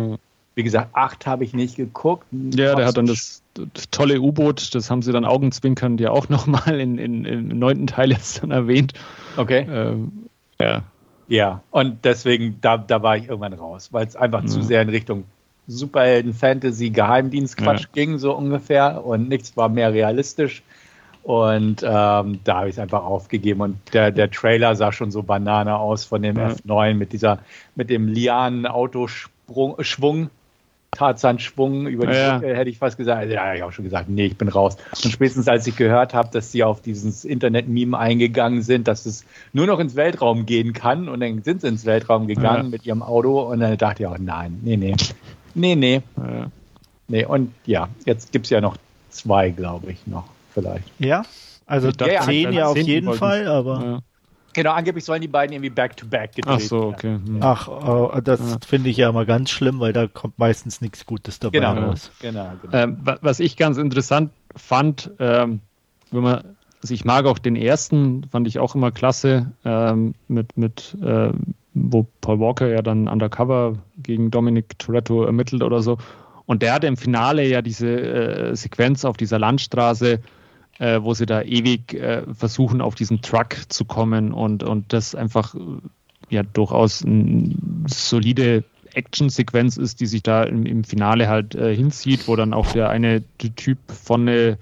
[0.55, 2.25] wie gesagt, 8 habe ich nicht geguckt.
[2.31, 6.29] Ja, der hat dann das, das tolle U-Boot, das haben sie dann augenzwinkernd ja auch
[6.29, 8.93] nochmal in, in, im neunten Teil jetzt dann erwähnt.
[9.37, 9.65] Okay.
[9.69, 10.11] Ähm,
[10.59, 10.83] ja.
[11.29, 14.63] Ja, und deswegen, da, da war ich irgendwann raus, weil es einfach zu Ja.
[14.63, 15.25] sehr in Richtung
[15.67, 17.87] Superhelden, Fantasy, Geheimdienstquatsch Ja.
[17.91, 19.05] ging, so ungefähr.
[19.05, 20.63] Und nichts war mehr realistisch.
[21.27, 23.59] Und ähm, da habe ich es einfach aufgegeben.
[23.59, 26.47] Und der, der Trailer sah schon so Banane aus von dem Ja.
[26.47, 27.39] F9 mit dieser,
[27.75, 30.29] mit dem Lianen-Autoschwung, Schwung,
[30.91, 32.37] Tarzan-Schwung über die Ja.
[32.37, 33.29] Brücke, hätte ich fast gesagt.
[33.29, 34.77] Ja, ich habe auch schon gesagt, nee, ich bin raus.
[35.03, 39.25] Und spätestens als ich gehört habe, dass sie auf dieses Internet-Meme eingegangen sind, dass es
[39.51, 42.69] nur noch ins Weltraum gehen kann und dann sind sie ins Weltraum gegangen Ja.
[42.69, 44.95] mit ihrem Auto und dann dachte ich auch, nein, nee, nee,
[45.55, 46.47] nee, nee, Ja.
[47.09, 47.25] nee.
[47.25, 48.77] Und ja, jetzt gibt es ja noch
[49.09, 50.23] zwei, glaube ich, noch
[50.57, 50.91] vielleicht.
[50.99, 51.23] Ja,
[51.65, 53.99] also dachte, ja, zehn ja auf jeden wollten Fall, aber Ja.
[54.53, 56.93] Genau, angeblich sollen die beiden irgendwie back-to-back gedreht Ach so, werden.
[56.95, 57.13] okay.
[57.13, 57.43] Hm.
[57.43, 58.57] ach, äh, das Ja.
[58.65, 62.11] finde ich ja immer ganz schlimm, weil da kommt meistens nichts Gutes dabei Genau, raus.
[62.19, 62.75] genau, genau.
[62.75, 65.59] Ähm, wa- was ich ganz interessant fand, ähm,
[66.09, 70.57] wenn man, also ich mag auch den ersten, fand ich auch immer klasse, ähm, mit,
[70.57, 75.99] mit ähm, wo Paul Walker ja dann undercover gegen Dominic Toretto ermittelt oder so.
[76.47, 80.19] Und der hatte im Finale ja diese äh, Sequenz auf dieser Landstraße,
[80.79, 85.15] äh, wo sie da ewig äh, versuchen, auf diesen Truck zu kommen und, und das
[85.15, 85.59] einfach äh,
[86.29, 87.55] ja durchaus eine
[87.87, 88.63] solide
[88.93, 92.89] Action-Sequenz ist, die sich da im, im Finale halt äh, hinzieht, wo dann auch der
[92.89, 93.23] eine
[93.55, 94.57] Typ vorne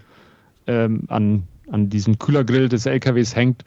[0.67, 3.63] ähm, an, an diesem Kühlergrill des LKWs hängt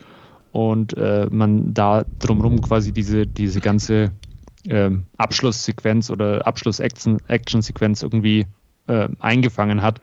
[0.53, 4.13] und äh, man da drumherum quasi diese, diese ganze
[4.69, 8.47] ähm, Abschlusssequenz oder Abschluss-Action-Sequenz irgendwie
[8.87, 10.01] äh, eingefangen hat.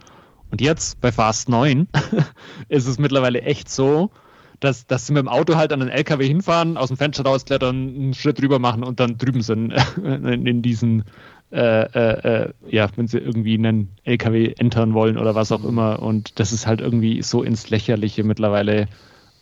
[0.52, 1.88] Und jetzt bei Fast 9
[2.70, 4.12] ist es mittlerweile echt so,
[4.60, 7.76] dass, dass sie mit dem Auto halt an den LKW hinfahren, aus dem Fenster rausklettern,
[7.76, 11.04] einen Schritt rüber machen und dann drüben sind in, in diesen,
[11.52, 16.02] äh, äh, äh, ja, wenn sie irgendwie einen LKW entern wollen oder was auch immer.
[16.02, 18.88] Und das ist halt irgendwie so ins Lächerliche mittlerweile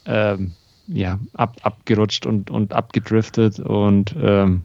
[0.06, 0.54] ähm,
[0.88, 4.64] ja, ab, abgerutscht und, und abgedriftet und ähm,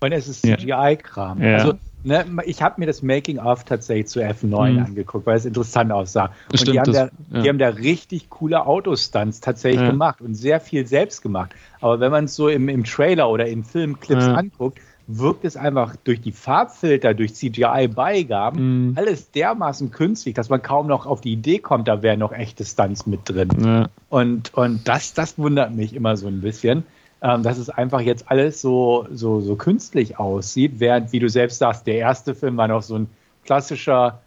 [0.00, 0.42] Und es ist.
[0.42, 1.40] CGI-Kram.
[1.40, 1.58] Ja.
[1.58, 4.78] Also, ne, ich habe mir das Making-of tatsächlich zu F9 Mhm.
[4.84, 6.32] angeguckt, weil es interessant aussah.
[6.50, 7.42] Und Stimmt, die, haben das- da, ja.
[7.42, 9.90] die haben da richtig coole Autostunts tatsächlich Ja.
[9.90, 11.52] gemacht und sehr viel selbst gemacht.
[11.80, 14.34] Aber wenn man es so im, im Trailer oder in Filmclips Ja.
[14.34, 18.92] anguckt, wirkt es einfach durch die Farbfilter, durch CGI-Beigaben, Mhm.
[18.96, 22.64] alles dermaßen künstlich, dass man kaum noch auf die Idee kommt, da wären noch echte
[22.64, 23.88] Stunts mit drin.
[24.08, 26.84] Und, und das, das wundert mich immer so ein bisschen,
[27.22, 31.58] ähm, dass es einfach jetzt alles so, so, so künstlich aussieht, während, wie du selbst
[31.58, 33.08] sagst, der erste Film war noch so ein
[33.44, 34.20] klassischer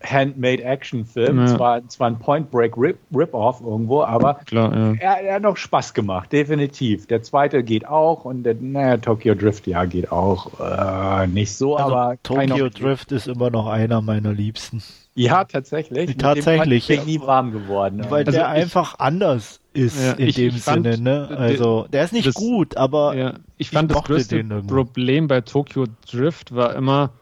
[0.00, 1.38] Handmade-Action-Film.
[1.40, 1.46] Ja.
[1.56, 4.92] Zwar, zwar ein Point-Break-Rip- Rip-Off irgendwo, aber klar, ja.
[5.00, 7.06] er, er hat noch Spaß gemacht, definitiv.
[7.06, 10.60] Der zweite geht auch und der, naja, Tokyo Drift, ja, geht auch.
[10.60, 14.82] Äh, nicht so, Also, aber Tokyo Drift ist immer noch einer meiner Liebsten.
[15.14, 16.06] Ja, tatsächlich.
[16.06, 17.06] Mit dem Tatsächlich, bin ich ja.
[17.06, 18.04] nie warm geworden.
[18.08, 21.36] Weil Also der ich- einfach anders ist Ja, in ich- dem ich fand, Sinne, ne?
[21.36, 24.44] Also, der ist nicht das- gut, aber Ja, ich fand ich das größte.
[24.66, 27.12] Problem bei Tokyo Drift war immer,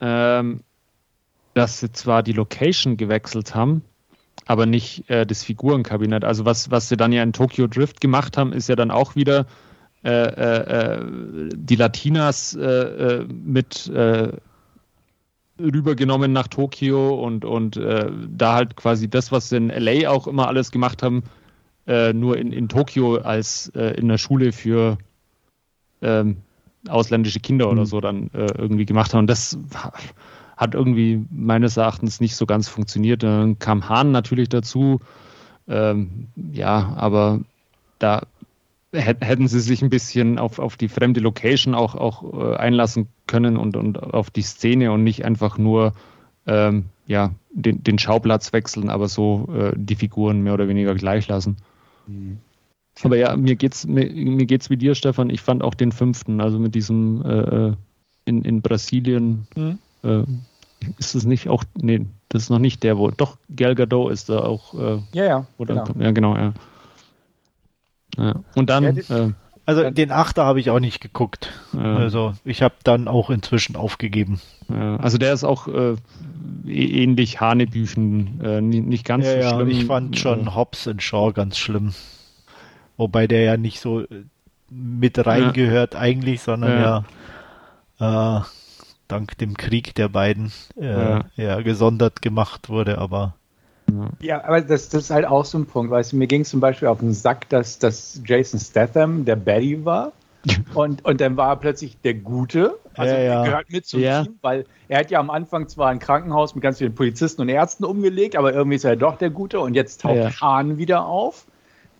[0.00, 0.60] ähm,
[1.54, 3.82] dass sie zwar die Location gewechselt haben,
[4.46, 6.24] aber nicht äh, das Figurenkabinett.
[6.24, 9.16] Also was, was sie dann ja in Tokyo Drift gemacht haben, ist ja dann auch
[9.16, 9.46] wieder
[10.04, 13.90] äh, äh, äh, die Latinas äh, äh, mit
[15.60, 20.46] rübergenommen nach Tokio und, und da halt quasi das, was sie in LA auch immer
[20.46, 21.24] alles gemacht haben,
[21.88, 24.98] äh, nur in, in Tokio als äh, in der Schule für
[26.02, 26.38] ähm,
[26.88, 27.86] ausländische Kinder oder Mhm.
[27.86, 29.20] so dann äh, irgendwie gemacht haben.
[29.20, 29.58] Und das
[30.56, 33.22] hat irgendwie meines Erachtens nicht so ganz funktioniert.
[33.22, 35.00] Dann kam Hahn natürlich dazu.
[35.68, 37.40] Ähm, ja, aber
[37.98, 38.22] da
[38.92, 43.08] hätt- hätten sie sich ein bisschen auf, auf die fremde Location auch, auch äh, einlassen
[43.26, 45.94] können und, und auf die Szene und nicht einfach nur
[46.46, 51.28] ähm, ja, den, den Schauplatz wechseln, aber so äh, die Figuren mehr oder weniger gleich
[51.28, 51.56] lassen.
[53.04, 55.30] Aber ja, mir geht's, mir, mir geht's wie dir, Stefan.
[55.30, 57.72] Ich fand auch den fünften, also mit diesem äh,
[58.24, 59.78] in, in Brasilien, Hm?
[60.02, 60.24] äh,
[60.98, 63.10] ist es nicht auch, nee, das ist noch nicht der, wo.
[63.10, 64.74] Doch, Gal Gadot ist da auch.
[64.74, 65.46] Äh, ja, ja.
[65.58, 66.04] Oder, genau.
[66.04, 66.54] Ja, genau, ja.
[68.16, 68.34] ja.
[68.54, 68.96] Und dann.
[69.08, 69.30] Ja,
[69.68, 71.52] also den Achter habe ich auch nicht geguckt.
[71.74, 71.96] Ja.
[71.96, 74.40] Also ich habe dann auch inzwischen aufgegeben.
[74.70, 75.96] Ja, also der ist auch äh,
[76.66, 79.68] e-, ähnlich Hanebüchen, äh, nicht ganz ja, so schlimm.
[79.68, 81.92] Ich fand schon Hobbs und Shaw ganz schlimm.
[82.96, 84.24] Wobei der ja nicht so äh,
[84.70, 87.04] mit reingehört eigentlich, sondern
[88.00, 88.42] ja, äh,
[89.06, 90.50] dank dem Krieg der beiden
[90.80, 91.60] äh, ja.
[91.60, 93.34] gesondert gemacht wurde, aber
[94.20, 96.50] ja, aber das, das ist halt auch so ein Punkt, weißt du, mir ging es
[96.50, 100.12] zum Beispiel auf den Sack, dass, dass Jason Statham der Betty war
[100.74, 103.44] und, und dann war er plötzlich der Gute, also ja, ja.
[103.44, 104.24] gehört mit zum ja.
[104.24, 107.48] Team, weil er hat ja am Anfang zwar ein Krankenhaus mit ganz vielen Polizisten und
[107.48, 110.40] Ärzten umgelegt, aber irgendwie ist er doch der Gute und jetzt taucht ja.
[110.40, 111.46] Hahn wieder auf,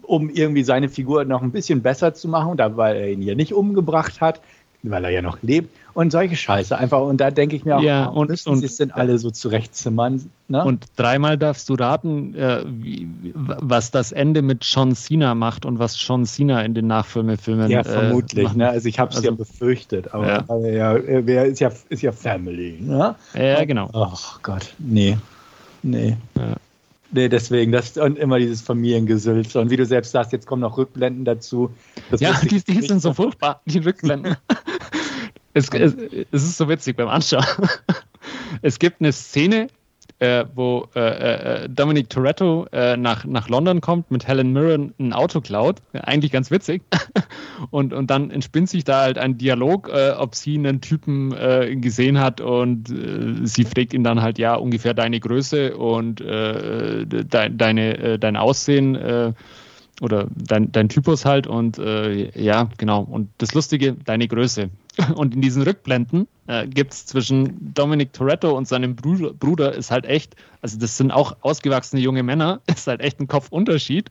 [0.02, 3.34] um irgendwie seine Figur noch ein bisschen besser zu machen, da, weil er ihn ja
[3.34, 4.40] nicht umgebracht hat
[4.82, 7.00] weil er ja noch lebt und solche Scheiße einfach.
[7.00, 9.30] Und da denke ich mir auch, ja, und, müssen und, sie es denn alle so
[9.30, 10.30] zurechtzimmern?
[10.46, 10.64] Ne?
[10.64, 15.80] Und dreimal darfst du raten, äh, wie, was das Ende mit John Cena macht und
[15.80, 18.52] was John Cena in den Nachfolgefilmen Ja, äh, vermutlich.
[18.52, 18.68] Äh, ne?
[18.68, 20.44] Also ich habe es also, ja befürchtet, aber ja.
[20.46, 22.78] Aber ja, er ist ja, ist ja Family.
[22.80, 23.16] Ne?
[23.34, 23.90] Ja, genau.
[23.92, 25.18] Ach Gott, nee.
[25.82, 26.16] Nee.
[26.36, 26.54] Ja.
[27.10, 29.54] Nee, deswegen, das und immer dieses Familiengesülz.
[29.56, 31.70] Und wie du selbst sagst, jetzt kommen noch Rückblenden dazu.
[32.10, 34.36] Das ja, die, die sind so furchtbar, die Rückblenden.
[35.54, 35.94] es, es,
[36.30, 37.44] es, ist so witzig beim Anschauen.
[38.62, 39.68] es gibt eine Szene,
[40.20, 45.12] äh, wo äh, äh, Dominic Toretto äh, nach, nach London kommt, mit Helen Mirren ein
[45.12, 45.76] Auto klaut.
[45.92, 46.82] Eigentlich ganz witzig.
[47.70, 51.76] und, und dann entspinnt sich da halt ein Dialog, äh, ob sie einen Typen äh,
[51.76, 58.18] gesehen hat und sie fragt ihn dann halt, ja, ungefähr deine Größe und de, deine,
[58.18, 59.34] dein Aussehen
[60.00, 63.02] oder dein, dein Typus halt und ja, genau.
[63.02, 64.70] Und das Lustige, deine Größe.
[65.14, 69.90] Und in diesen Rückblenden äh, gibt es zwischen Dominic Toretto und seinem Bruder, Bruder ist
[69.90, 74.10] halt echt, also das sind auch ausgewachsene junge Männer, ist halt echt ein Kopfunterschied.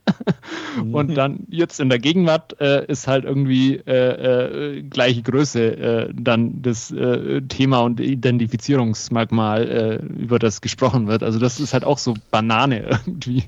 [0.81, 0.95] Mhm.
[0.95, 6.13] Und dann jetzt in der Gegenwart äh, ist halt irgendwie äh, äh gleiche Größe äh,
[6.13, 11.23] dann das äh, Thema und Identifizierungsmerkmal, über das gesprochen wird.
[11.23, 13.43] Also das ist halt auch so Banane irgendwie.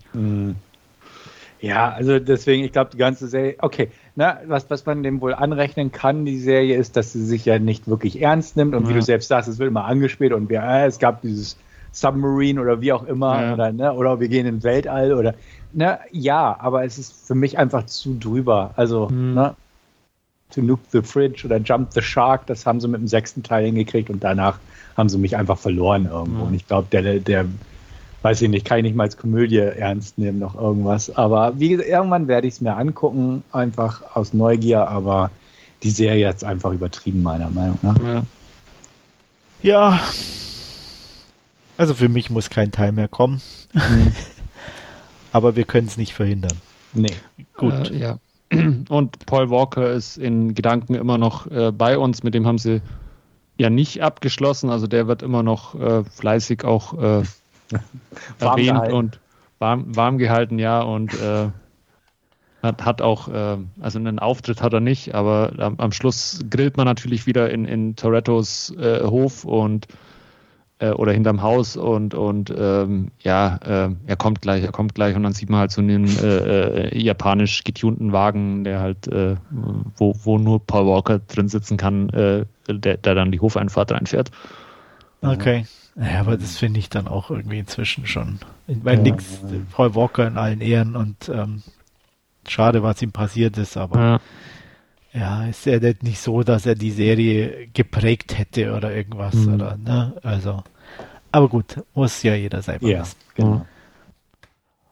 [1.61, 5.33] Ja, also deswegen, ich glaube, die ganze Serie, okay, na, was, was man dem wohl
[5.33, 8.89] anrechnen kann, die Serie, ist, dass sie sich ja nicht wirklich ernst nimmt und ja.
[8.89, 11.57] wie du selbst sagst, es wird immer angespielt und wir, äh, es gab dieses
[11.91, 13.53] Submarine oder wie auch immer ja.
[13.53, 15.33] oder, ne, oder wir gehen in Weltall oder,
[15.73, 18.71] ne, ja, aber es ist für mich einfach zu drüber.
[18.75, 19.33] Also, mhm.
[19.33, 19.55] ne,
[20.51, 23.65] To Nuke the Fridge oder Jump the Shark, das haben sie mit dem sechsten Teil
[23.65, 24.57] hingekriegt und danach
[24.97, 26.41] haben sie mich einfach verloren irgendwo.
[26.41, 26.47] Mhm.
[26.47, 27.45] Und ich glaube, der, der
[28.21, 31.15] weiß ich nicht, kann ich nicht mal als Komödie ernst nehmen, noch irgendwas.
[31.15, 35.31] Aber wie gesagt, irgendwann werde ich es mir angucken, einfach aus Neugier, aber
[35.83, 37.97] die Serie jetzt einfach übertrieben, meiner Meinung nach.
[38.03, 38.23] Ja.
[39.61, 39.99] ja.
[41.77, 43.41] Also für mich muss kein Teil mehr kommen.
[43.73, 44.11] Mhm.
[45.31, 46.57] aber wir können es nicht verhindern.
[46.93, 47.13] Nee.
[47.55, 47.91] Gut.
[47.91, 48.19] Äh, ja.
[48.89, 52.23] Und Paul Walker ist in Gedanken immer noch äh, bei uns.
[52.23, 52.81] Mit dem haben sie
[53.57, 54.69] ja nicht abgeschlossen.
[54.69, 57.23] Also der wird immer noch äh, fleißig auch äh,
[58.39, 58.93] erwähnt gehalten.
[58.93, 59.19] und
[59.59, 61.49] warm, warm gehalten, ja, und äh,
[62.61, 66.77] hat, hat auch, äh, also einen Auftritt hat er nicht, aber am, am Schluss grillt
[66.77, 69.87] man natürlich wieder in, in Torettos äh, Hof und
[70.79, 75.15] äh, oder hinterm Haus und, und ähm, ja, äh, er kommt gleich, er kommt gleich
[75.15, 79.35] und dann sieht man halt so einen äh, äh japanisch getunten Wagen, der halt, äh,
[79.97, 84.31] wo, wo nur Paul Walker drin sitzen kann, äh, der, der dann die Hofeinfahrt reinfährt.
[85.21, 85.65] Okay.
[85.95, 88.39] Ja, aber das finde ich dann auch irgendwie inzwischen schon.
[88.67, 89.59] Weil ja, nix, ja.
[89.71, 91.61] Paul Walker in allen Ehren und ähm,
[92.47, 94.21] schade, was ihm passiert ist, aber
[95.13, 95.19] ja.
[95.19, 99.55] ja, ist er nicht so, dass er die Serie geprägt hätte oder irgendwas, mhm.
[99.55, 100.15] oder, ne?
[100.23, 100.63] Also,
[101.31, 103.17] aber gut, muss ja jeder selber ja, wissen.
[103.35, 103.65] Genau.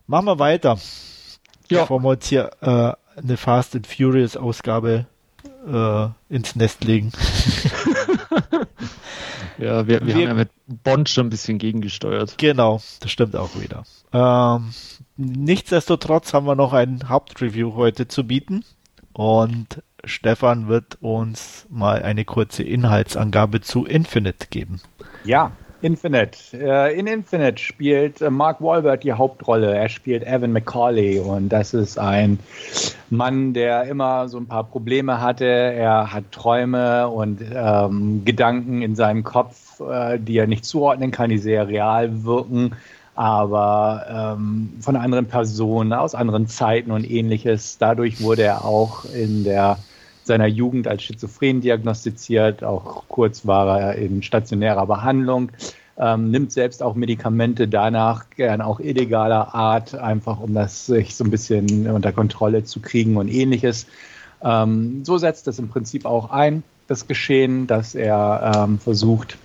[0.07, 0.77] Machen wir weiter.
[1.69, 1.81] Ja.
[1.81, 5.05] Bevor wir uns hier äh, eine Fast and Furious Ausgabe
[5.67, 7.11] äh, ins Nest legen.
[9.57, 12.37] Ja, wir, wir, wir, haben ja mit Bond schon ein bisschen gegengesteuert.
[12.37, 13.83] Genau, das stimmt auch wieder.
[14.13, 14.73] Ähm,
[15.15, 18.63] nichtsdestotrotz haben wir noch ein Hauptreview heute zu bieten
[19.13, 24.79] und Stefan wird uns mal eine kurze Inhaltsangabe zu Infinite geben.
[25.23, 25.51] Ja,
[25.81, 26.39] Infinite.
[26.53, 29.75] Äh, in Infinite spielt äh, Mark Wahlberg die Hauptrolle.
[29.75, 32.39] Er spielt Evan McCauley und das ist ein
[33.09, 35.45] Mann, der immer so ein paar Probleme hatte.
[35.45, 41.29] Er hat Träume und ähm, Gedanken in seinem Kopf, äh, die er nicht zuordnen kann,
[41.29, 42.71] die sehr real wirken,
[43.13, 47.77] aber ähm, von anderen Personen, aus anderen Zeiten und ähnliches.
[47.77, 49.77] Dadurch wurde er auch in der
[50.27, 52.63] seiner Jugend als schizophren diagnostiziert.
[52.63, 55.51] Auch kurz war er in stationärer Behandlung.
[55.97, 61.23] ähm, nimmt selbst auch Medikamente danach, gern auch illegaler Art, einfach um das sich so
[61.23, 63.87] ein bisschen unter Kontrolle zu kriegen und ähnliches.
[64.43, 69.37] Ähm, so setzt das im Prinzip auch ein, das Geschehen, dass er ähm, versucht,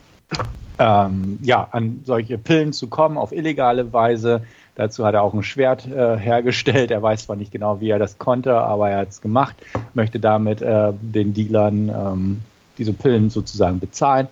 [0.79, 4.43] ähm, ja, an solche Pillen zu kommen auf illegale Weise.
[4.75, 6.91] Dazu hat er auch ein Schwert äh, hergestellt.
[6.91, 9.57] Er weiß zwar nicht genau, wie er das konnte, aber er hat es gemacht,
[9.95, 12.41] möchte damit äh, den Dealern ähm,
[12.79, 14.29] diese Pillen sozusagen bezahlen.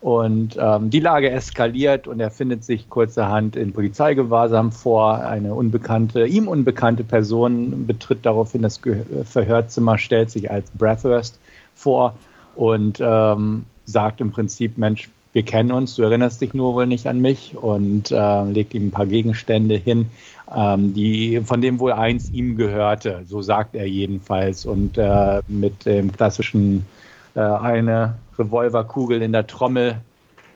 [0.00, 5.18] Und ähm, die Lage eskaliert und er findet sich kurzerhand in Polizeigewahrsam vor.
[5.18, 8.80] Eine unbekannte, ihm unbekannte Person betritt daraufhin das
[9.24, 11.38] Verhörzimmer, stellt sich als Breathurst
[11.74, 12.14] vor
[12.56, 17.06] und ähm, sagt im Prinzip, Mensch, wir kennen uns, du erinnerst dich nur wohl nicht
[17.06, 20.10] an mich und äh, legt ihm ein paar Gegenstände hin,
[20.54, 24.66] ähm, die, von dem wohl eins ihm gehörte, so sagt er jedenfalls.
[24.66, 26.84] Und äh, mit dem klassischen
[27.34, 30.00] äh, eine Revolverkugel in der Trommel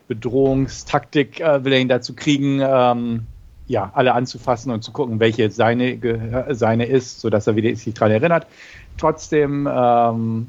[0.08, 3.26] Bedrohungstaktik äh, will er ihn dazu kriegen, ähm,
[3.66, 5.98] ja, alle anzufassen und zu gucken, welche seine,
[6.50, 8.46] seine ist, sodass er wieder sich daran erinnert.
[8.98, 10.48] Trotzdem, ähm,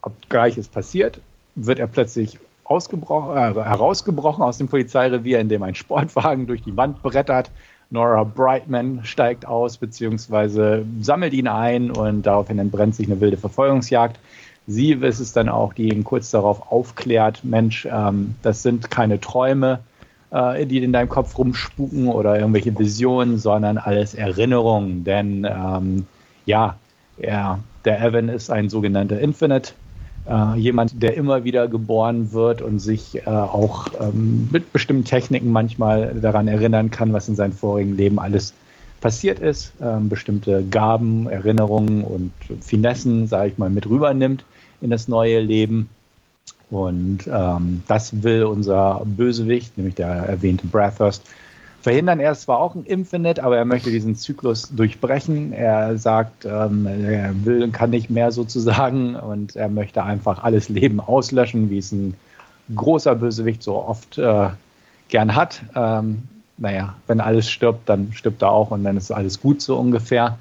[0.00, 1.20] obgleich es passiert,
[1.54, 2.38] wird er plötzlich
[2.74, 7.50] ausgebrochen, äh, herausgebrochen aus dem Polizeirevier, in dem ein Sportwagen durch die Wand brettert.
[7.90, 14.18] Nora Brightman steigt aus, beziehungsweise sammelt ihn ein und daraufhin entbrennt sich eine wilde Verfolgungsjagd.
[14.66, 19.20] Sie ist es dann auch, die ihn kurz darauf aufklärt, Mensch, ähm, das sind keine
[19.20, 19.80] Träume,
[20.30, 25.04] äh, die in deinem Kopf rumspuken oder irgendwelche Visionen, sondern alles Erinnerungen.
[25.04, 26.06] Denn ähm,
[26.46, 26.76] ja,
[27.18, 29.74] er, der Evan ist ein sogenannter Infinite
[30.28, 35.50] äh, jemand, der immer wieder geboren wird und sich äh, auch ähm, mit bestimmten Techniken
[35.50, 38.54] manchmal daran erinnern kann, was in seinem vorigen Leben alles
[39.00, 42.32] passiert ist, ähm, bestimmte Gaben, Erinnerungen und
[42.62, 44.44] Finessen, sage ich mal, mit rübernimmt
[44.80, 45.90] in das neue Leben.
[46.70, 51.22] Und ähm, das will unser Bösewicht, nämlich der erwähnte Brathurst,
[51.84, 52.18] verhindern.
[52.18, 55.52] Er ist zwar auch ein Infinite, aber er möchte diesen Zyklus durchbrechen.
[55.52, 60.70] Er sagt, ähm, er will und kann nicht mehr sozusagen und er möchte einfach alles
[60.70, 62.14] Leben auslöschen, wie es ein
[62.74, 64.48] großer Bösewicht so oft äh,
[65.08, 65.62] gern hat.
[65.76, 66.22] Ähm,
[66.56, 70.38] naja, wenn alles stirbt, dann stirbt er auch und dann ist alles gut so ungefähr.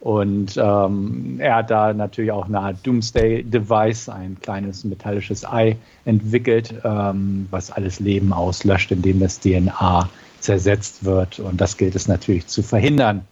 [0.00, 6.72] Und ähm, er hat da natürlich auch eine Art Doomsday-Device, ein kleines metallisches Ei entwickelt,
[6.82, 10.08] ähm, was alles Leben auslöscht, indem das DNA
[10.40, 11.38] zersetzt wird.
[11.38, 13.26] Und das gilt es natürlich zu verhindern.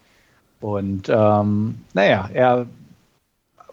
[0.59, 2.65] Und ähm, naja, er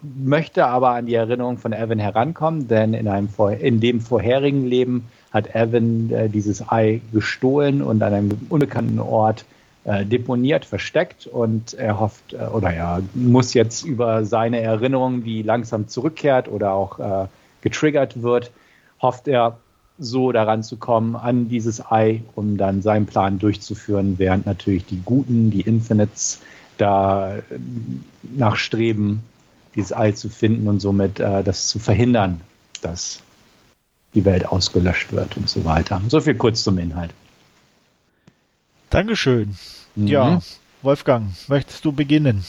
[0.01, 3.29] möchte aber an die Erinnerung von Evan herankommen, denn in, einem,
[3.59, 9.45] in dem vorherigen Leben hat Evan äh, dieses Ei gestohlen und an einem unbekannten Ort
[9.83, 15.41] äh, deponiert, versteckt und er hofft äh, oder er muss jetzt über seine Erinnerung, die
[15.41, 17.27] langsam zurückkehrt oder auch äh,
[17.61, 18.51] getriggert wird,
[19.01, 19.57] hofft er
[19.97, 25.01] so daran zu kommen, an dieses Ei, um dann seinen Plan durchzuführen, während natürlich die
[25.03, 26.41] Guten, die Infinites,
[26.77, 27.41] da äh,
[28.23, 29.21] nachstreben,
[29.75, 32.41] dieses Ei zu finden und somit äh, das zu verhindern,
[32.81, 33.21] dass
[34.13, 36.01] die Welt ausgelöscht wird und so weiter.
[36.07, 37.11] So viel kurz zum Inhalt.
[38.89, 39.55] Dankeschön.
[39.95, 40.07] Mhm.
[40.07, 40.41] Ja,
[40.81, 42.45] Wolfgang, möchtest du beginnen?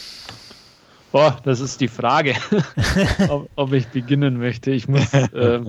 [1.11, 2.35] Boah, das ist die Frage,
[3.29, 4.71] ob, ob, ich beginnen möchte.
[4.71, 5.61] Ich muss äh,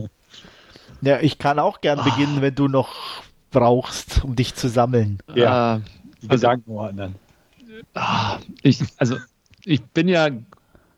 [1.02, 2.94] ja, ich kann auch gern beginnen, wenn du noch
[3.52, 5.19] brauchst, um dich zu sammeln.
[5.34, 5.82] Ja,
[6.22, 7.15] die also, Gedanken ordnen.
[7.94, 9.18] Ah, ich, also,
[9.64, 10.30] ich bin ja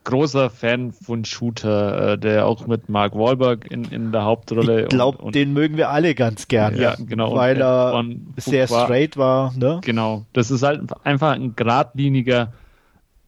[0.04, 4.84] großer Fan von Shooter, äh, der auch mit Mark Wahlberg in, in der Hauptrolle.
[4.84, 6.82] Ich glaube, den mögen wir alle ganz gerne.
[6.82, 7.36] Ja, genau.
[7.36, 8.04] Weil er
[8.38, 9.54] sehr war, straight war.
[9.56, 9.82] Ne?
[9.84, 10.26] Genau.
[10.34, 12.54] Das ist halt einfach ein geradliniger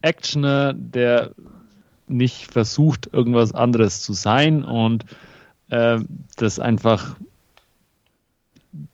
[0.02, 1.32] Actioner, der
[2.08, 5.06] nicht versucht, irgendwas anderes zu sein und
[5.72, 6.00] äh,
[6.36, 7.16] das einfach,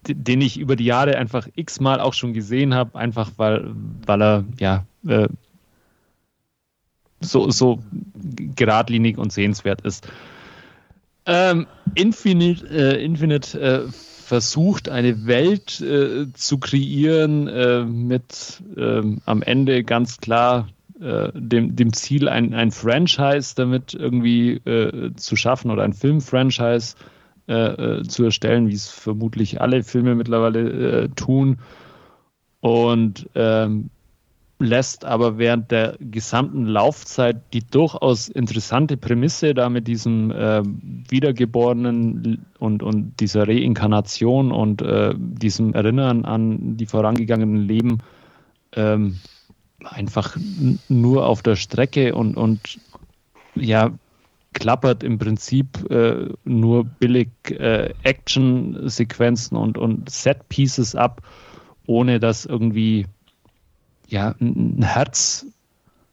[0.07, 3.71] den ich über die Jahre einfach x-mal auch schon gesehen habe, einfach weil,
[4.05, 5.27] weil er, ja, äh,
[7.19, 7.79] so, so
[8.55, 10.07] geradlinig und sehenswert ist.
[11.25, 19.41] Ähm, Infinite, äh, Infinite äh, versucht, eine Welt äh, zu kreieren äh, mit ähm, am
[19.41, 20.69] Ende ganz klar
[21.01, 26.95] äh, dem, dem Ziel, ein, ein Franchise damit irgendwie äh, zu schaffen oder ein Film-Franchise
[27.47, 31.59] äh, äh zu erstellen, wie es vermutlich alle Filme mittlerweile äh, tun.
[32.59, 33.89] Und ähm,
[34.59, 42.45] lässt aber während der gesamten Laufzeit die durchaus interessante Prämisse da mit diesem äh, Wiedergeborenen
[42.57, 47.99] und, und dieser Reinkarnation und äh, diesem Erinnern an die vorangegangenen Leben
[48.73, 49.19] ähm,
[49.91, 50.37] einfach
[50.89, 52.79] nur auf der Strecke und, und
[53.55, 53.91] ja,
[54.53, 61.21] klappert im Prinzip äh, nur billig äh, Action-Sequenzen und, und Set-Pieces ab,
[61.85, 63.05] ohne dass irgendwie
[64.07, 65.45] ja, ein Herz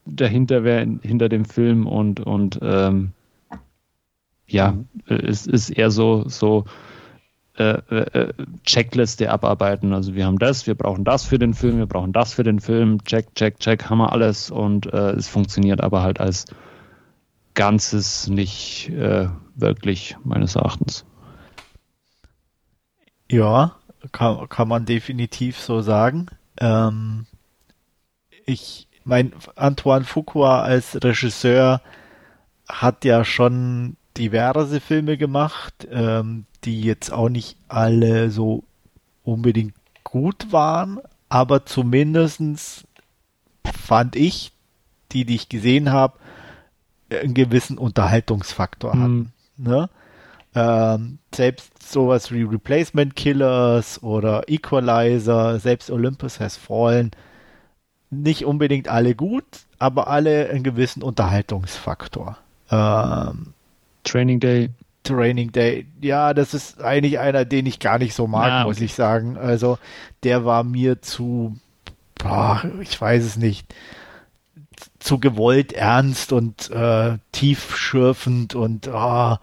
[0.05, 3.13] dahinter wäre, hinter dem Film und, und ähm,
[4.47, 4.87] ja, mhm.
[5.07, 6.65] es ist eher so, so
[7.57, 8.33] äh, äh,
[8.65, 9.93] Checkliste abarbeiten.
[9.93, 12.61] Also wir haben das, wir brauchen das für den Film, wir brauchen das für den
[12.61, 16.47] Film, check, check, check, haben wir alles und äh, es funktioniert aber halt als
[17.55, 21.05] Ganzes nicht äh, wirklich, meines Erachtens.
[23.31, 23.77] Ja,
[24.11, 26.27] kann, kann man definitiv so sagen.
[26.59, 27.27] Ähm,
[28.47, 31.81] ich mein Antoine Fuqua als Regisseur
[32.69, 38.65] hat ja schon diverse Filme gemacht, ähm, die jetzt auch nicht alle so
[39.25, 39.75] unbedingt
[40.05, 42.85] gut waren, aber zumindestens
[43.65, 44.53] fand ich,
[45.13, 46.19] die, die ich gesehen habe,
[47.11, 49.03] einen gewissen Unterhaltungsfaktor mhm.
[49.03, 49.33] hatten.
[49.57, 49.91] Ne?
[50.55, 57.11] Ähm, selbst sowas wie Replacement Killers oder Equalizer, selbst Olympus Has Fallen,
[58.11, 59.45] nicht unbedingt alle gut,
[59.79, 62.39] aber alle einen gewissen Unterhaltungsfaktor.
[62.71, 63.55] Ähm,
[64.05, 64.71] Training Day.
[65.03, 65.87] Training Day.
[66.01, 68.65] Ja, das ist eigentlich einer, den ich gar nicht so mag, okay.
[68.65, 69.37] muss ich sagen.
[69.37, 69.79] Also,
[70.23, 71.57] der war mir zu,
[72.15, 73.75] boah, ich weiß es nicht,
[74.99, 79.37] zu gewollt ernst und äh, tiefschürfend und oh,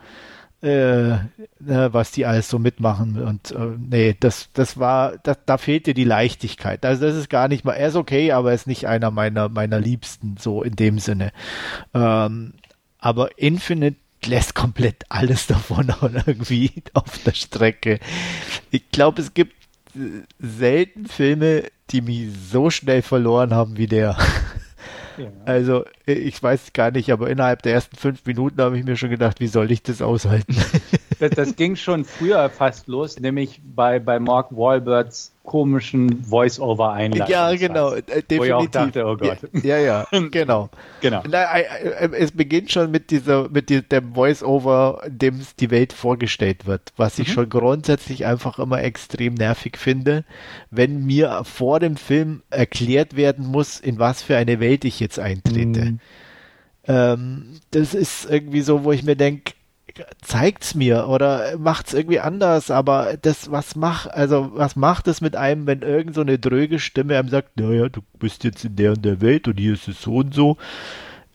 [0.62, 1.18] äh,
[1.60, 5.94] ne, was die alles so mitmachen und äh, nee, das das war das, da fehlte
[5.94, 6.86] die Leichtigkeit.
[6.86, 9.50] Also das ist gar nicht mal, er ist okay, aber er ist nicht einer meiner
[9.50, 11.32] meiner Liebsten so in dem Sinne.
[11.94, 12.54] Ähm,
[13.00, 15.94] aber Infinite lässt komplett alles davon
[16.26, 18.00] irgendwie auf der Strecke.
[18.70, 19.56] Ich glaube, es gibt
[19.96, 24.18] äh, selten Filme, die mich so schnell verloren haben wie der.
[25.46, 29.10] Also, ich weiß gar nicht, aber innerhalb der ersten fünf Minuten habe ich mir schon
[29.10, 30.56] gedacht, wie soll ich das aushalten?
[31.22, 37.30] Das, das ging schon früher fast los, nämlich bei, bei Mark Wahlbergs komischen Voice-Over-Einleitung.
[37.30, 38.32] Ja, genau, definitiv.
[38.32, 39.38] Äh, Wo ich auch dachte, oh Gott.
[39.64, 40.70] Ja, ja, ja genau.
[41.00, 41.22] genau.
[41.30, 45.94] Na, äh, äh, es beginnt schon mit dieser, mit dem Voice-Over, in dem die Welt
[45.94, 47.34] vorgestellt wird, was ich mhm.
[47.34, 50.26] schon grundsätzlich einfach immer extrem nervig finde,
[50.72, 55.20] wenn mir vor dem Film erklärt werden muss, in was für eine Welt ich jetzt
[55.20, 55.82] eintrete.
[55.82, 56.00] Mhm.
[56.88, 59.54] Ähm, das ist irgendwie so, wo ich mir denke,
[60.22, 65.36] zeigt's mir oder macht's irgendwie anders, aber das, was macht, also was macht es mit
[65.36, 68.92] einem, wenn irgend so eine dröge Stimme einem sagt, naja, du bist jetzt in der
[68.92, 70.58] und der Welt und hier ist es so und so,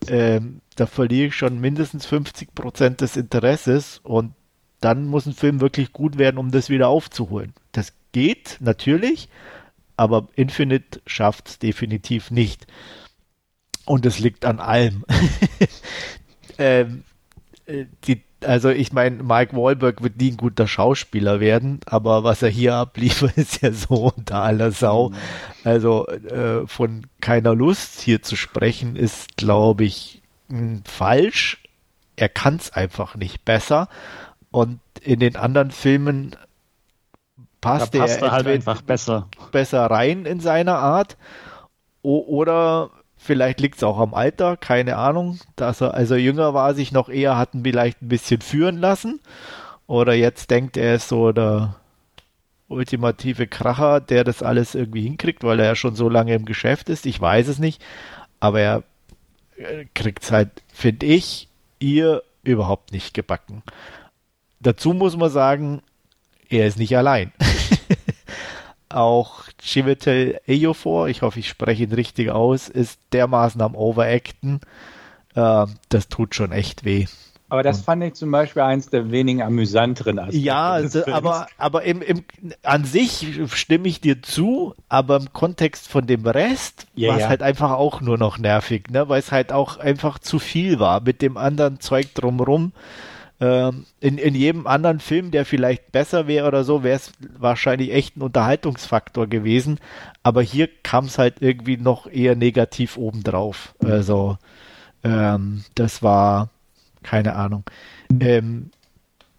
[0.07, 4.33] ähm, da verliere ich schon mindestens 50 Prozent des Interesses und
[4.79, 7.53] dann muss ein Film wirklich gut werden, um das wieder aufzuholen.
[7.71, 9.29] Das geht natürlich,
[9.95, 12.67] aber Infinite schafft's definitiv nicht.
[13.85, 15.03] Und es liegt an allem.
[16.57, 17.03] ähm,
[17.65, 22.41] äh, die also ich meine, Mike Wahlberg wird nie ein guter Schauspieler werden, aber was
[22.41, 25.09] er hier abliefert, ist ja so unter aller Sau.
[25.09, 25.15] Mhm.
[25.63, 30.21] Also äh, von keiner Lust hier zu sprechen, ist, glaube ich,
[30.85, 31.63] falsch.
[32.15, 33.89] Er kann es einfach nicht besser.
[34.51, 36.35] Und in den anderen Filmen
[37.61, 39.27] passt, passt er, er halt einfach besser.
[39.51, 41.17] besser rein in seiner Art.
[42.01, 45.39] Oder Vielleicht liegt es auch am Alter, keine Ahnung.
[45.55, 49.19] Dass er, also jünger war, sich noch eher hatten vielleicht ein bisschen führen lassen.
[49.87, 51.75] Oder jetzt denkt er ist so der
[52.67, 56.89] ultimative Kracher, der das alles irgendwie hinkriegt, weil er ja schon so lange im Geschäft
[56.89, 57.05] ist.
[57.05, 57.83] Ich weiß es nicht.
[58.39, 58.83] Aber er
[59.57, 61.47] äh, kriegt es halt, finde ich,
[61.79, 63.63] ihr überhaupt nicht gebacken.
[64.59, 65.81] Dazu muss man sagen,
[66.49, 67.31] er ist nicht allein.
[68.89, 74.61] auch Chiwetel Ejiofor, ich hoffe, ich spreche ihn richtig aus, ist dermaßen am Overacten.
[75.35, 77.05] Äh, das tut schon echt weh.
[77.49, 80.39] Aber das fand ich zum Beispiel eins der wenigen amüsanteren Aspekte.
[80.39, 82.25] Ja, also, aber, aber im, im,
[82.61, 87.21] an sich stimme ich dir zu, aber im Kontext von dem Rest ja, war es
[87.23, 87.29] ja.
[87.29, 89.07] halt einfach auch nur noch nervig, ne?
[89.07, 92.73] weil es halt auch einfach zu viel war mit dem anderen Zeug drumrum.
[93.39, 97.93] Ähm, in, in jedem anderen Film, der vielleicht besser wäre oder so, wäre es wahrscheinlich
[97.93, 99.79] echt ein Unterhaltungsfaktor gewesen.
[100.23, 103.75] Aber hier kam es halt irgendwie noch eher negativ obendrauf.
[103.83, 104.37] Also,
[105.03, 106.49] ähm, das war,
[107.03, 107.63] keine Ahnung.
[108.19, 108.71] Ähm,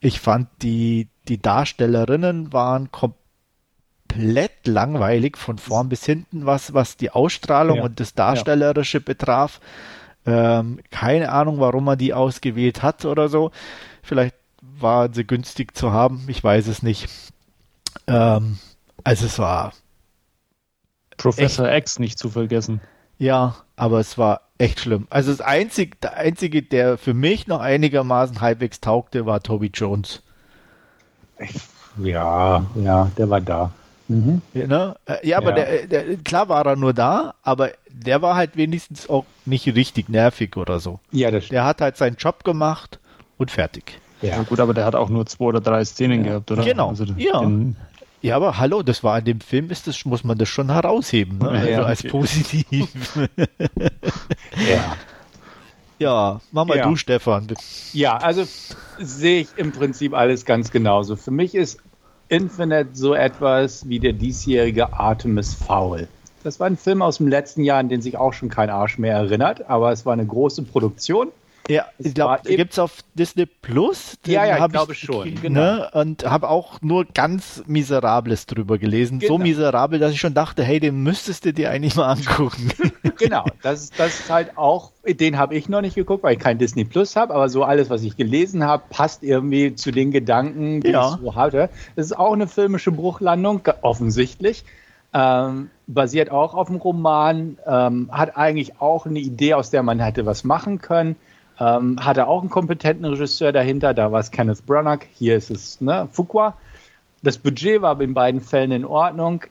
[0.01, 7.11] ich fand die, die Darstellerinnen waren komplett langweilig von vorn bis hinten, was, was die
[7.11, 7.83] Ausstrahlung ja.
[7.83, 9.05] und das Darstellerische ja.
[9.05, 9.61] betraf.
[10.27, 13.51] Ähm, keine Ahnung, warum man die ausgewählt hat oder so.
[14.09, 17.11] Vielleicht waren sie günstig zu haben, ich weiß es nicht.
[18.07, 18.59] Ähm,
[19.05, 19.75] also es war.
[21.19, 22.81] Professor X nicht zu vergessen.
[23.19, 25.07] Ja, aber es war echt schlimm.
[25.11, 30.23] Also das einzige, der einzige, der für mich noch einigermaßen halbwegs taugte, war Toby Jones.
[31.99, 33.73] Ja, ja, der war da.
[34.09, 34.41] Mhm.
[34.55, 34.97] Ja, ne?
[35.23, 35.87] Ja, aber ja.
[35.87, 40.09] Der, der, klar war er nur da, aber der war halt wenigstens auch nicht richtig
[40.09, 40.99] nervig oder so.
[41.11, 41.57] Ja, das stimmt.
[41.57, 43.01] Der hat halt seinen Job gemacht
[43.39, 43.99] und fertig.
[44.21, 46.31] Ja, ja gut, aber der hat auch nur zwei oder drei Szenen ja.
[46.31, 46.65] gehabt, oder?
[46.65, 46.89] Genau.
[46.89, 47.41] Also ja.
[47.41, 47.77] Den,
[48.21, 51.39] ja, aber hallo, das war in dem Film, ist das, muss man das schon herausheben,
[51.39, 51.51] ne?
[51.51, 52.89] also als positiv.
[54.69, 54.97] ja.
[56.01, 57.49] Ja, mach mal du, Stefan.
[57.93, 58.45] Ja, also
[58.99, 61.17] sehe ich im Prinzip alles ganz genauso.
[61.17, 61.81] Für mich ist
[62.29, 66.07] Infinite so etwas wie der diesjährige Artemis Foul.
[66.45, 68.99] Das war ein Film aus dem letzten Jahr, an den sich auch schon kein Arsch
[68.99, 71.29] mehr erinnert, aber es war eine große Produktion.
[71.69, 74.19] Ja, ich glaube, gibt es auf Disney Plus.
[74.25, 75.29] Den ja, ja, ich glaube ich, schon.
[75.29, 75.61] Ne, genau.
[75.61, 79.19] Ne, und habe auch nur ganz Miserables drüber gelesen.
[79.19, 79.35] Genau.
[79.35, 82.71] So miserabel, dass ich schon dachte, hey, den müsstest du dir eigentlich mal angucken.
[83.19, 86.41] genau, das ist, das ist halt auch, den habe ich noch nicht geguckt, weil ich
[86.41, 90.11] kein Disney Plus habe, aber so alles, was ich gelesen habe, passt irgendwie zu den
[90.11, 91.11] Gedanken, die ja.
[91.11, 91.69] ich so hatte.
[91.97, 94.65] Das ist auch eine filmische Bruchlandung, offensichtlich.
[95.13, 100.01] Ähm, basiert auch auf dem Roman, ähm, hat eigentlich auch eine Idee, aus der man
[100.01, 101.17] hätte was machen können.
[101.61, 105.81] Ähm, hatte auch einen kompetenten Regisseur dahinter, da war es Kenneth Branagh, hier ist es
[105.81, 106.57] ne, Fuqua.
[107.23, 109.43] Das Budget war in beiden Fällen in Ordnung.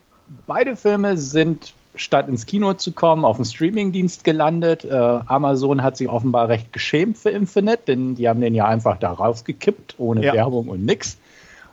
[0.46, 4.84] Beide Filme sind statt ins Kino zu kommen, auf dem Streamingdienst gelandet.
[4.84, 8.98] Äh, Amazon hat sich offenbar recht geschämt für Infinite, denn die haben den ja einfach
[8.98, 10.32] da rausgekippt, ohne ja.
[10.32, 11.18] Werbung und nix.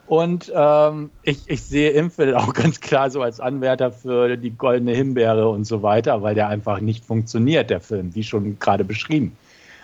[0.06, 4.92] Und ähm, ich, ich sehe Infinite auch ganz klar so als Anwärter für die goldene
[4.92, 9.36] Himbeere und so weiter, weil der einfach nicht funktioniert, der Film, wie schon gerade beschrieben.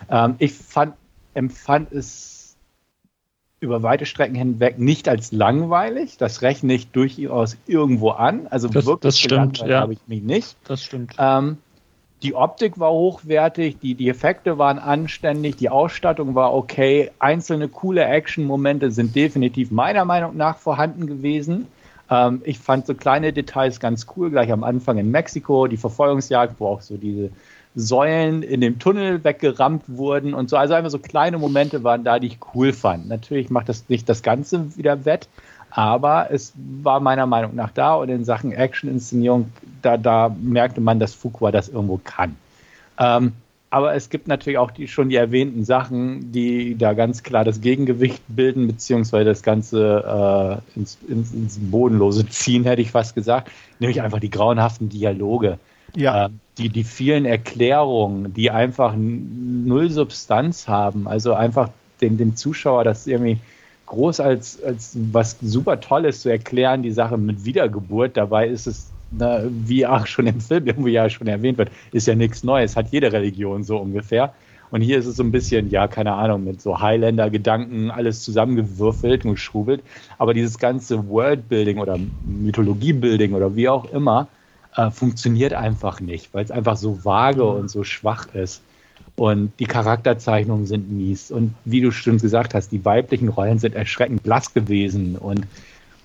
[0.09, 0.95] Ähm, ich fand,
[1.33, 2.55] empfand es
[3.59, 6.17] über weite Strecken hinweg nicht als langweilig.
[6.17, 8.47] Das rechne ich durchaus irgendwo an.
[8.47, 9.81] Also das, wirklich das stimmt, ja.
[9.81, 10.57] habe ich mich nicht.
[10.65, 11.15] Das stimmt.
[11.17, 11.57] Ähm,
[12.23, 17.11] die Optik war hochwertig, die, die Effekte waren anständig, die Ausstattung war okay.
[17.19, 21.67] Einzelne coole Action-Momente sind definitiv meiner Meinung nach vorhanden gewesen.
[22.09, 26.59] Ähm, ich fand so kleine Details ganz cool, gleich am Anfang in Mexiko, die Verfolgungsjagd,
[26.59, 27.29] wo auch so diese
[27.75, 30.57] Säulen in dem Tunnel weggerammt wurden und so.
[30.57, 33.07] Also einfach so kleine Momente waren da, die ich cool fand.
[33.07, 35.27] Natürlich macht das nicht das Ganze wieder wett,
[35.71, 39.49] aber es war meiner Meinung nach da und in Sachen Action-Inszenierung,
[39.81, 42.35] da, da merkte man, dass Fuqua das irgendwo kann.
[42.99, 43.33] Ähm,
[43.71, 47.59] aber es gibt natürlich auch die, schon die erwähnten Sachen, die da ganz klar das
[47.59, 53.49] Gegengewicht bilden, beziehungsweise das Ganze äh, ins, ins, ins Bodenlose ziehen, hätte ich fast gesagt.
[53.79, 55.57] Nämlich einfach die grauenhaften Dialoge.
[55.95, 56.27] Ja.
[56.27, 61.69] Äh, die, die vielen Erklärungen, die einfach null Substanz haben, also einfach
[62.01, 63.39] den, dem Zuschauer das irgendwie
[63.87, 68.17] groß als, als was super Tolles zu erklären, die Sache mit Wiedergeburt.
[68.17, 72.07] Dabei ist es, na, wie auch schon im Film irgendwie ja schon erwähnt wird, ist
[72.07, 74.33] ja nichts Neues, hat jede Religion so ungefähr.
[74.71, 79.23] Und hier ist es so ein bisschen, ja, keine Ahnung, mit so Highlander-Gedanken alles zusammengewürfelt
[79.23, 79.83] und geschrubelt.
[80.17, 84.27] Aber dieses ganze Worldbuilding oder Mythologiebuilding oder wie auch immer,
[84.75, 88.61] äh, funktioniert einfach nicht, weil es einfach so vage und so schwach ist.
[89.15, 91.31] Und die Charakterzeichnungen sind mies.
[91.31, 95.17] Und wie du schon gesagt hast, die weiblichen Rollen sind erschreckend blass gewesen.
[95.17, 95.45] Und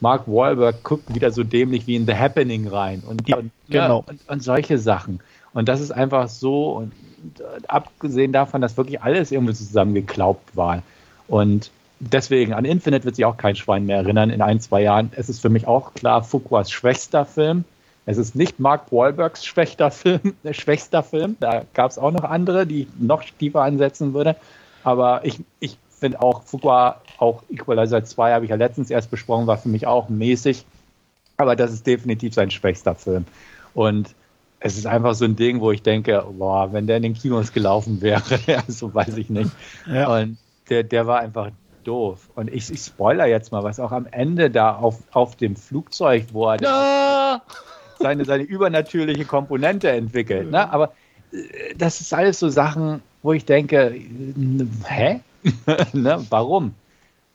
[0.01, 3.03] Mark Wahlberg guckt wieder so dämlich wie in The Happening rein.
[3.07, 4.05] Und, ja, und, genau.
[4.07, 5.21] Und, und, solche Sachen.
[5.55, 6.93] Und das ist einfach so, und,
[7.23, 10.83] und abgesehen davon, dass wirklich alles irgendwie zusammengeklaubt war.
[11.29, 11.71] Und
[12.01, 15.11] deswegen, an Infinite wird sich auch kein Schwein mehr erinnern in ein, zwei Jahren.
[15.17, 17.65] Es ist für mich auch klar Fuquas schwächster Film.
[18.09, 21.37] Es ist nicht Mark Wahlbergs schwächster Film, äh, schwächster Film.
[21.41, 24.35] Da gab es auch noch andere, die ich noch tiefer ansetzen würde.
[24.83, 29.47] Aber ich, ich finde auch Fuqua, auch Equalizer 2 habe ich ja letztens erst besprochen,
[29.47, 30.65] war für mich auch mäßig.
[31.37, 33.27] Aber das ist definitiv sein schwächster Film.
[33.75, 34.15] Und
[34.59, 37.53] es ist einfach so ein Ding, wo ich denke, boah, wenn der in den Kinos
[37.53, 38.23] gelaufen wäre,
[38.69, 39.51] so weiß ich nicht.
[39.87, 40.17] Ja.
[40.17, 40.39] Und
[40.71, 41.51] der, der war einfach
[41.85, 42.31] doof.
[42.37, 46.29] Und ich, ich spoiler jetzt mal, was auch am Ende da auf, auf dem Flugzeug,
[46.33, 46.63] wo er.
[46.63, 47.43] Ja
[47.99, 50.51] seine, seine übernatürliche Komponente entwickelt.
[50.51, 50.71] Ne?
[50.73, 50.93] Aber
[51.33, 53.95] äh, das ist alles so Sachen, wo ich denke,
[54.87, 55.21] hä?
[55.93, 56.27] ne?
[56.31, 56.75] Warum?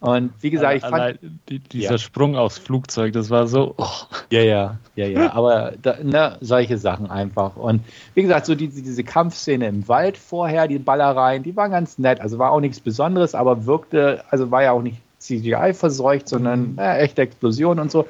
[0.04, 1.18] Und wie gesagt, ich fand.
[1.48, 1.98] Die, dieser ja.
[1.98, 3.74] Sprung aufs Flugzeug, das war so.
[3.78, 3.88] Oh.
[4.32, 5.34] Ja, ja, ja, ja.
[5.34, 7.56] Aber da, ne, solche Sachen einfach.
[7.56, 7.82] Und
[8.14, 12.20] wie gesagt, so die, diese Kampfszene im Wald vorher, die Ballereien, die waren ganz nett.
[12.20, 16.78] Also war auch nichts Besonderes, aber wirkte, also war ja auch nicht CGI verseucht, sondern
[16.78, 18.06] äh, echte Explosion und so.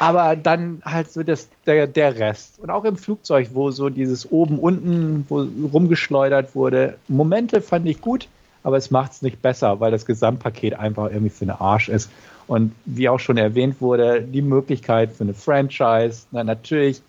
[0.00, 2.58] Aber dann halt so das, der, der Rest.
[2.58, 6.96] Und auch im Flugzeug, wo so dieses oben, unten, wo rumgeschleudert wurde.
[7.06, 8.26] Momente fand ich gut,
[8.62, 12.10] aber es macht es nicht besser, weil das Gesamtpaket einfach irgendwie für eine Arsch ist.
[12.46, 17.02] Und wie auch schon erwähnt wurde, die Möglichkeit für eine Franchise, na natürlich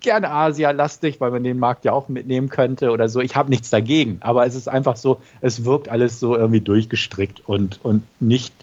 [0.00, 3.20] gerne Asia-lastig, weil man den Markt ja auch mitnehmen könnte oder so.
[3.20, 7.46] Ich habe nichts dagegen, aber es ist einfach so, es wirkt alles so irgendwie durchgestrickt
[7.46, 8.54] und, und nicht,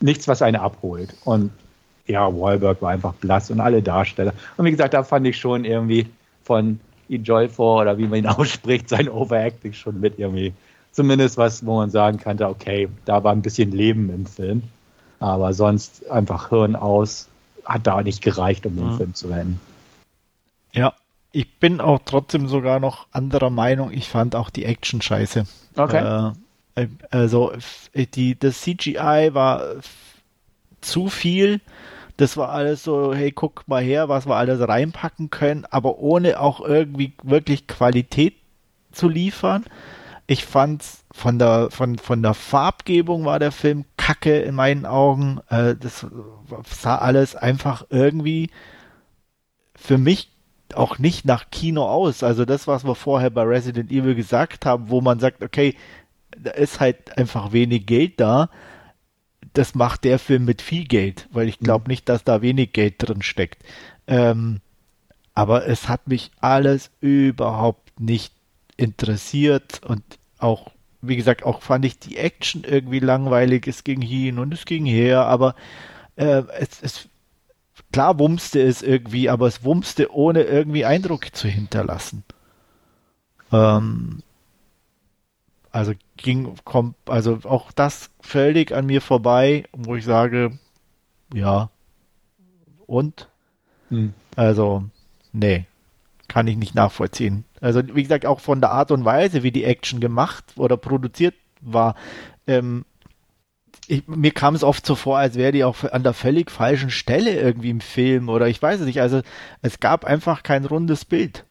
[0.00, 1.14] nichts, was einen abholt.
[1.24, 1.50] Und
[2.08, 4.32] ja, Wahlberg war einfach blass und alle Darsteller.
[4.56, 6.06] Und wie gesagt, da fand ich schon irgendwie
[6.42, 10.52] von Ejolfor oder wie man ihn ausspricht, sein Overacting schon mit irgendwie
[10.92, 14.62] zumindest was, wo man sagen könnte, okay, da war ein bisschen Leben im Film.
[15.20, 17.28] Aber sonst einfach Hirn aus,
[17.64, 18.96] hat da nicht gereicht, um den mhm.
[18.96, 19.60] Film zu rennen.
[20.72, 20.94] Ja,
[21.32, 23.92] ich bin auch trotzdem sogar noch anderer Meinung.
[23.92, 25.44] Ich fand auch die Action scheiße.
[25.76, 26.32] Okay.
[26.74, 27.52] Äh, also
[27.94, 29.62] die, das CGI war
[30.80, 31.60] zu viel.
[32.18, 36.40] Das war alles so, hey, guck mal her, was wir alles reinpacken können, aber ohne
[36.40, 38.34] auch irgendwie wirklich Qualität
[38.90, 39.64] zu liefern.
[40.26, 45.40] Ich fand von der von von der Farbgebung war der Film kacke in meinen Augen.
[45.48, 46.04] Äh, das
[46.66, 48.50] sah alles einfach irgendwie
[49.76, 50.30] für mich
[50.74, 52.22] auch nicht nach Kino aus.
[52.24, 55.76] Also das, was wir vorher bei Resident Evil gesagt haben, wo man sagt, okay,
[56.36, 58.50] da ist halt einfach wenig Geld da.
[59.52, 61.90] Das macht der Film mit viel Geld, weil ich glaube mhm.
[61.90, 63.62] nicht, dass da wenig Geld drin steckt.
[64.06, 64.60] Ähm,
[65.34, 68.32] aber es hat mich alles überhaupt nicht
[68.76, 70.02] interessiert und
[70.38, 73.66] auch, wie gesagt, auch fand ich die Action irgendwie langweilig.
[73.66, 75.54] Es ging hin und es ging her, aber
[76.16, 77.08] äh, es, es
[77.92, 82.24] klar wumste es irgendwie, aber es wumste ohne irgendwie Eindruck zu hinterlassen.
[83.52, 84.22] Ähm,
[85.70, 90.58] also ging, kommt, also auch das völlig an mir vorbei, wo ich sage,
[91.32, 91.70] ja,
[92.86, 93.28] und?
[93.88, 94.12] Hm.
[94.36, 94.84] Also,
[95.32, 95.66] nee,
[96.28, 97.44] kann ich nicht nachvollziehen.
[97.60, 101.34] Also, wie gesagt, auch von der Art und Weise, wie die Action gemacht oder produziert
[101.60, 101.94] war,
[102.46, 102.84] ähm,
[103.88, 106.90] ich, mir kam es oft so vor, als wäre die auch an der völlig falschen
[106.90, 109.00] Stelle irgendwie im Film oder ich weiß es nicht.
[109.00, 109.22] Also
[109.62, 111.44] es gab einfach kein rundes Bild.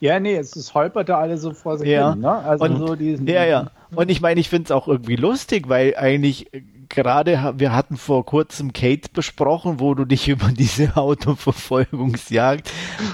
[0.00, 2.12] Ja, nee, es ist holperte alle so vor sich ja.
[2.12, 2.30] hin, ne?
[2.30, 3.26] Also und, so diesen.
[3.26, 3.70] Ja, ja.
[3.94, 6.50] Und ich meine, ich finde es auch irgendwie lustig, weil eigentlich
[6.88, 12.70] gerade wir hatten vor kurzem Kate besprochen, wo du dich über diese Autoverfolgungsjagd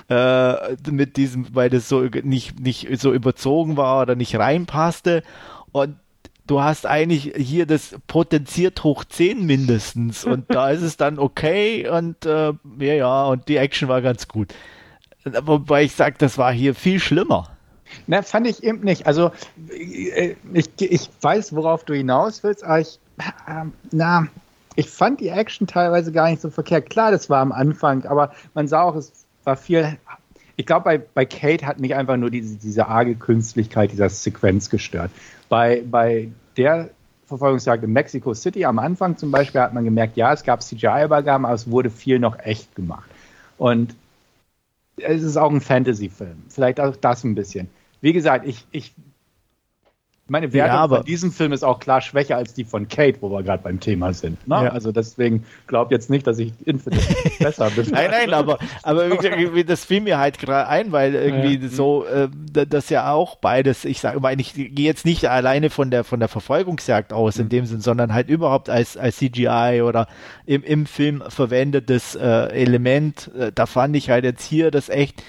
[0.09, 0.55] äh,
[0.91, 5.23] mit diesem, weil das so nicht nicht so überzogen war oder nicht reinpasste
[5.73, 5.97] und
[6.47, 11.89] du hast eigentlich hier das potenziert hoch 10 mindestens und da ist es dann okay
[11.89, 14.53] und äh, ja, ja, und die Action war ganz gut.
[15.25, 17.51] Wobei ich sage, das war hier viel schlimmer.
[18.07, 19.07] Na, fand ich eben nicht.
[19.07, 19.31] Also
[19.69, 24.29] äh, ich, ich weiß, worauf du hinaus willst, aber ich, äh, na,
[24.77, 26.91] ich fand die Action teilweise gar nicht so verkehrt.
[26.91, 29.13] Klar, das war am Anfang, aber man sah auch, es
[29.45, 29.99] war viel.
[30.57, 34.71] Ich glaube, bei, bei Kate hat mich einfach nur diese, diese arge Künstlichkeit dieser Sequenz
[34.71, 35.11] gestört.
[35.49, 36.91] Bei, bei der
[37.27, 41.47] Verfolgungsjagd in Mexico City am Anfang zum Beispiel hat man gemerkt, ja, es gab CGI-Übergaben,
[41.47, 43.09] aber es wurde viel noch echt gemacht.
[43.57, 43.95] Und
[44.97, 46.45] es ist auch ein Fantasy-Film.
[46.49, 47.69] Vielleicht auch das ein bisschen.
[48.01, 48.95] Wie gesagt, ich, ich
[50.33, 53.31] meine Wertung ja, von diesem Film ist auch klar schwächer als die von Kate, wo
[53.31, 54.49] wir gerade beim Thema sind.
[54.49, 54.65] Ne?
[54.65, 54.71] Ja.
[54.71, 57.05] Also deswegen glaub jetzt nicht, dass ich Infinite
[57.39, 57.91] besser bin.
[57.91, 59.11] Nein, nein, aber, aber
[59.65, 61.69] das fiel mir halt gerade ein, weil irgendwie ja.
[61.69, 65.91] so, äh, das ja auch beides, ich sage immer, ich gehe jetzt nicht alleine von
[65.91, 67.51] der von der Verfolgungsjagd aus in mhm.
[67.51, 70.09] dem Sinn, sondern halt überhaupt als, als CGI oder
[70.47, 73.31] im, im Film verwendetes äh, Element.
[73.39, 75.23] Äh, da fand ich halt jetzt hier das echt,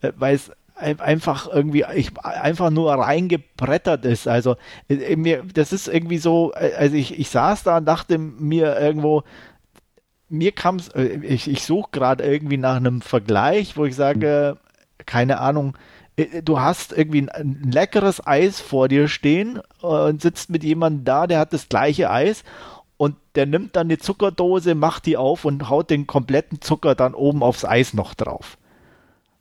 [0.00, 4.28] äh, weil es einfach irgendwie ich, einfach nur reingebrettert ist.
[4.28, 4.56] Also
[4.88, 8.78] äh, mir, das ist irgendwie so, äh, also ich, ich saß da und dachte mir
[8.78, 9.24] irgendwo,
[10.28, 14.58] mir kam es, äh, ich, ich suche gerade irgendwie nach einem Vergleich, wo ich sage,
[15.06, 15.76] keine Ahnung,
[16.42, 21.26] du hast irgendwie ein, ein, leckeres Eis vor dir stehen und sitzt mit jemandem da,
[21.26, 22.44] der hat das gleiche Eis
[22.96, 27.14] und der nimmt dann die Zuckerdose, macht die auf und haut den kompletten Zucker dann
[27.14, 28.57] oben aufs Eis noch drauf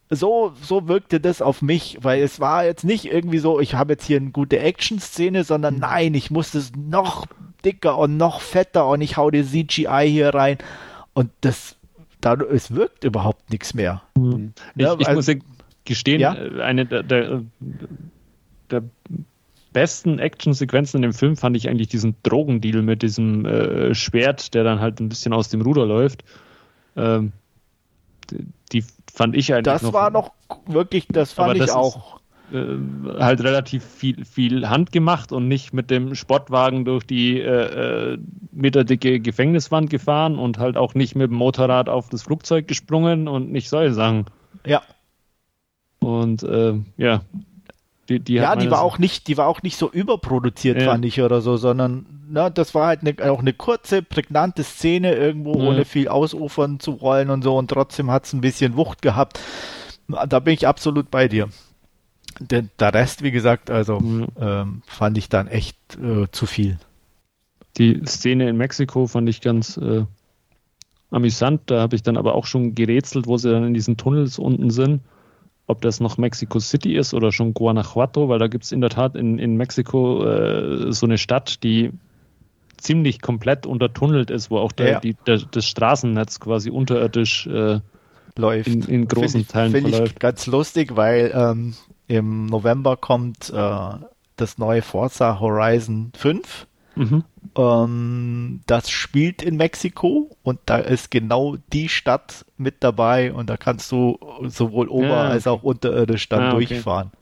[0.09, 3.93] so, so wirkte das auf mich, weil es war jetzt nicht irgendwie so, ich habe
[3.93, 5.79] jetzt hier eine gute Action-Szene, sondern mhm.
[5.81, 7.25] nein, ich muss es noch
[7.65, 10.57] dicker und noch fetter und ich hau die CGI hier rein
[11.13, 11.75] und das,
[12.21, 14.01] da, es wirkt überhaupt nichts mehr.
[14.15, 14.53] Mhm.
[14.75, 15.43] Ich, ja, ich also, muss
[15.83, 16.35] gestehen, ja?
[16.35, 17.41] Äh, eine der, der,
[18.71, 18.83] der
[19.73, 24.63] besten Action-Sequenzen in dem Film fand ich eigentlich diesen Drogendeal mit diesem äh, Schwert, der
[24.63, 26.23] dann halt ein bisschen aus dem Ruder läuft.
[26.95, 27.33] Ähm,
[28.71, 28.83] die
[29.17, 30.31] fand ich eigentlich Das noch, war noch
[30.67, 32.19] wirklich, das fand ich das auch.
[32.51, 38.13] Ist, äh, halt relativ viel, viel handgemacht und nicht mit dem Sportwagen durch die äh,
[38.13, 38.17] äh,
[38.53, 43.51] meterdicke Gefängniswand gefahren und halt auch nicht mit dem Motorrad auf das Flugzeug gesprungen und
[43.51, 44.25] nicht solche Sachen.
[44.65, 44.81] Ja.
[45.99, 47.21] Und äh, ja,
[48.09, 50.91] die, die ja, die war auch nicht, die war auch nicht so überproduziert, ja.
[50.91, 55.13] fand ich oder so, sondern na, das war halt ne, auch eine kurze, prägnante Szene
[55.13, 55.69] irgendwo, ja.
[55.69, 59.39] ohne viel ausufern zu rollen und so und trotzdem hat es ein bisschen Wucht gehabt.
[60.07, 61.49] Da bin ich absolut bei dir.
[62.39, 64.27] Der, der Rest, wie gesagt, also mhm.
[64.39, 66.77] ähm, fand ich dann echt äh, zu viel.
[67.77, 70.05] Die Szene in Mexiko fand ich ganz äh,
[71.11, 71.61] amüsant.
[71.65, 74.69] Da habe ich dann aber auch schon gerätselt, wo sie dann in diesen Tunnels unten
[74.69, 75.01] sind.
[75.67, 78.89] Ob das noch Mexico City ist oder schon Guanajuato, weil da gibt es in der
[78.89, 81.91] Tat in, in Mexiko äh, so eine Stadt, die
[82.77, 84.99] ziemlich komplett untertunnelt ist, wo auch der, ja.
[84.99, 87.79] die, der, das Straßennetz quasi unterirdisch äh,
[88.37, 88.67] läuft.
[88.67, 90.13] In, in großen find ich, Teilen find verläuft.
[90.13, 91.73] Ich ganz lustig, weil ähm,
[92.07, 93.89] im November kommt äh,
[94.37, 96.67] das neue Forza Horizon 5
[96.97, 97.23] Mhm.
[97.55, 103.57] Ähm, das spielt in Mexiko und da ist genau die Stadt mit dabei und da
[103.57, 105.31] kannst du sowohl ober- ja, okay.
[105.31, 106.65] als auch unterirdisch dann ah, okay.
[106.67, 107.11] durchfahren.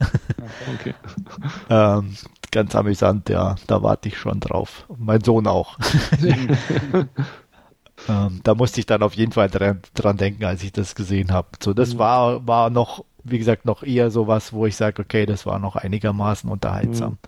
[0.78, 0.94] Okay.
[1.70, 2.16] ähm,
[2.52, 4.86] ganz amüsant, ja, da warte ich schon drauf.
[4.96, 5.76] Mein Sohn auch.
[8.08, 11.32] ähm, da musste ich dann auf jeden Fall dran, dran denken, als ich das gesehen
[11.32, 11.48] habe.
[11.62, 11.98] So, das mhm.
[11.98, 15.76] war, war noch, wie gesagt, noch eher sowas, wo ich sage, okay, das war noch
[15.76, 17.12] einigermaßen unterhaltsam.
[17.12, 17.18] Mhm.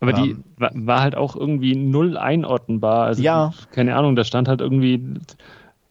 [0.00, 0.44] Aber die ähm.
[0.56, 3.06] war, war, halt auch irgendwie null einordnbar.
[3.06, 3.52] Also, ja.
[3.72, 5.00] keine Ahnung, da stand halt irgendwie,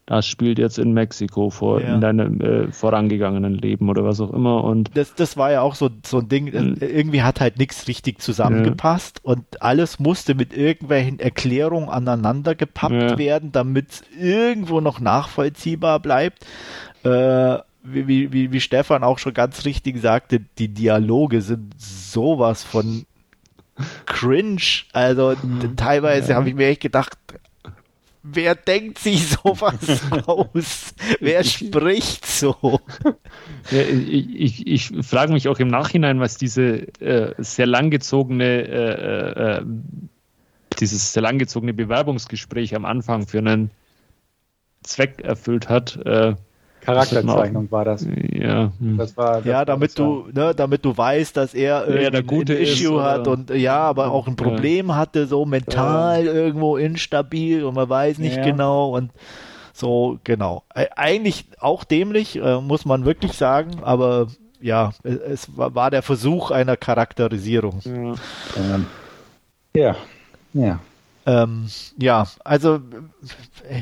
[0.06, 1.94] das spielt jetzt in Mexiko vor, ja.
[1.94, 4.62] in deinem äh, vorangegangenen Leben oder was auch immer.
[4.62, 6.76] Und das, das war ja auch so, so ein Ding, mhm.
[6.80, 9.32] irgendwie hat halt nichts richtig zusammengepasst ja.
[9.32, 13.18] und alles musste mit irgendwelchen Erklärungen aneinander gepappt ja.
[13.18, 16.44] werden, damit es irgendwo noch nachvollziehbar bleibt.
[17.02, 23.04] Äh, wie, wie, wie Stefan auch schon ganz richtig sagte, die Dialoge sind sowas von
[24.06, 24.84] cringe.
[24.92, 25.76] Also mhm.
[25.76, 26.36] teilweise ja.
[26.36, 27.16] habe ich mir echt gedacht,
[28.22, 30.94] wer denkt sich sowas aus?
[31.20, 32.80] wer spricht so?
[33.70, 39.58] Ja, ich, ich, ich frage mich auch im Nachhinein, was diese äh, sehr langgezogene, äh,
[39.58, 39.62] äh,
[40.80, 43.70] dieses sehr langgezogene Bewerbungsgespräch am Anfang für einen
[44.82, 45.98] Zweck erfüllt hat.
[46.84, 48.06] Äh, Charakterzeichnung war das.
[48.32, 48.98] Ja, hm.
[48.98, 52.54] das war, das ja damit du, ne, damit du weißt, dass er ja, der gute
[52.54, 54.96] ein Issue ist, hat und ja, aber auch ein Problem ja.
[54.96, 56.32] hatte, so mental ja.
[56.32, 59.10] irgendwo instabil und man weiß nicht genau und
[59.72, 60.62] so, genau.
[60.68, 64.28] Eigentlich auch dämlich, äh, muss man wirklich sagen, aber
[64.60, 67.80] ja, es, war der Versuch einer Charakterisierung.
[67.84, 68.14] Ja,
[68.56, 68.86] ähm,
[69.74, 69.96] ja.
[70.52, 70.78] ja.
[71.26, 71.66] Ähm,
[71.98, 72.80] ja, also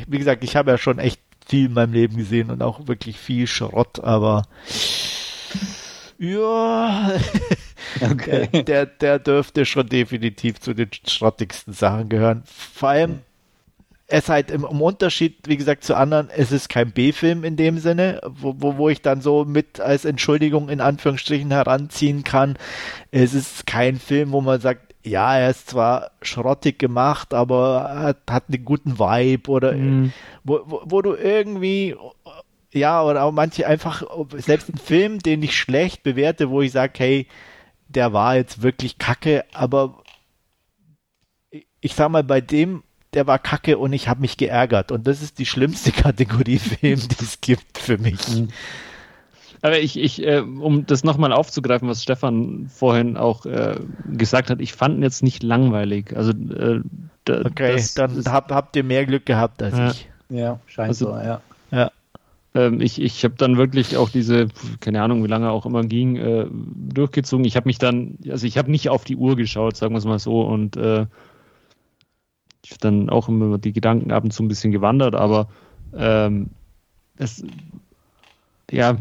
[0.07, 1.21] wie gesagt, ich habe ja schon echt
[1.53, 4.45] viel in meinem Leben gesehen und auch wirklich viel Schrott, aber
[6.19, 7.13] ja,
[8.01, 8.49] okay.
[8.53, 12.43] der, der, der dürfte schon definitiv zu den schrottigsten Sachen gehören.
[12.47, 13.19] Vor allem,
[14.07, 17.77] es halt im, im, Unterschied, wie gesagt, zu anderen, es ist kein B-Film in dem
[17.77, 22.57] Sinne, wo, wo, wo ich dann so mit als Entschuldigung in Anführungsstrichen heranziehen kann.
[23.11, 28.19] Es ist kein Film, wo man sagt, ja, er ist zwar schrottig gemacht, aber hat,
[28.31, 30.13] hat einen guten Vibe oder mhm.
[30.45, 31.97] wo, wo, wo, du irgendwie,
[32.73, 34.05] ja, oder auch manche einfach,
[34.37, 37.27] selbst ein Film, den ich schlecht bewerte, wo ich sage, hey,
[37.89, 40.03] der war jetzt wirklich kacke, aber
[41.81, 44.93] ich sag mal, bei dem, der war kacke und ich habe mich geärgert.
[44.93, 48.29] Und das ist die schlimmste Kategorie Film, die es gibt für mich.
[48.29, 48.49] Mhm.
[49.63, 53.77] Aber ich, ich äh, um das nochmal aufzugreifen, was Stefan vorhin auch äh,
[54.13, 56.17] gesagt hat, ich fand ihn jetzt nicht langweilig.
[56.17, 56.81] Also äh,
[57.25, 59.91] da, Okay, dann hab, habt ihr mehr Glück gehabt als ja.
[59.91, 60.09] ich.
[60.31, 61.41] Ja, scheint also, so, ja.
[61.71, 61.93] Ja.
[62.55, 64.49] Ähm, ich ich habe dann wirklich auch diese,
[64.81, 67.45] keine Ahnung, wie lange auch immer ging, äh, durchgezogen.
[67.45, 70.05] Ich habe mich dann, also ich habe nicht auf die Uhr geschaut, sagen wir es
[70.05, 71.07] mal so, und äh,
[72.65, 75.49] ich habe dann auch immer die Gedanken ab und zu ein bisschen gewandert, aber
[75.97, 76.51] ähm,
[77.17, 77.45] es
[78.73, 78.97] ja,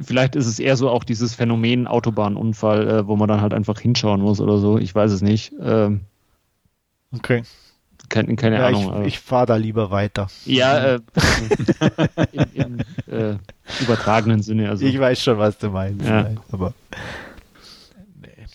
[0.00, 3.80] vielleicht ist es eher so auch dieses Phänomen Autobahnunfall, äh, wo man dann halt einfach
[3.80, 4.78] hinschauen muss oder so.
[4.78, 5.52] Ich weiß es nicht.
[5.60, 6.02] Ähm,
[7.12, 7.42] okay.
[8.08, 9.02] Keine, keine ja, Ahnung.
[9.02, 10.28] Ich, ich fahre da lieber weiter.
[10.44, 11.00] Ja, äh,
[12.32, 12.78] im, im
[13.12, 13.36] äh,
[13.80, 14.70] übertragenen Sinne.
[14.70, 14.86] Also.
[14.86, 16.06] Ich weiß schon, was du meinst.
[16.06, 16.30] Ja.
[16.52, 16.72] Aber
[18.22, 18.46] nee.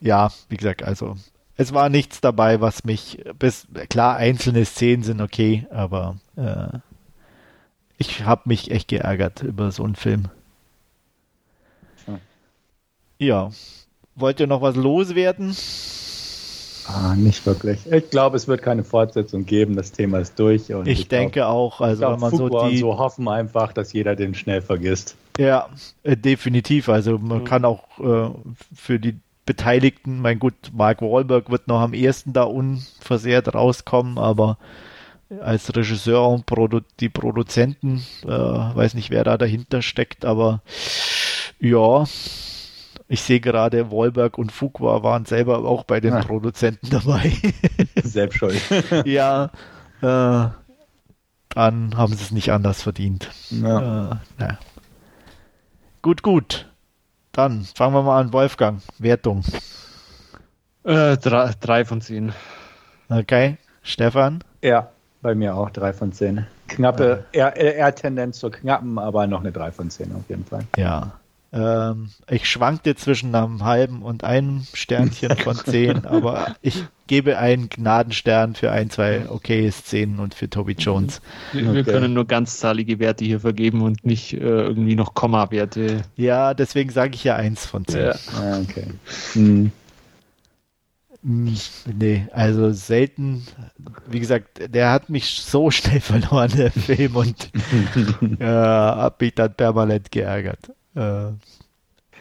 [0.00, 1.16] ja, wie gesagt, also
[1.56, 6.78] es war nichts dabei, was mich bis klar einzelne Szenen sind okay, aber äh,
[7.98, 10.28] ich habe mich echt geärgert über so einen Film.
[13.18, 13.50] Ja.
[14.14, 15.54] Wollt ihr noch was loswerden?
[16.88, 17.80] Ah, nicht wirklich.
[17.90, 19.74] Ich glaube, es wird keine Fortsetzung geben.
[19.76, 20.70] Das Thema ist durch.
[20.70, 21.80] ich, ich denke glaub, auch.
[21.80, 22.78] Also, glaub, wenn man so die.
[22.78, 25.16] so hoffen einfach, dass jeder den schnell vergisst.
[25.38, 25.68] Ja,
[26.04, 26.88] äh, definitiv.
[26.88, 27.44] Also, man mhm.
[27.44, 28.30] kann auch äh,
[28.74, 29.16] für die
[29.46, 34.58] Beteiligten, mein gut, Mark Wahlberg wird noch am ersten da unversehrt rauskommen, aber
[35.40, 40.62] als Regisseur und Produ die Produzenten, äh, weiß nicht, wer da dahinter steckt, aber
[41.58, 42.04] ja,
[43.08, 46.20] ich sehe gerade, Wahlberg und Fuqua waren selber auch bei den ah.
[46.22, 47.32] Produzenten dabei.
[48.02, 48.60] Selbst schuld.
[49.04, 49.50] ja,
[50.00, 50.48] äh,
[51.48, 53.30] dann haben sie es nicht anders verdient.
[53.50, 54.10] Ja.
[54.10, 54.58] Äh, na.
[56.02, 56.68] Gut, gut.
[57.32, 58.32] dann fangen wir mal an.
[58.32, 59.42] Wolfgang, Wertung.
[60.84, 62.32] Äh, drei, drei von zehn.
[63.08, 63.56] Okay.
[63.82, 64.42] Stefan?
[64.62, 64.90] Ja,
[65.26, 66.46] bei mir auch drei von zehn.
[66.68, 70.62] Knappe, eher, eher Tendenz zur knappen, aber noch eine drei von zehn auf jeden Fall.
[70.76, 71.14] Ja.
[71.52, 77.68] Ähm, ich schwankte zwischen einem halben und einem Sternchen von zehn, aber ich gebe einen
[77.68, 81.20] Gnadenstern für ein, zwei okay Szenen und für Toby Jones.
[81.52, 81.82] Wir Okay.
[81.82, 86.02] können nur ganzzahlige Werte hier vergeben und nicht äh, irgendwie noch Komma-Werte.
[86.14, 88.06] Ja, deswegen sage ich ja eins von zehn.
[88.06, 88.14] Ja.
[88.40, 88.86] Ah, okay.
[89.32, 89.72] Hm.
[91.28, 91.54] Mm,
[91.98, 93.44] Nee, also selten,
[94.06, 97.50] wie gesagt, der hat mich so schnell verloren, der Film, und
[98.40, 100.70] äh, hab mich dann permanent geärgert.
[100.94, 101.00] Äh,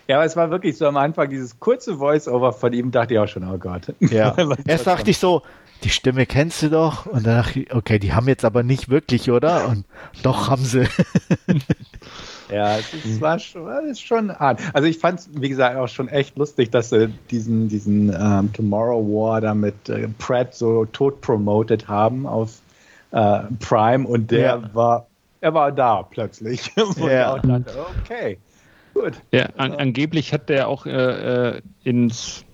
[0.07, 3.19] Ja, aber es war wirklich so am Anfang dieses kurze Voice-Over von ihm, dachte ich
[3.19, 3.93] auch schon, oh Gott.
[3.99, 4.35] ja.
[4.65, 5.43] Erst dachte ich so,
[5.83, 8.89] die Stimme kennst du doch, und dann dachte ich, okay, die haben jetzt aber nicht
[8.89, 9.67] wirklich, oder?
[9.67, 9.85] Und
[10.23, 10.87] doch haben sie.
[12.47, 14.61] Ja, es ist, war schon, ist schon hart.
[14.73, 18.53] Also ich fand es, wie gesagt, auch schon echt lustig, dass sie diesen, diesen ähm,
[18.53, 22.61] Tomorrow War da mit äh, Pratt so tot promoted haben auf
[23.11, 24.69] äh, Prime und der Ja.
[24.73, 25.07] war,
[25.41, 26.71] er war da plötzlich.
[26.97, 27.39] Ja.
[27.39, 28.39] dachte, okay,
[28.93, 29.13] gut.
[29.31, 30.91] Ja, an, angeblich hat der auch äh,
[31.57, 32.44] äh, ins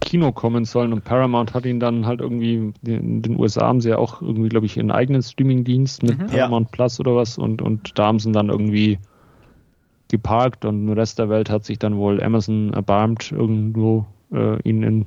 [0.00, 3.90] Kino kommen sollen und Paramount hat ihn dann halt irgendwie, in den USA haben sie
[3.90, 6.26] ja auch irgendwie, glaube ich, einen eigenen Streamingdienst mit Mhm.
[6.26, 8.98] Paramount Plus oder was und, und da haben sie ihn dann irgendwie
[10.10, 14.82] geparkt und im Rest der Welt hat sich dann wohl Amazon erbarmt, irgendwo äh, ihn
[14.82, 15.06] in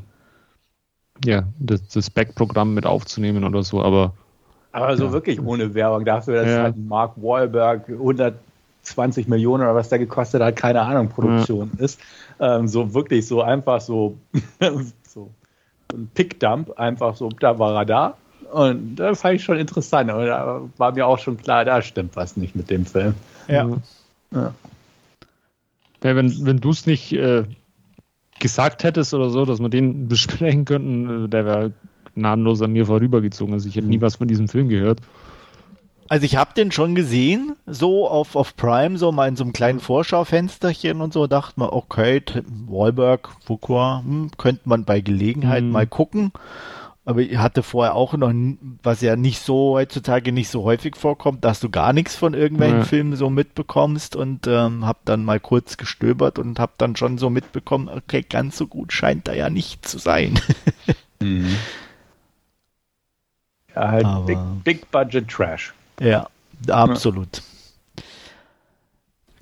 [1.23, 4.13] ja, das, das Back-Programm mit aufzunehmen oder so, aber
[4.71, 6.63] Aber so wirklich ohne Werbung dafür, dass Ja.
[6.63, 7.87] halt Mark Wahlberg
[8.81, 11.99] 120 Millionen oder was der gekostet hat, keine Ahnung, Produktion ist.
[12.39, 14.17] Ähm, so wirklich so einfach so,
[15.03, 15.29] so
[15.93, 18.17] ein Pickdump, einfach so, da war er da.
[18.51, 20.11] Und das fand ich schon interessant.
[20.11, 23.13] Und da war mir auch schon klar, da stimmt was nicht mit dem Film.
[23.47, 23.69] Ja.
[24.33, 24.53] Ja.
[26.03, 27.43] Ja, wenn, wenn du es nicht äh,
[28.39, 31.71] gesagt hättest oder so, dass wir den besprechen könnten, äh, der wäre
[32.15, 33.53] gnadenlos an mir vorübergezogen.
[33.53, 34.99] Also ich hätte nie was von diesem Film gehört.
[36.11, 39.53] Also ich habe den schon gesehen, so auf, auf Prime, so mal in so einem
[39.53, 42.21] kleinen Vorschaufensterchen und so, dachte man, okay,
[42.67, 45.71] Wahlberg, Fuqua, hm, könnte man bei Gelegenheit Mhm.
[45.71, 46.33] mal gucken.
[47.05, 48.33] Aber ich hatte vorher auch noch,
[48.83, 52.79] was ja nicht so heutzutage nicht so häufig vorkommt, dass du gar nichts von irgendwelchen
[52.79, 52.83] Ja.
[52.85, 57.29] Filmen so mitbekommst und ähm, habe dann mal kurz gestöbert und habe dann schon so
[57.29, 60.37] mitbekommen, okay, ganz so gut scheint er ja nicht zu sein.
[63.73, 65.73] Ja, halt Aber- big, big Budget Trash.
[66.01, 66.27] Ja,
[66.67, 67.43] absolut.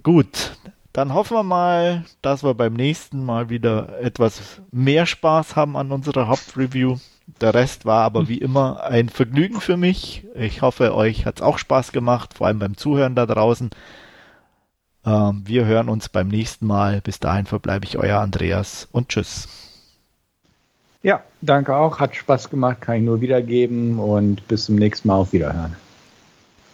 [0.03, 0.57] Gut,
[0.91, 5.93] dann hoffen wir mal, dass wir beim nächsten Mal wieder etwas mehr Spaß haben an
[5.93, 6.97] unserer Hauptreview.
[7.39, 10.25] Der Rest war aber wie immer ein Vergnügen für mich.
[10.35, 13.69] Ich hoffe, euch hat's auch Spaß gemacht, vor allem beim Zuhören da draußen.
[15.05, 16.99] Ähm, wir hören uns beim nächsten Mal.
[16.99, 19.47] Bis dahin verbleibe ich euer Andreas und tschüss.
[21.03, 21.99] Ja, danke auch.
[21.99, 25.77] Hat Spaß gemacht, kann ich nur wiedergeben und bis zum nächsten Mal auf Wiederhören.